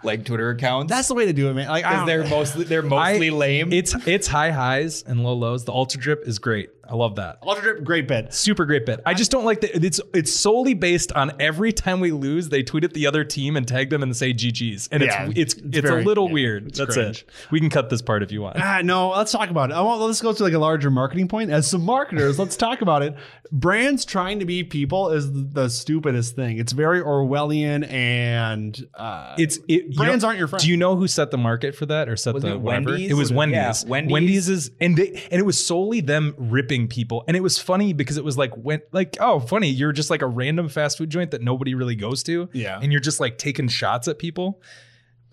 like 0.03 0.25
Twitter 0.25 0.51
accounts. 0.51 0.91
That's 0.91 1.09
the 1.09 1.15
way 1.15 1.27
to 1.27 1.33
do 1.33 1.49
it, 1.51 1.55
man. 1.55 1.69
Like 1.69 1.85
I 1.85 2.05
they're 2.07 2.27
mostly 2.27 2.65
they're 2.65 2.83
mostly 2.99 3.29
I- 3.31 3.33
lame. 3.35 3.73
It's 3.73 3.95
it's 4.07 4.27
high 4.27 4.51
highs 4.51 5.03
and 5.03 5.23
low 5.23 5.35
lows. 5.35 5.65
The 5.65 5.73
ultra 5.73 6.01
drip 6.01 6.27
is 6.27 6.39
great. 6.39 6.71
I 6.91 6.97
love 6.97 7.17
that. 7.17 7.39
Ultra 7.43 7.63
Drip, 7.63 7.85
great 7.85 8.09
bit. 8.09 8.35
Super 8.35 8.67
great 8.67 8.85
bit. 8.85 9.01
I 9.07 9.15
just 9.15 9.31
don't 9.31 9.45
like 9.45 9.61
that. 9.61 9.85
It's 9.85 10.01
it's 10.13 10.35
solely 10.35 10.75
based 10.75 11.13
on 11.13 11.33
every 11.41 11.73
time 11.73 12.01
we 12.01 12.11
lose, 12.11 12.49
they 12.49 12.63
tweet 12.65 12.83
at 12.85 12.95
the 12.95 13.07
other 13.07 13.23
team 13.23 13.57
and 13.57 13.67
tag 13.69 13.91
them 13.91 14.03
and 14.03 14.17
say 14.17 14.33
GGs, 14.35 14.89
and 14.91 15.03
Yeah, 15.05 15.27
it's 15.29 15.39
it's 15.39 15.55
it's 15.55 15.65
it's, 15.79 15.89
very- 15.89 16.03
a 16.03 16.05
little 16.05 16.27
yeah, 16.27 16.33
weird. 16.35 16.75
That's 16.75 16.95
cringe. 16.97 17.21
it. 17.23 17.31
We 17.53 17.61
can 17.61 17.71
cut 17.71 17.91
this 17.91 18.03
part 18.03 18.23
if 18.25 18.33
you 18.33 18.43
want. 18.43 18.57
Ah, 18.61 18.81
no, 18.83 19.11
let's 19.11 19.31
talk 19.33 19.51
about 19.51 19.71
it. 19.71 19.75
I 19.75 19.81
want 19.83 20.01
let's 20.01 20.21
go 20.21 20.33
to 20.33 20.43
like 20.43 20.53
a 20.53 20.59
larger 20.59 20.91
marketing 20.91 21.29
point. 21.29 21.51
As 21.51 21.71
some 21.71 21.85
marketers, 21.85 22.39
let's 22.39 22.57
talk 22.57 22.81
about 22.83 23.03
it. 23.03 23.15
Brands 23.53 24.05
trying 24.05 24.39
to 24.41 24.45
be 24.45 24.63
people 24.65 25.11
is 25.11 25.33
the, 25.33 25.41
the 25.43 25.69
stupidest 25.69 26.35
thing. 26.37 26.59
It's 26.59 26.73
very 26.73 27.01
Orwellian 27.01 27.89
and 27.91 28.87
uh, 28.95 29.35
It's 29.39 29.59
it, 29.69 29.87
you 29.91 29.97
brands 29.97 30.23
know- 30.23 30.29
aren't 30.29 30.39
your 30.39 30.49
friend. 30.49 30.63
Do 30.65 30.71
you 30.71 30.77
know 30.77 30.97
who 30.97 31.07
set 31.09 31.31
the 31.31 31.39
market 31.39 31.75
for 31.75 31.87
that 31.87 32.09
or 32.09 32.17
set 32.17 32.35
Wasn't 32.35 32.51
the 32.51 32.57
it 32.57 32.61
whatever? 32.61 32.91
Wendy's? 32.91 33.11
It 33.11 33.15
was 33.15 33.31
Was 33.31 33.33
Wendy's. 33.33 33.85
yeah, 33.85 33.89
Wendy's. 33.89 34.13
Wendy's 34.13 34.49
is 34.49 34.71
and 34.81 34.97
they 34.97 35.09
and 35.31 35.41
it 35.41 35.45
was 35.47 35.65
solely 35.65 36.01
them 36.01 36.35
ripping 36.39 36.80
people. 36.89 37.25
And 37.29 37.37
it 37.37 37.43
was 37.43 37.59
funny 37.59 37.93
because 37.93 38.17
it 38.17 38.25
was 38.25 38.37
like 38.39 38.55
when 38.57 38.81
like 38.93 39.17
oh 39.21 39.41
funny 39.41 39.69
you're 39.69 39.93
just 39.93 40.11
like 40.11 40.23
a 40.23 40.27
random 40.27 40.69
fast 40.69 40.99
food 40.99 41.11
joint 41.11 41.31
that 41.33 41.43
nobody 41.43 41.75
really 41.75 41.97
goes 41.97 42.23
to. 42.25 42.49
Yeah. 42.53 42.79
And 42.81 42.93
you're 42.93 43.01
just 43.01 43.21
like 43.21 43.39
taking 43.39 43.69
shots 43.69 44.09
at 44.09 44.19
people. 44.19 44.61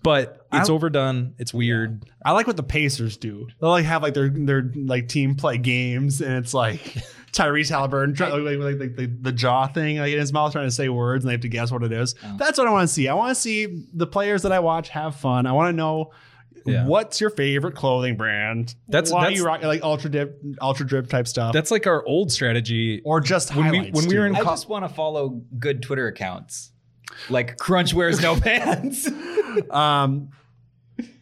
but 0.02 0.46
it's 0.52 0.70
I- 0.70 0.72
overdone. 0.72 1.34
It's 1.38 1.52
weird. 1.52 2.04
I 2.24 2.32
like 2.32 2.46
what 2.46 2.56
the 2.56 2.62
Pacers 2.62 3.16
do. 3.16 3.48
They'll 3.60 3.70
like 3.70 3.84
have 3.84 4.02
like 4.02 4.14
their 4.14 4.28
their 4.28 4.70
like 4.74 5.08
team 5.08 5.34
play 5.34 5.58
games, 5.58 6.20
and 6.20 6.34
it's 6.36 6.54
like 6.54 6.80
Tyrese 7.32 7.70
Halliburton 7.70 8.14
try, 8.14 8.28
like, 8.30 8.58
like, 8.58 8.78
like 8.78 8.96
the, 8.96 9.06
the 9.06 9.32
jaw 9.32 9.66
thing 9.66 9.98
like 9.98 10.12
in 10.12 10.18
his 10.18 10.32
mouth 10.32 10.52
trying 10.52 10.66
to 10.66 10.70
say 10.70 10.88
words, 10.88 11.24
and 11.24 11.28
they 11.28 11.34
have 11.34 11.40
to 11.42 11.48
guess 11.48 11.70
what 11.70 11.82
it 11.82 11.92
is. 11.92 12.14
Oh. 12.24 12.36
That's 12.38 12.58
what 12.58 12.66
I 12.66 12.70
want 12.70 12.88
to 12.88 12.92
see. 12.94 13.08
I 13.08 13.14
want 13.14 13.30
to 13.34 13.40
see 13.40 13.86
the 13.92 14.06
players 14.06 14.42
that 14.42 14.52
I 14.52 14.60
watch 14.60 14.88
have 14.90 15.16
fun. 15.16 15.46
I 15.46 15.52
want 15.52 15.72
to 15.72 15.76
know. 15.76 16.12
Yeah. 16.68 16.86
What's 16.86 17.20
your 17.20 17.30
favorite 17.30 17.74
clothing 17.74 18.16
brand? 18.16 18.74
That's- 18.88 19.12
why 19.12 19.22
that's- 19.24 19.38
you 19.38 19.44
rock 19.46 19.62
like 19.62 19.82
ultra 19.82 20.10
dip, 20.10 20.40
ultra 20.60 20.86
drip 20.86 21.08
type 21.08 21.26
stuff, 21.28 21.52
That's 21.52 21.70
like 21.70 21.86
our 21.86 22.04
old 22.06 22.30
strategy. 22.32 23.00
or 23.04 23.20
just 23.20 23.54
when 23.54 23.70
we- 23.70 23.76
highlights, 23.78 23.96
when 23.96 24.08
we 24.08 24.18
were 24.18 24.26
in 24.26 24.34
I 24.36 24.40
co- 24.40 24.50
just 24.50 24.68
want 24.68 24.84
to 24.86 24.88
follow 24.94 25.40
good 25.58 25.82
Twitter 25.82 26.06
accounts. 26.06 26.72
Like 27.30 27.56
Crunch 27.58 27.94
wears 27.94 28.20
no 28.20 28.36
pants. 28.40 29.08
Um, 29.70 30.30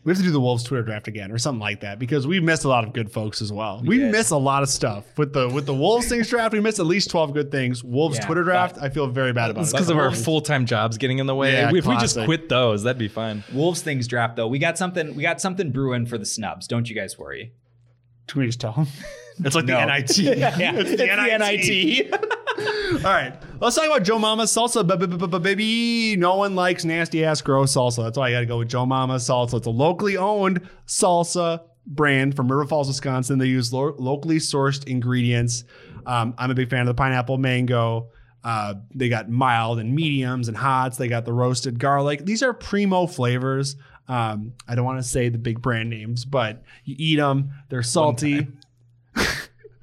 we 0.07 0.11
have 0.13 0.19
to 0.19 0.23
do 0.25 0.31
the 0.31 0.41
Wolves 0.41 0.63
Twitter 0.63 0.85
draft 0.85 1.09
again 1.09 1.33
or 1.33 1.37
something 1.39 1.59
like 1.59 1.81
that 1.81 1.99
because 1.99 2.29
we 2.29 2.39
missed 2.39 2.63
a 2.65 2.69
lot 2.69 2.85
of 2.85 2.93
good 2.93 3.11
folks 3.11 3.43
as 3.43 3.53
well. 3.53 3.83
We, 3.85 3.99
did. 3.99 4.13
missed 4.13 4.31
a 4.31 4.37
lot 4.37 4.63
of 4.63 4.69
stuff 4.69 5.05
with 5.19 5.33
the 5.33 5.49
with 5.49 5.67
the 5.67 5.75
Wolves 5.75 6.09
things 6.09 6.31
draft. 6.31 6.53
We 6.53 6.61
missed 6.61 6.79
at 6.79 6.87
least 6.87 7.11
twelve 7.11 7.35
good 7.35 7.51
things. 7.51 7.83
Wolves 7.83 8.17
Yeah, 8.19 8.27
Twitter 8.27 8.45
draft. 8.45 8.79
I 8.81 8.89
feel 8.89 9.09
very 9.09 9.33
bad 9.33 9.51
about 9.51 9.63
It's 9.63 9.71
it. 9.71 9.75
because 9.75 9.91
of 9.91 9.99
our 9.99 10.13
full 10.13 10.41
time 10.41 10.65
jobs 10.65 10.97
getting 10.97 11.19
in 11.19 11.27
the 11.27 11.35
way. 11.35 11.55
Yeah, 11.55 11.75
if 11.75 11.85
we 11.87 11.97
just 11.97 12.17
quit 12.25 12.49
those, 12.49 12.85
that'd 12.85 12.99
be 12.99 13.09
fine. 13.09 13.43
Wolves 13.53 13.83
things 13.83 14.07
draft 14.07 14.37
though. 14.37 14.47
We 14.47 14.61
got 14.61 14.79
something. 14.79 15.17
We 15.17 15.23
got 15.25 15.41
something 15.41 15.73
brewing 15.73 16.07
for 16.07 16.19
the 16.19 16.25
snubs. 16.27 16.69
Don't 16.69 16.89
you 16.89 16.95
guys 16.95 17.19
worry. 17.19 17.53
Can 18.29 18.41
we 18.41 18.47
just 18.47 18.61
tell 18.61 18.73
them? 18.75 18.87
It's 19.45 19.55
like 19.55 19.64
No. 19.66 19.80
the 19.80 19.87
NIT. 19.87 20.18
Yeah, 20.39 20.72
it's 20.74 20.91
it's 20.91 22.11
the 22.11 22.16
NIT. 22.16 23.05
All 23.05 23.12
right, 23.12 23.34
let's 23.61 23.76
talk 23.76 23.84
about 23.84 24.03
Joe 24.03 24.18
Mama's 24.18 24.51
salsa, 24.51 24.87
ba- 24.87 24.97
ba- 24.97 25.07
ba- 25.09 25.28
ba- 25.28 25.41
baby. 25.41 26.16
No 26.16 26.37
one 26.37 26.55
likes 26.55 26.84
nasty 26.84 27.24
ass 27.24 27.43
gross 27.43 27.74
salsa. 27.76 28.05
That's 28.05 28.16
why 28.16 28.28
I 28.28 28.32
got 28.32 28.41
to 28.41 28.47
go 28.47 28.59
with 28.59 28.68
Joe 28.68 28.87
Mama's 28.87 29.28
salsa. 29.28 29.55
It's 29.55 29.66
a 29.66 29.70
locally 29.70 30.16
owned 30.16 30.66
salsa 30.87 31.61
brand 31.87 32.34
from 32.34 32.51
River 32.51 32.64
Falls, 32.66 32.89
Wisconsin. 32.89 33.39
They 33.39 33.47
use 33.47 33.72
lo- 33.72 33.95
locally 33.99 34.39
sourced 34.39 34.87
ingredients. 34.89 35.64
Um, 36.07 36.34
I'm 36.39 36.51
a 36.51 36.55
big 36.55 36.70
fan 36.70 36.80
of 36.80 36.87
the 36.87 36.95
pineapple 36.95 37.37
mango. 37.39 38.09
Uh, 38.43 38.74
they 38.95 39.09
got 39.09 39.28
mild 39.28 39.78
and 39.80 39.95
mediums 39.95 40.49
and 40.49 40.57
hots. 40.57 40.97
They 40.97 41.09
got 41.09 41.24
the 41.24 41.32
roasted 41.32 41.78
garlic. 41.78 42.24
These 42.24 42.43
are 42.43 42.53
primo 42.55 43.07
flavors. 43.07 43.76
Um, 44.09 44.53
I 44.68 44.76
don't 44.76 44.84
want 44.84 44.99
to 45.01 45.07
say 45.09 45.28
the 45.28 45.39
big 45.39 45.61
brand 45.61 45.91
names, 45.91 46.24
but 46.24 46.62
you 46.84 46.95
eat 46.97 47.16
them. 47.16 47.51
They're 47.68 47.82
salty. 47.82 48.47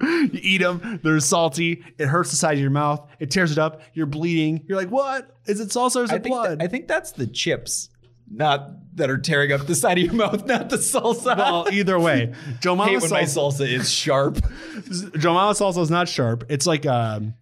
You 0.03 0.39
eat 0.41 0.61
them. 0.61 0.99
They're 1.03 1.19
salty. 1.19 1.83
It 1.97 2.07
hurts 2.07 2.31
the 2.31 2.37
side 2.37 2.53
of 2.53 2.59
your 2.59 2.69
mouth. 2.69 3.07
It 3.19 3.31
tears 3.31 3.51
it 3.51 3.57
up. 3.57 3.81
You're 3.93 4.05
bleeding. 4.05 4.63
You're 4.67 4.77
like, 4.77 4.89
what? 4.89 5.35
Is 5.45 5.59
it 5.59 5.69
salsa 5.69 5.97
or 5.97 6.03
is 6.03 6.11
I 6.11 6.15
it 6.15 6.23
think, 6.23 6.33
blood? 6.33 6.61
I 6.61 6.67
think 6.67 6.87
that's 6.87 7.11
the 7.11 7.27
chips, 7.27 7.89
not 8.31 8.69
that 8.95 9.09
are 9.09 9.17
tearing 9.17 9.51
up 9.51 9.65
the 9.65 9.75
side 9.75 9.97
of 9.97 10.03
your 10.05 10.13
mouth, 10.13 10.45
not 10.45 10.69
the 10.69 10.77
salsa. 10.77 11.37
well, 11.37 11.67
either 11.71 11.99
way, 11.99 12.33
I 12.33 12.51
hate 12.61 13.01
when 13.01 13.09
my 13.09 13.23
salsa. 13.23 13.61
salsa 13.61 13.67
is 13.67 13.91
sharp. 13.91 14.39
Joe 15.17 15.33
Mama 15.33 15.53
salsa 15.53 15.79
is 15.81 15.91
not 15.91 16.07
sharp. 16.07 16.45
It's 16.49 16.67
like 16.67 16.85
um, 16.85 17.33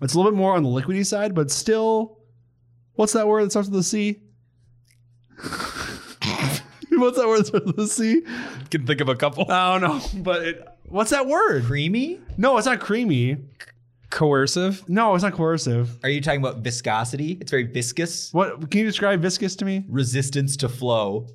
it's 0.00 0.14
a 0.14 0.16
little 0.16 0.32
bit 0.32 0.38
more 0.38 0.54
on 0.54 0.62
the 0.62 0.68
liquidy 0.68 1.04
side, 1.04 1.34
but 1.34 1.50
still. 1.50 2.18
What's 2.96 3.12
that 3.14 3.26
word 3.26 3.44
that 3.44 3.50
starts 3.50 3.68
with 3.68 3.80
a 3.80 3.82
C? 3.82 4.20
what's 6.90 7.18
that 7.18 7.26
word 7.26 7.40
that 7.40 7.46
starts 7.46 7.66
with 7.66 7.78
a 7.78 7.88
C? 7.88 8.22
Can 8.70 8.86
think 8.86 9.00
of 9.00 9.08
a 9.08 9.16
couple. 9.16 9.50
I 9.50 9.78
don't 9.78 9.82
know, 10.14 10.22
but 10.22 10.42
it, 10.42 10.68
what's 10.94 11.10
that 11.10 11.26
word? 11.26 11.64
Creamy? 11.64 12.20
No, 12.38 12.56
it's 12.56 12.66
not 12.66 12.78
creamy. 12.78 13.38
Coercive. 14.10 14.88
No, 14.88 15.14
it's 15.16 15.24
not 15.24 15.32
coercive. 15.32 15.98
Are 16.04 16.08
you 16.08 16.20
talking 16.20 16.40
about 16.40 16.58
viscosity? 16.58 17.36
It's 17.40 17.50
very 17.50 17.64
viscous. 17.64 18.32
What 18.32 18.70
can 18.70 18.78
you 18.80 18.86
describe 18.86 19.20
viscous 19.20 19.56
to 19.56 19.64
me? 19.64 19.84
Resistance 19.88 20.56
to 20.58 20.68
flow. 20.68 21.26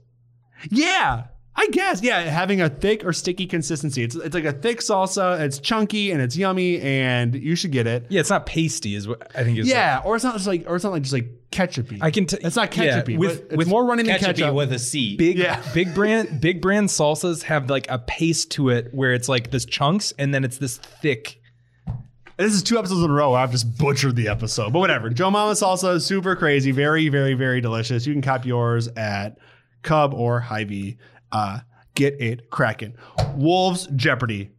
Yeah, 0.72 1.26
I 1.62 1.68
guess. 1.74 2.02
Yeah, 2.02 2.22
having 2.22 2.62
a 2.62 2.70
thick 2.70 3.04
or 3.04 3.12
sticky 3.12 3.46
consistency. 3.46 4.02
It's 4.02 4.16
it's 4.16 4.34
like 4.34 4.46
a 4.46 4.54
thick 4.54 4.80
salsa. 4.80 5.40
It's 5.42 5.60
chunky 5.60 6.12
and 6.12 6.22
it's 6.22 6.38
yummy, 6.38 6.80
and 6.80 7.36
you 7.36 7.56
should 7.56 7.72
get 7.74 7.86
it. 7.86 8.06
Yeah, 8.08 8.22
it's 8.22 8.30
not 8.30 8.46
pasty. 8.46 8.96
Is 8.96 9.10
what 9.10 9.30
I 9.36 9.44
think 9.44 9.58
is. 9.60 9.68
Yeah, 9.68 10.02
or 10.06 10.16
it's 10.16 10.24
not 10.24 10.36
just 10.36 10.48
like, 10.48 10.64
or 10.68 10.76
it's 10.76 10.86
not 10.86 10.94
like 10.94 11.02
just 11.02 11.12
like 11.14 11.28
ketchupy. 11.52 11.98
I 12.02 12.12
can. 12.12 12.28
T- 12.28 12.38
It's 12.42 12.56
not 12.56 12.74
yeah, 12.78 13.02
ketchupy. 13.02 13.18
with 13.18 13.42
but 13.42 13.48
it's 13.54 13.58
with 13.58 13.68
more 13.68 13.86
running 13.86 14.06
than 14.06 14.20
Ketchup 14.20 14.38
ketchup. 14.38 14.56
with 14.56 14.72
a 14.72 14.80
C. 14.80 15.18
big 15.18 15.38
Yeah. 15.38 15.62
big 15.74 15.94
brand 15.94 16.40
big 16.40 16.62
brand 16.62 16.88
salsas 16.88 17.44
have 17.44 17.70
like 17.70 17.88
a 17.90 18.00
paste 18.00 18.52
to 18.52 18.70
it 18.70 18.94
where 18.94 19.14
it's 19.14 19.28
like 19.28 19.52
this 19.52 19.66
chunks 19.66 20.14
and 20.18 20.34
then 20.34 20.46
it's 20.46 20.60
this 20.60 20.78
thick. 20.78 21.42
This 22.38 22.54
is 22.54 22.64
two 22.64 22.78
episodes 22.80 23.04
in 23.04 23.10
a 23.10 23.14
row. 23.14 23.32
Where 23.32 23.40
I've 23.42 23.52
just 23.52 23.78
butchered 23.78 24.16
the 24.16 24.30
episode, 24.30 24.72
but 24.72 24.80
whatever. 24.80 25.10
Joe 25.10 25.30
Mama 25.30 25.52
salsa 25.56 25.96
is 25.96 26.06
super 26.06 26.38
crazy, 26.38 26.72
very, 26.72 27.10
very, 27.10 27.34
very 27.34 27.60
delicious. 27.60 28.08
You 28.08 28.14
can 28.14 28.22
cop 28.22 28.46
yours 28.46 28.88
at 28.96 29.38
Cub 29.82 30.14
or 30.14 30.40
Hy-Vee. 30.40 30.98
Uh, 31.32 31.60
get 31.96 32.20
it 32.22 32.50
cracking. 32.50 32.96
Wolves 33.36 33.88
Jeopardy. 33.96 34.52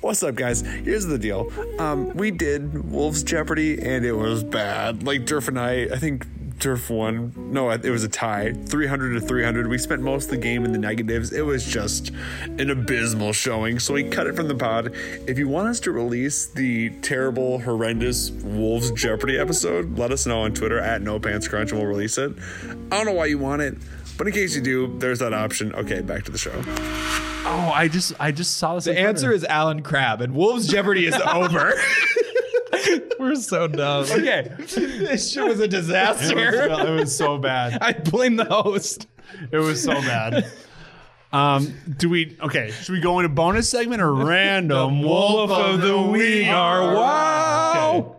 What's 0.00 0.22
up, 0.22 0.34
guys? 0.34 0.60
Here's 0.60 1.06
the 1.06 1.18
deal. 1.18 1.50
Um, 1.78 2.14
we 2.14 2.30
did 2.30 2.90
Wolves 2.90 3.22
Jeopardy, 3.22 3.80
and 3.80 4.04
it 4.04 4.12
was 4.12 4.44
bad. 4.44 5.02
Like 5.02 5.22
Durf 5.22 5.48
and 5.48 5.58
I, 5.58 5.84
I 5.84 5.96
think 5.96 6.26
Durf 6.58 6.90
won. 6.90 7.32
No, 7.36 7.70
it 7.70 7.88
was 7.88 8.04
a 8.04 8.08
tie, 8.08 8.52
300 8.52 9.14
to 9.14 9.20
300. 9.20 9.66
We 9.66 9.78
spent 9.78 10.02
most 10.02 10.24
of 10.26 10.30
the 10.32 10.36
game 10.36 10.64
in 10.66 10.72
the 10.72 10.78
negatives. 10.78 11.32
It 11.32 11.40
was 11.42 11.64
just 11.64 12.10
an 12.44 12.68
abysmal 12.68 13.32
showing, 13.32 13.78
so 13.78 13.94
we 13.94 14.04
cut 14.04 14.26
it 14.26 14.36
from 14.36 14.46
the 14.48 14.54
pod. 14.54 14.94
If 15.26 15.38
you 15.38 15.48
want 15.48 15.68
us 15.68 15.80
to 15.80 15.90
release 15.90 16.46
the 16.46 16.90
terrible, 17.00 17.60
horrendous 17.60 18.30
Wolves 18.30 18.90
Jeopardy 18.92 19.38
episode, 19.38 19.98
let 19.98 20.12
us 20.12 20.26
know 20.26 20.40
on 20.40 20.52
Twitter 20.52 20.78
at 20.78 21.00
No 21.00 21.18
Pants 21.18 21.48
Crunch, 21.48 21.70
and 21.70 21.80
we'll 21.80 21.88
release 21.88 22.18
it. 22.18 22.32
I 22.92 22.96
don't 22.96 23.06
know 23.06 23.12
why 23.12 23.26
you 23.26 23.38
want 23.38 23.62
it. 23.62 23.78
But 24.16 24.28
in 24.28 24.32
case 24.32 24.54
you 24.54 24.62
do, 24.62 24.96
there's 24.98 25.18
that 25.18 25.32
option. 25.34 25.74
Okay, 25.74 26.00
back 26.00 26.24
to 26.24 26.30
the 26.30 26.38
show. 26.38 26.52
Oh, 27.46 27.70
I 27.74 27.88
just, 27.88 28.12
I 28.20 28.30
just 28.32 28.56
saw 28.56 28.76
this. 28.76 28.84
The 28.84 28.98
answer 28.98 29.32
is 29.32 29.44
Allen 29.44 29.82
Crabbe, 29.82 30.20
and 30.22 30.34
Wolves 30.34 30.66
Jeopardy 30.68 31.06
is 31.06 31.14
over. 31.26 31.74
We're 33.18 33.34
so 33.36 33.66
dumb. 33.68 34.04
okay. 34.10 34.50
this 34.58 35.32
shit 35.32 35.44
was 35.44 35.58
a 35.60 35.64
It 35.64 35.72
was, 35.72 35.86
disaster. 35.86 36.38
it 36.38 36.90
was 37.00 37.16
so 37.16 37.38
bad. 37.38 37.78
I 37.82 37.92
blame 37.92 38.36
the 38.36 38.44
host. 38.44 39.06
It 39.50 39.58
was 39.58 39.82
so 39.82 39.92
bad. 39.94 40.50
Um, 41.32 41.74
do 41.98 42.08
we 42.08 42.36
okay? 42.42 42.70
Should 42.70 42.92
we 42.92 43.00
go 43.00 43.18
into 43.18 43.28
bonus 43.28 43.68
segment 43.68 44.00
or 44.02 44.14
random 44.14 45.02
wolf, 45.02 45.50
of 45.50 45.80
the 45.80 46.00
week? 46.00 46.46
Our 46.46 46.94
wow. 46.94 48.16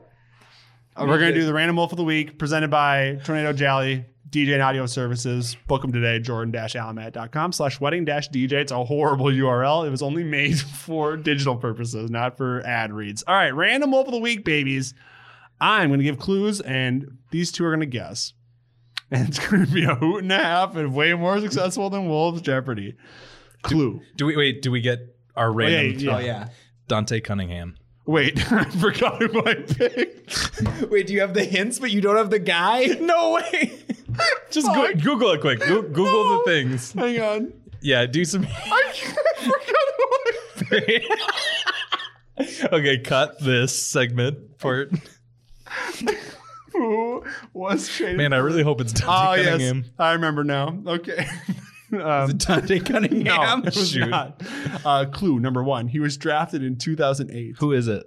Okay. 0.98 1.08
We're 1.08 1.20
gonna 1.20 1.34
do 1.34 1.46
the 1.46 1.54
random 1.54 1.78
wolf 1.78 1.92
of 1.94 1.98
the 1.98 2.04
week 2.04 2.38
presented 2.38 2.70
by 2.72 3.20
Tornado 3.24 3.54
Jolly 3.54 4.06
DJ 4.36 4.52
and 4.52 4.62
Audio 4.62 4.86
Services. 4.86 5.56
Book 5.66 5.82
them 5.82 5.94
today, 5.94 6.20
jordan-alamat.com 6.20 7.54
slash 7.54 7.80
wedding 7.80 8.06
DJ. 8.06 8.52
It's 8.52 8.72
a 8.74 8.84
horrible 8.84 9.28
URL. 9.28 9.88
It 9.88 9.92
was 9.92 10.02
only 10.02 10.26
made 10.26 10.60
for 10.84 11.16
digital 11.16 11.56
purposes, 11.56 12.12
not 12.12 12.36
for 12.36 12.62
ad 12.66 12.92
reads. 12.92 13.24
All 13.26 13.34
right, 13.34 13.52
random 13.56 13.92
wolf 13.92 14.08
of 14.08 14.14
the 14.14 14.20
week, 14.20 14.44
babies. 14.44 14.94
I'm 15.62 15.90
gonna 15.90 16.04
give 16.04 16.20
clues, 16.20 16.60
and 16.60 17.18
these 17.32 17.50
two 17.54 17.64
are 17.64 17.72
gonna 17.72 17.86
guess. 17.86 18.34
And 19.12 19.30
it's 19.30 19.38
gonna 19.38 19.68
be 19.68 19.86
a 19.86 19.94
hoot 19.94 20.24
and 20.24 20.32
a 20.32 20.38
half 20.38 20.76
and 20.76 20.94
way 20.94 21.14
more 21.14 21.40
successful 21.40 21.92
than 21.92 22.10
Wolves 22.10 22.42
Jeopardy. 22.42 22.96
Clue. 23.62 24.02
Do 24.16 24.26
we 24.26 24.36
wait? 24.36 24.64
Do 24.64 24.72
we 24.72 24.82
get 24.82 25.16
our 25.36 25.52
oh, 25.52 25.54
random? 25.54 26.00
yeah. 26.00 26.16
Oh 26.16 26.20
yeah. 26.20 26.48
Dante 26.88 27.22
Cunningham. 27.22 27.78
Wait, 28.06 28.40
I 28.52 28.66
forgot 28.66 29.22
who 29.22 29.46
I 29.46 29.56
picked. 29.56 30.62
Wait, 30.90 31.08
do 31.08 31.14
you 31.14 31.22
have 31.22 31.34
the 31.34 31.44
hints, 31.44 31.80
but 31.80 31.92
you 31.92 32.02
don't 32.02 32.18
have 32.18 32.30
the 32.30 32.40
guy? 32.40 32.86
No 33.06 33.34
way. 33.34 33.80
Just 34.50 34.68
go, 34.68 34.92
Google 34.94 35.32
it 35.32 35.42
quick. 35.42 35.60
Go- 35.60 35.82
Google 35.82 36.38
the 36.38 36.44
things. 36.46 36.94
Hang 36.94 37.20
on. 37.22 37.54
Yeah, 37.82 38.06
do 38.06 38.24
some. 38.26 38.48
I 38.48 38.94
forgot 39.38 39.76
who 40.70 40.78
I 40.78 41.02
okay, 42.74 42.98
cut 43.00 43.40
this 43.42 43.80
segment 43.80 44.58
part. 44.58 44.92
Who 46.72 47.24
was 47.54 47.90
Shane? 47.90 48.18
Man, 48.18 48.34
I 48.34 48.38
really 48.38 48.64
hope 48.64 48.82
it's 48.82 48.94
Dante 48.94 49.08
oh 49.12 49.34
yes, 49.36 49.46
Cunningham. 49.50 49.86
I 50.00 50.14
remember 50.14 50.44
now. 50.44 50.78
Okay. 50.88 51.28
Um, 52.02 52.38
Dante 52.38 52.80
no, 52.80 52.86
Cunningham. 52.86 53.60
it 53.66 53.76
was 53.76 53.92
Shoot. 53.92 54.10
not. 54.10 54.42
Uh, 54.86 55.06
clue 55.06 55.40
number 55.40 55.64
one. 55.64 55.88
He 55.88 56.00
was 56.00 56.18
drafted 56.18 56.64
in 56.64 56.78
2008. 56.78 57.56
Who 57.60 57.72
is 57.74 57.88
it? 57.88 58.04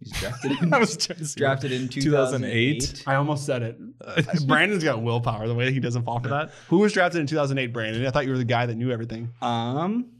He's 0.00 0.12
drafted 0.12 0.52
in, 0.62 0.72
I 0.74 0.78
was 0.78 0.92
see. 0.94 1.38
drafted 1.40 1.72
in 1.72 1.88
2008. 1.88 2.80
2008. 2.80 3.02
I 3.06 3.14
almost 3.14 3.46
said 3.46 3.62
it. 3.62 4.46
Brandon's 4.46 4.84
got 4.84 5.02
willpower. 5.02 5.48
The 5.48 5.54
way 5.54 5.72
he 5.72 5.80
doesn't 5.80 6.04
fall 6.04 6.20
for 6.20 6.28
that. 6.28 6.50
Who 6.68 6.78
was 6.78 6.92
drafted 6.92 7.20
in 7.20 7.26
2008? 7.26 7.72
Brandon. 7.72 8.06
I 8.06 8.10
thought 8.10 8.24
you 8.26 8.32
were 8.32 8.38
the 8.38 8.44
guy 8.44 8.66
that 8.66 8.74
knew 8.76 8.90
everything. 8.90 9.30
Um, 9.40 10.10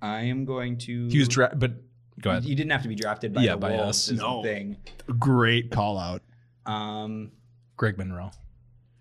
I 0.00 0.22
am 0.24 0.44
going 0.44 0.78
to. 0.78 1.08
He 1.08 1.18
was 1.18 1.28
dra- 1.28 1.54
but 1.56 1.72
go 2.20 2.30
ahead. 2.30 2.44
You 2.44 2.54
didn't 2.54 2.72
have 2.72 2.82
to 2.82 2.88
be 2.88 2.94
drafted 2.94 3.32
by 3.32 3.42
Yeah, 3.42 3.52
the 3.52 3.56
by 3.58 3.70
Wolves 3.72 3.88
us. 3.88 4.08
is 4.10 4.18
the 4.18 4.24
No. 4.24 4.42
thing. 4.42 4.76
Great 5.18 5.70
call 5.70 5.98
out. 5.98 6.22
Um, 6.66 7.32
Greg 7.76 7.98
Monroe. 7.98 8.30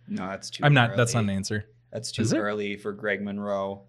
no, 0.07 0.27
that's 0.27 0.49
too. 0.49 0.63
I'm 0.63 0.73
not. 0.73 0.95
That's 0.95 1.13
not 1.13 1.23
early. 1.25 1.33
an 1.33 1.37
answer. 1.37 1.65
That's 1.91 2.11
too 2.11 2.25
early 2.35 2.77
for 2.77 2.93
Greg 2.93 3.21
Monroe. 3.21 3.83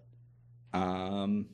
Um, 0.73 1.47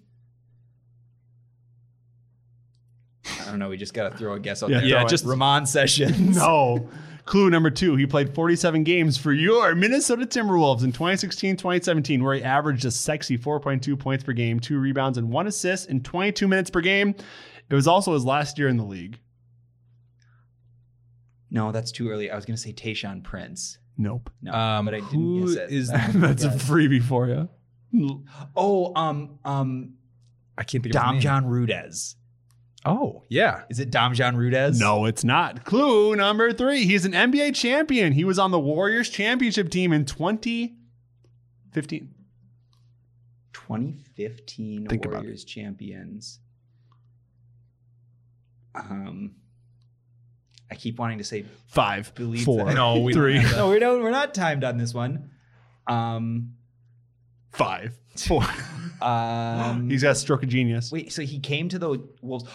I 3.41 3.45
don't 3.45 3.59
know. 3.59 3.69
We 3.69 3.77
just 3.77 3.93
got 3.93 4.11
to 4.11 4.17
throw 4.17 4.33
a 4.33 4.39
guess 4.39 4.63
out 4.63 4.69
Yeah, 4.69 4.79
there. 4.79 4.87
Yeah, 4.87 5.05
just 5.05 5.25
Ramon 5.25 5.65
Sessions. 5.65 6.37
No. 6.37 6.89
Clue 7.25 7.51
number 7.51 7.69
two, 7.69 7.95
he 7.95 8.07
played 8.07 8.33
47 8.33 8.83
games 8.83 9.15
for 9.15 9.31
your 9.31 9.75
Minnesota 9.75 10.25
Timberwolves 10.25 10.83
in 10.83 10.91
2016 10.91 11.57
2017, 11.57 12.23
where 12.23 12.33
he 12.33 12.43
averaged 12.43 12.85
a 12.85 12.91
sexy 12.91 13.37
4.2 13.37 13.99
points 13.99 14.23
per 14.23 14.33
game, 14.33 14.59
two 14.59 14.79
rebounds, 14.79 15.19
and 15.19 15.29
one 15.29 15.45
assist 15.45 15.89
in 15.89 16.01
22 16.01 16.47
minutes 16.47 16.71
per 16.71 16.81
game. 16.81 17.13
It 17.69 17.75
was 17.75 17.87
also 17.87 18.13
his 18.13 18.25
last 18.25 18.57
year 18.57 18.67
in 18.67 18.77
the 18.77 18.83
league. 18.83 19.19
No, 21.51 21.71
that's 21.71 21.91
too 21.91 22.09
early. 22.09 22.31
I 22.31 22.35
was 22.35 22.45
going 22.45 22.55
to 22.55 22.61
say 22.61 22.73
Tayshaun 22.73 23.23
Prince. 23.23 23.77
Nope. 24.01 24.29
No, 24.41 24.53
Um, 24.53 24.85
but 24.85 24.93
I 24.95 24.99
didn't 25.01 25.11
who 25.11 25.47
guess 25.53 25.57
it. 25.57 25.71
is 25.71 25.89
That's 25.91 26.45
a 26.45 26.51
freebie 26.51 27.03
for 27.03 27.27
you. 27.27 27.49
oh, 28.55 28.93
um, 28.95 29.39
um, 29.43 29.95
I 30.57 30.63
can't 30.63 30.81
think 30.83 30.95
of 30.95 31.01
Dom 31.01 31.15
name. 31.15 31.21
John 31.21 31.45
Rudez. 31.45 32.15
Oh, 32.85 33.23
yeah. 33.27 33.63
Is 33.69 33.81
it 33.81 33.91
Damjan 33.91 34.37
Rudez? 34.37 34.79
No, 34.79 35.03
it's 35.05 35.25
not. 35.25 35.65
Clue 35.65 36.15
number 36.15 36.53
three. 36.53 36.85
He's 36.85 37.03
an 37.03 37.11
NBA 37.11 37.53
champion. 37.55 38.13
He 38.13 38.23
was 38.23 38.39
on 38.39 38.51
the 38.51 38.59
Warriors 38.59 39.09
championship 39.09 39.69
team 39.69 39.91
in 39.91 40.05
2015. 40.05 42.13
2015 43.51 44.87
Think 44.87 45.05
about 45.05 45.23
Warriors 45.23 45.43
champions. 45.43 46.39
Um, 48.75 49.35
I 50.71 50.75
keep 50.75 50.99
wanting 50.99 51.17
to 51.17 51.23
say 51.23 51.45
Five, 51.67 52.13
Believe 52.15 52.45
four, 52.45 52.65
that. 52.65 52.75
No, 52.75 52.99
we 52.99 53.13
three, 53.13 53.41
no. 53.41 53.69
We 53.69 53.79
don't. 53.79 54.01
We're 54.03 54.11
not 54.11 54.33
timed 54.33 54.63
on 54.63 54.77
this 54.77 54.93
one. 54.93 55.31
Um, 55.87 56.53
five, 57.51 57.93
four. 58.15 58.43
um, 59.01 59.89
He's 59.89 60.03
got 60.03 60.11
a 60.11 60.15
stroke 60.15 60.43
of 60.43 60.49
genius. 60.49 60.91
wait. 60.91 61.11
So 61.11 61.23
he 61.23 61.39
came 61.39 61.69
to 61.69 61.79
the 61.79 62.03
Wolves. 62.21 62.45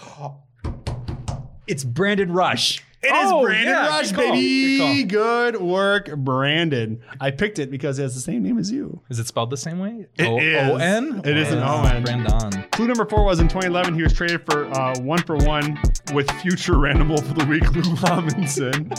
It's 1.67 1.85
Brandon 1.85 2.31
Rush. 2.33 2.83
It 3.03 3.09
is 3.09 3.13
Oh, 3.33 3.43
Brandon 3.43 3.69
yeah, 3.69 3.87
Rush, 3.89 4.13
good 4.13 4.17
call, 4.17 4.33
baby. 4.33 5.05
good 5.05 5.55
Good 5.55 5.61
work, 5.63 6.15
Brandon. 6.17 7.03
I 7.21 7.31
picked 7.33 7.59
it 7.59 7.71
because 7.71 7.99
it 7.99 8.03
has 8.03 8.15
the 8.15 8.21
same 8.21 8.43
name 8.43 8.59
as 8.59 8.71
you. 8.73 9.01
Is 9.11 9.19
it 9.19 9.27
spelled 9.27 9.51
the 9.51 9.59
same 9.59 9.79
way? 9.79 10.07
It 10.17 10.27
O- 10.27 10.39
is. 10.39 10.71
O-N? 10.71 11.21
It 11.23 11.37
is 11.37 11.53
an 11.53 11.61
Wow. 11.61 11.83
O-N. 11.85 12.03
Brandon. 12.03 12.65
Clue 12.73 12.87
number 12.87 13.05
four 13.05 13.25
was 13.25 13.41
in 13.41 13.49
2011. 13.49 13.95
He 13.95 14.03
was 14.03 14.15
traded 14.15 14.43
for 14.51 14.65
uh, 14.75 14.99
one 15.01 15.19
for 15.19 15.37
one 15.37 15.79
with 16.15 16.31
future 16.41 16.79
Randall 16.79 17.19
for 17.19 17.35
the 17.35 17.45
week, 17.45 17.71
Lou 17.75 17.95
Robinson. 17.97 18.91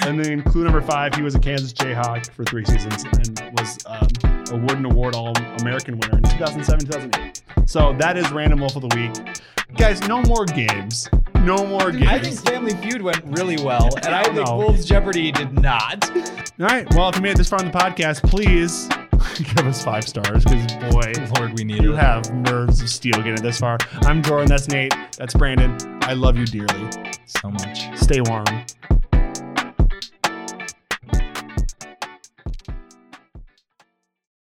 and 0.00 0.22
then 0.24 0.42
clue 0.42 0.64
number 0.64 0.80
five, 0.82 1.14
he 1.14 1.22
was 1.22 1.36
a 1.36 1.38
Kansas 1.40 1.72
Jayhawk 1.72 2.28
for 2.32 2.44
three 2.44 2.64
seasons 2.64 3.04
and 3.04 3.52
was 3.56 3.78
um, 3.86 4.08
a 4.52 4.56
Wooden 4.66 4.84
Award 4.84 5.14
All 5.14 5.32
American 5.60 5.96
winner 5.98 6.18
in 6.18 6.24
2007, 6.24 6.86
2008. 6.86 7.42
So 7.68 7.94
that 7.98 8.16
is 8.16 8.30
Random 8.32 8.58
Wolf 8.60 8.74
of 8.74 8.82
the 8.88 8.96
Week. 8.96 9.36
Guys, 9.76 10.00
no 10.08 10.22
more 10.22 10.44
games. 10.44 11.08
No 11.42 11.66
more 11.66 11.90
games. 11.90 12.06
I 12.08 12.18
think 12.20 12.40
Family 12.40 12.74
Feud 12.76 13.02
went 13.02 13.22
really 13.24 13.56
well, 13.62 13.88
and 14.04 14.14
I 14.14 14.22
think 14.24 14.46
No. 14.46 14.56
Wolves 14.58 14.84
Jeopardy 14.84 15.32
did 15.32 15.52
not. 15.52 16.08
All 16.16 16.66
right. 16.66 16.86
Well, 16.94 17.08
if 17.08 17.16
you 17.16 17.22
made 17.22 17.32
it 17.32 17.38
this 17.38 17.48
far 17.48 17.58
in 17.58 17.70
the 17.70 17.76
podcast, 17.76 18.22
please 18.22 18.88
give 19.56 19.66
us 19.66 19.84
five 19.84 20.06
stars 20.06 20.44
because, 20.44 20.72
boy, 20.92 21.12
Lord, 21.36 21.58
we 21.58 21.64
need 21.64 21.78
it. 21.78 21.82
you 21.82 21.94
it. 21.94 21.98
have 21.98 22.32
nerves 22.32 22.80
of 22.80 22.88
steel 22.88 23.14
getting 23.16 23.34
it 23.34 23.42
this 23.42 23.58
far. 23.58 23.78
I'm 24.02 24.22
Jordan. 24.22 24.48
That's 24.48 24.68
Nate. 24.68 24.94
That's 25.18 25.34
Brandon. 25.34 25.76
I 26.02 26.12
love 26.14 26.36
you 26.36 26.46
dearly. 26.46 26.90
so 27.26 27.50
much. 27.50 27.98
Stay 27.98 28.20
warm. 28.20 28.44